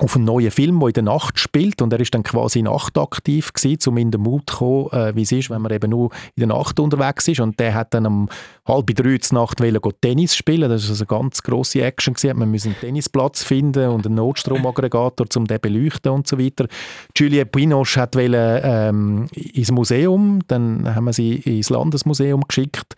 auf 0.00 0.16
einen 0.16 0.24
neuen 0.24 0.50
Film, 0.50 0.80
der 0.80 0.88
in 0.88 0.94
der 0.94 1.02
Nacht 1.02 1.38
spielt. 1.38 1.82
Und 1.82 1.92
er 1.92 2.00
ist 2.00 2.14
dann 2.14 2.22
quasi 2.22 2.62
nachtaktiv 2.62 3.52
gewesen, 3.52 3.90
um 3.90 3.98
in 3.98 4.10
den 4.10 4.22
Mut 4.22 4.48
zu 4.48 4.56
kommen, 4.56 4.90
äh, 4.92 5.14
wie 5.14 5.22
es 5.22 5.32
ist, 5.32 5.50
wenn 5.50 5.62
man 5.62 5.72
eben 5.72 5.90
nur 5.90 6.10
in 6.36 6.48
der 6.48 6.56
Nacht 6.56 6.80
unterwegs 6.80 7.28
ist. 7.28 7.40
Und 7.40 7.60
der 7.60 7.74
hat 7.74 7.92
dann 7.92 8.06
um 8.06 8.28
halb 8.66 8.86
drei 8.86 9.12
Uhr 9.12 9.18
Nacht 9.32 9.58
Tennis 10.00 10.34
spielen. 10.34 10.70
Das 10.70 10.84
war 10.84 10.90
also 10.90 11.04
eine 11.04 11.22
ganz 11.22 11.42
grosse 11.42 11.82
Action 11.82 12.14
gewesen. 12.14 12.38
man 12.38 12.50
musste 12.50 12.70
einen 12.70 12.80
Tennisplatz 12.80 13.42
finden 13.42 13.90
und 13.90 14.06
einen 14.06 14.14
Notstromaggregator, 14.14 15.26
um 15.36 15.46
den 15.46 15.60
beleuchten 15.60 16.12
und 16.12 16.26
so 16.26 16.38
weiter. 16.38 16.66
Julia 17.16 17.44
Pinoche 17.44 18.00
hat 18.00 18.16
wollte, 18.16 18.62
ähm, 18.64 19.26
ins 19.34 19.70
Museum, 19.70 20.40
dann 20.46 20.94
haben 20.94 21.04
wir 21.04 21.12
sie 21.12 21.34
ins 21.36 21.68
Landesmuseum 21.68 22.42
geschickt. 22.48 22.94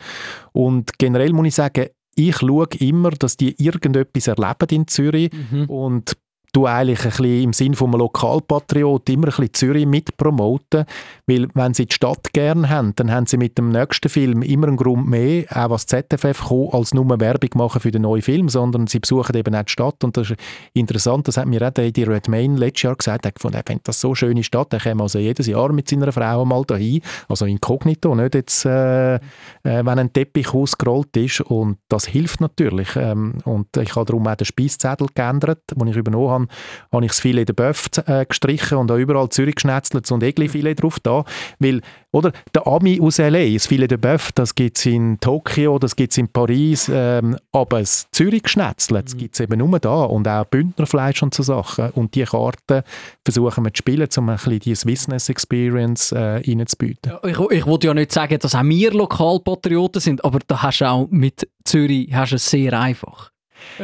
Und 0.53 0.99
generell 0.99 1.33
muss 1.33 1.47
ich 1.49 1.55
sagen, 1.55 1.87
ich 2.14 2.37
schaue 2.37 2.66
immer, 2.79 3.11
dass 3.11 3.37
die 3.37 3.55
irgendetwas 3.62 4.29
erleben 4.29 4.68
in 4.70 4.87
Zürich 4.87 5.31
mhm. 5.51 5.64
und 5.66 6.16
du 6.53 6.67
eigentlich 6.67 7.01
ein 7.05 7.11
bisschen 7.11 7.43
im 7.43 7.53
Sinne 7.53 7.77
von 7.77 7.88
einem 7.88 8.01
Lokalpatriot 8.01 9.09
immer 9.09 9.29
ein 9.29 9.31
bisschen 9.31 9.55
Zürich 9.55 9.87
mitpromoten, 9.87 10.85
weil 11.27 11.49
wenn 11.55 11.75
sie 11.75 11.87
die 11.87 11.95
Stadt 11.95 12.33
gerne 12.33 12.69
haben, 12.69 12.95
dann 12.97 13.11
haben 13.11 13.27
sie 13.27 13.38
mit 13.38 13.57
dem 13.57 13.71
nächsten 13.71 14.09
Film 14.09 14.43
immer 14.43 14.69
einen 14.69 14.77
Grund 14.77 15.09
mehr, 15.09 15.45
auch 15.51 15.71
was 15.71 15.87
ZFF 15.87 16.45
kommt, 16.45 16.75
als 16.75 16.93
nur 16.93 17.09
Werbung 17.21 17.51
machen 17.55 17.81
für 17.81 17.91
den 17.91 18.03
neuen 18.03 18.23
Film, 18.23 18.49
sondern 18.49 18.87
sie 18.87 19.01
besuchen 19.01 19.35
eben 19.35 19.55
auch 19.55 19.62
die 19.62 19.73
Stadt. 19.73 20.05
Und 20.05 20.17
das 20.17 20.31
ist 20.31 20.41
interessant, 20.75 21.27
das 21.27 21.38
hat 21.38 21.47
mir 21.47 21.67
auch 21.67 21.73
die 21.73 22.03
Redmayne 22.03 22.59
letztes 22.59 22.83
Jahr 22.83 22.97
gesagt, 22.97 23.25
er 23.25 23.33
fand, 23.38 23.55
er 23.55 23.62
findet 23.67 23.88
das 23.88 24.01
so 24.01 24.15
schöne 24.15 24.45
Stadt, 24.45 24.73
er 24.75 24.81
käme 24.81 25.03
also 25.03 25.19
jedes 25.19 25.47
Jahr 25.47 25.73
mit 25.73 25.88
seiner 25.88 26.12
Frau 26.12 26.45
mal 26.45 26.65
dahin, 26.65 27.01
also 27.29 27.47
inkognito, 27.47 28.15
nicht 28.15 28.35
jetzt, 28.35 28.67
äh, 28.67 29.15
äh, 29.15 29.21
wenn 29.62 29.99
ein 29.99 30.12
Teppich 30.12 30.53
ausgerollt 30.53 31.17
ist. 31.17 31.41
Und 31.41 31.79
das 31.88 32.07
hilft 32.07 32.41
natürlich. 32.41 32.95
Ähm, 32.97 33.38
und 33.45 33.75
ich 33.77 33.97
habe 33.97 34.07
darum 34.07 34.27
auch 34.27 34.35
den 34.35 34.45
Speiszettel 34.45 35.09
geändert, 35.15 35.62
den 35.75 35.88
ich 35.88 35.97
übernommen 35.97 36.31
habe, 36.31 36.42
habe, 36.43 36.93
habe 36.93 37.05
ich 37.05 37.11
das 37.11 37.21
Filet 37.21 37.45
de 37.45 37.55
Bœuf 37.55 37.89
äh, 38.07 38.25
gestrichen 38.25 38.79
und 38.79 38.91
auch 38.91 38.97
überall 38.97 39.29
Zürich 39.29 39.57
geschnetzelt 39.57 40.11
und 40.11 40.23
Egli-Filet 40.23 40.77
drauf 40.77 40.99
da, 41.01 41.25
weil, 41.59 41.81
oder, 42.13 42.33
der 42.55 42.67
Ami 42.67 43.01
aus 43.01 43.19
L.A., 43.19 43.53
das 43.53 43.67
Filet 43.67 43.89
de 43.89 43.99
Bœuf, 43.99 44.31
das 44.35 44.55
gibt 44.55 44.79
es 44.79 44.87
in 44.87 45.19
Tokio, 45.21 45.79
das 45.79 45.97
gibt 45.97 46.13
es 46.13 46.19
in 46.19 46.29
Paris, 46.29 46.91
ähm, 46.93 47.37
aber 47.53 47.81
das 47.81 48.07
Zürich 48.13 48.43
geschnetzelt, 48.43 49.07
das 49.07 49.15
mhm. 49.15 49.19
gibt 49.19 49.35
es 49.35 49.41
eben 49.41 49.59
nur 49.59 49.79
da 49.79 50.05
und 50.05 50.29
auch 50.29 50.45
Bündnerfleisch 50.45 51.23
und 51.23 51.35
so 51.35 51.43
Sachen 51.43 51.91
und 51.91 52.15
die 52.15 52.25
Karten 52.25 52.83
versuchen 53.25 53.65
wir 53.65 53.73
zu 53.73 53.79
spielen, 53.79 54.09
um 54.17 54.29
ein 54.29 54.37
bisschen 54.37 54.59
die 54.61 54.75
Business 54.85 55.29
Experience 55.29 56.13
äh, 56.13 56.43
reinzubieten. 56.47 57.13
Ich, 57.25 57.39
ich 57.39 57.67
wollte 57.67 57.87
ja 57.87 57.95
nicht 57.95 58.13
sagen, 58.13 58.39
dass 58.39 58.55
auch 58.55 58.63
wir 58.65 58.93
Lokalpatrioten 58.93 60.01
sind, 60.01 60.25
aber 60.25 60.39
da 60.47 60.63
hast 60.63 60.81
du 60.81 60.89
auch 60.89 61.09
mit 61.11 61.49
Zürich 61.65 62.13
hast 62.13 62.33
es 62.33 62.51
sehr 62.51 62.79
einfach. 62.79 63.32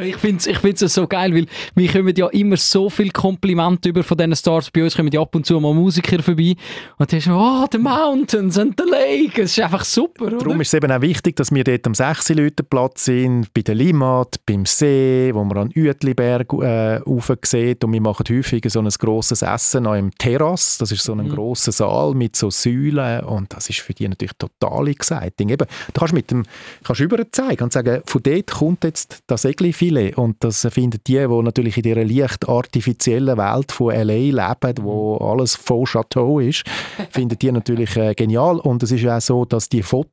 Ich 0.01 0.17
finde 0.17 0.37
es 0.37 0.47
ich 0.47 0.57
find's 0.59 0.81
so 0.81 1.07
geil, 1.07 1.33
weil 1.33 1.45
wir 1.75 1.91
kommen 1.91 2.13
ja 2.15 2.27
immer 2.27 2.57
so 2.57 2.89
viel 2.89 3.11
Komplimente 3.11 3.89
über 3.89 4.03
von 4.03 4.17
diesen 4.17 4.35
Stars. 4.35 4.71
Bei 4.71 4.83
uns 4.83 4.95
kommen 4.95 5.11
ja 5.11 5.21
ab 5.21 5.35
und 5.35 5.45
zu 5.45 5.59
mal 5.59 5.73
Musiker 5.73 6.21
vorbei 6.21 6.55
und 6.97 7.11
dann 7.11 7.19
ist 7.19 7.27
oh, 7.27 7.65
the 7.71 7.77
mountains 7.77 8.57
and 8.57 8.79
the 8.79 8.89
lake. 8.89 9.41
Es 9.41 9.57
ist 9.57 9.63
einfach 9.63 9.83
super, 9.83 10.27
oder? 10.27 10.37
Darum 10.37 10.61
ist 10.61 10.69
es 10.69 10.73
eben 10.75 10.91
auch 10.91 11.01
wichtig, 11.01 11.35
dass 11.35 11.51
wir 11.51 11.63
dort 11.63 11.85
am 11.87 11.93
6 11.93 12.29
Leute 12.29 12.63
Platz 12.63 13.05
sind, 13.05 13.53
bei 13.53 13.61
der 13.61 13.75
Limmat, 13.75 14.35
beim 14.45 14.65
See, 14.65 15.31
wo 15.33 15.43
man 15.43 15.57
an 15.57 15.71
Uetliberg 15.75 16.53
äh, 16.53 16.99
sieht 17.43 17.83
und 17.83 17.93
wir 17.93 18.01
machen 18.01 18.25
häufig 18.29 18.63
so 18.67 18.79
ein 18.79 18.89
grosses 18.89 19.41
Essen 19.41 19.87
an 19.87 19.93
einem 19.93 20.11
Terrass. 20.17 20.77
Das 20.77 20.91
ist 20.91 21.03
so 21.03 21.13
ein 21.13 21.25
mhm. 21.25 21.29
grosser 21.29 21.71
Saal 21.71 22.13
mit 22.13 22.35
so 22.35 22.49
Säulen 22.49 23.21
und 23.21 23.53
das 23.53 23.69
ist 23.69 23.79
für 23.79 23.93
die 23.93 24.07
natürlich 24.07 24.33
total 24.37 24.87
exciting. 24.87 25.49
Eben, 25.49 25.67
da 25.93 25.99
kannst 25.99 26.11
du 26.11 26.15
mit 26.15 26.31
dem 26.31 26.43
kannst 26.83 27.01
über 27.01 27.19
zeigen 27.31 27.63
und 27.63 27.73
sagen, 27.73 28.01
von 28.05 28.21
dort 28.23 28.51
kommt 28.51 28.83
jetzt 28.83 29.23
das 29.27 29.45
Egli-Filet 29.69 30.15
und 30.15 30.43
das 30.43 30.67
finden 30.71 30.99
die, 31.05 31.13
die 31.13 31.27
natürlich 31.27 31.77
in 31.77 31.83
dieser 31.83 32.03
leicht 32.03 32.47
artifiziellen 32.47 33.37
Welt 33.37 33.71
von 33.71 33.91
L.A. 33.91 34.13
leben, 34.13 34.83
wo 34.83 35.17
alles 35.17 35.55
voll 35.55 35.85
Chateau 35.85 36.39
ist, 36.39 36.63
finden 37.11 37.37
die 37.37 37.51
natürlich 37.51 37.95
äh, 37.95 38.13
genial 38.13 38.59
und 38.59 38.83
es 38.83 38.91
ist 38.91 39.05
auch 39.07 39.21
so, 39.21 39.45
dass 39.45 39.69
die 39.69 39.83
Fotos 39.83 40.09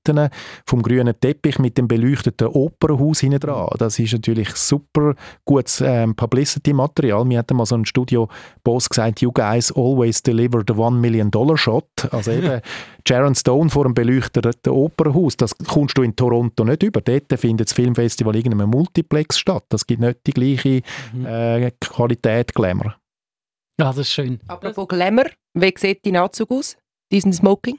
vom 0.66 0.83
grünen 0.83 1.14
Teppich 1.19 1.59
mit 1.59 1.79
dem 1.79 1.88
beleuchteten 1.88 2.49
Opernhaus 2.49 3.21
hinten 3.21 3.40
dran, 3.40 3.69
das 3.79 3.99
ist 3.99 4.12
natürlich 4.12 4.51
super 4.55 5.14
gutes 5.45 5.81
ähm, 5.81 6.14
Publicity-Material. 6.14 7.29
Wir 7.29 7.38
hatten 7.38 7.57
mal 7.57 7.66
so 7.66 7.77
ein 7.77 7.85
Studio-Boss 7.85 8.88
gesagt, 8.88 9.21
you 9.21 9.33
guys 9.33 9.73
always 9.73 10.23
deliver 10.23 10.62
the 10.66 10.75
one 10.75 11.01
million 11.01 11.31
dollar 11.31 11.57
shot. 11.57 11.87
Also 12.11 12.31
eben 12.33 12.61
Sharon 13.07 13.35
Stone 13.35 13.71
vor 13.71 13.85
einem 13.85 13.95
beleuchteten 13.95 14.73
Opernhaus, 14.73 15.37
das 15.37 15.57
kommst 15.57 15.97
du 15.97 16.03
in 16.03 16.16
Toronto 16.16 16.64
nicht 16.64 16.83
über. 16.83 17.01
Dort 17.01 17.33
findet 17.38 17.69
das 17.69 17.75
Filmfestival 17.75 18.35
in 18.37 18.53
einem 18.53 18.71
Multiplex 18.71 19.38
statt. 19.38 19.64
Das 19.69 19.87
gibt 19.87 20.01
nicht 20.01 20.27
die 20.27 20.33
gleiche 20.33 20.83
mhm. 21.12 21.27
äh, 21.27 21.71
Qualität 21.81 22.55
Glamour. 22.55 22.97
Ja, 23.79 23.87
das 23.88 23.99
ist 23.99 24.12
schön. 24.12 24.40
Apropos 24.49 24.88
Glamour, 24.88 25.27
wie 25.55 25.75
sieht 25.77 26.05
dein 26.05 26.16
Anzug 26.16 26.51
aus? 26.51 26.77
Diesen 27.12 27.33
Smoking? 27.33 27.79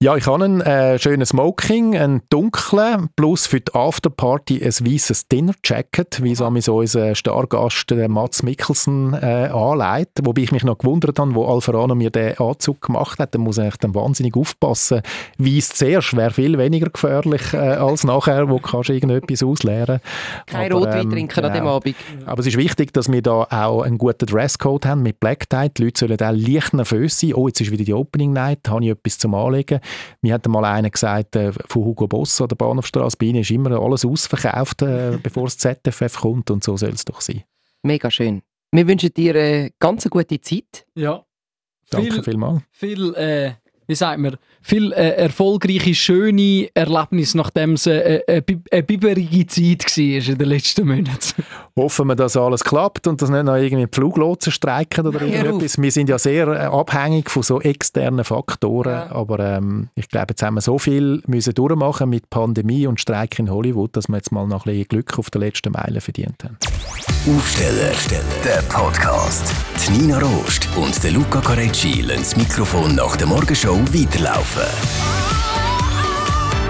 Ja, 0.00 0.14
ich 0.14 0.28
habe 0.28 0.44
einen 0.44 0.60
äh, 0.60 0.96
schönen 0.96 1.26
Smoking, 1.26 1.96
einen 1.96 2.22
dunklen, 2.30 3.08
plus 3.16 3.48
für 3.48 3.60
die 3.60 3.74
Afterparty 3.74 4.62
ein 4.62 4.68
weißes 4.68 5.26
Dinnerjacket, 5.26 6.22
wie 6.22 6.30
es 6.30 6.40
unser 6.40 7.16
Stargast 7.16 7.90
der 7.90 8.08
Mats 8.08 8.44
Mikkelsen 8.44 9.14
äh, 9.14 9.50
anlegt. 9.52 10.20
Wobei 10.22 10.42
ich 10.42 10.52
mich 10.52 10.62
noch 10.62 10.78
gewundert 10.78 11.18
habe, 11.18 11.34
wo 11.34 11.46
Alfarano 11.46 11.96
mir 11.96 12.10
den 12.10 12.38
Anzug 12.38 12.80
gemacht 12.82 13.18
hat. 13.18 13.34
Da 13.34 13.40
muss 13.40 13.58
ich 13.58 13.76
dann 13.78 13.92
wahnsinnig 13.92 14.36
aufpassen. 14.36 15.02
Weiß 15.36 15.70
zuerst 15.70 16.16
wäre 16.16 16.30
viel 16.30 16.56
weniger 16.58 16.90
gefährlich 16.90 17.52
äh, 17.52 17.56
als 17.56 18.04
nachher, 18.04 18.48
wo 18.48 18.60
kannst 18.60 18.90
du 18.90 18.92
irgendetwas 18.92 19.42
ausleeren. 19.42 19.98
Kein 20.46 20.70
Aber, 20.70 20.82
Rotwein 20.82 21.06
ähm, 21.06 21.10
trinken 21.10 21.44
an 21.44 21.52
dem 21.52 21.62
genau. 21.64 21.74
Abend. 21.74 21.96
Aber 22.24 22.38
es 22.38 22.46
ist 22.46 22.56
wichtig, 22.56 22.92
dass 22.92 23.10
wir 23.10 23.20
da 23.20 23.48
auch 23.50 23.82
einen 23.82 23.98
guten 23.98 24.26
Dresscode 24.26 24.86
haben 24.86 25.02
mit 25.02 25.18
Black 25.18 25.50
Tie. 25.50 25.70
Die 25.76 25.82
Leute 25.82 26.06
sollen 26.06 26.20
auch 26.20 26.32
leicht 26.32 26.72
nervös 26.72 27.18
sein. 27.18 27.34
Oh, 27.34 27.48
jetzt 27.48 27.60
ist 27.60 27.72
wieder 27.72 27.82
die 27.82 27.94
Opening 27.94 28.32
Night, 28.32 28.60
habe 28.68 28.84
ich 28.84 28.92
etwas 28.92 29.18
zum 29.18 29.34
Anlegen. 29.34 29.80
Mir 30.22 30.34
hat 30.34 30.46
mal 30.46 30.64
einer 30.64 30.90
gesagt, 30.90 31.36
äh, 31.36 31.52
von 31.52 31.84
Hugo 31.84 32.06
Boss 32.06 32.40
an 32.40 32.48
der 32.48 32.56
Bahnhofstrasse, 32.56 33.16
bei 33.16 33.26
ihnen 33.26 33.40
ist 33.40 33.50
immer 33.50 33.80
alles 33.80 34.04
ausverkauft, 34.04 34.82
äh, 34.82 35.18
bevor 35.22 35.44
das 35.44 35.58
ZFF 35.58 36.20
kommt 36.20 36.50
und 36.50 36.64
so 36.64 36.76
soll 36.76 36.90
es 36.90 37.04
doch 37.04 37.20
sein. 37.20 37.44
Mega 37.82 38.10
schön. 38.10 38.42
Wir 38.72 38.86
wünschen 38.86 39.12
dir 39.14 39.34
eine 39.34 39.70
ganz 39.78 40.08
gute 40.08 40.40
Zeit. 40.40 40.86
Ja. 40.94 41.24
Danke 41.90 42.12
viel, 42.12 42.22
vielmals. 42.22 42.62
Viel, 42.70 43.14
äh, 43.14 43.52
wie 43.88 43.94
sagt 43.94 44.20
man, 44.20 44.36
viel 44.60 44.92
äh, 44.92 45.12
erfolgreiche, 45.12 45.94
schöne 45.94 46.68
Erlebnisse, 46.74 47.38
nachdem 47.38 47.72
es 47.72 47.86
äh, 47.86 48.20
äh, 48.26 48.42
eine 48.70 48.82
biberige 48.82 49.46
Zeit 49.46 49.84
war 49.96 50.28
in 50.28 50.38
den 50.38 50.48
letzten 50.48 50.86
Monaten. 50.86 51.42
Hoffen 51.74 52.08
wir, 52.08 52.14
dass 52.14 52.36
alles 52.36 52.64
klappt 52.64 53.06
und 53.06 53.22
dass 53.22 53.30
nicht 53.30 53.44
noch 53.44 53.56
irgendwie 53.56 53.86
Fluglotsen 53.90 54.52
streiken 54.52 55.06
oder 55.06 55.22
irgendetwas. 55.22 55.80
Wir 55.80 55.90
sind 55.90 56.10
ja 56.10 56.18
sehr 56.18 56.48
äh, 56.48 56.66
abhängig 56.66 57.30
von 57.30 57.42
so 57.42 57.62
externen 57.62 58.26
Faktoren, 58.26 58.92
ja. 58.92 59.10
aber 59.10 59.38
ähm, 59.38 59.88
ich 59.94 60.08
glaube, 60.08 60.26
jetzt 60.30 60.42
haben 60.42 60.54
wir 60.54 60.60
so 60.60 60.78
viel 60.78 61.22
müssen 61.26 61.54
durchmachen 61.54 62.10
mit 62.10 62.28
Pandemie 62.28 62.86
und 62.86 63.00
Streik 63.00 63.38
in 63.38 63.50
Hollywood, 63.50 63.96
dass 63.96 64.08
wir 64.08 64.16
jetzt 64.16 64.32
mal 64.32 64.46
noch 64.46 64.66
ein 64.66 64.72
bisschen 64.72 64.88
Glück 64.88 65.18
auf 65.18 65.30
der 65.30 65.40
letzten 65.40 65.72
Meile 65.72 66.02
verdient 66.02 66.44
haben. 66.44 66.58
Aufsteller, 67.26 67.92
der 68.44 68.62
Podcast. 68.68 69.50
Die 69.86 69.92
Nina 69.92 70.18
Rost 70.18 70.68
und 70.76 71.02
der 71.02 71.12
Luca 71.12 71.40
Carecci 71.40 72.02
lassen 72.02 72.20
das 72.20 72.36
Mikrofon 72.36 72.94
nach 72.94 73.16
der 73.16 73.26
Morgenshow 73.26 73.77
weiterlaufen. 73.84 74.68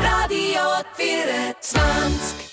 Radio 0.03 0.61
24 0.97 2.48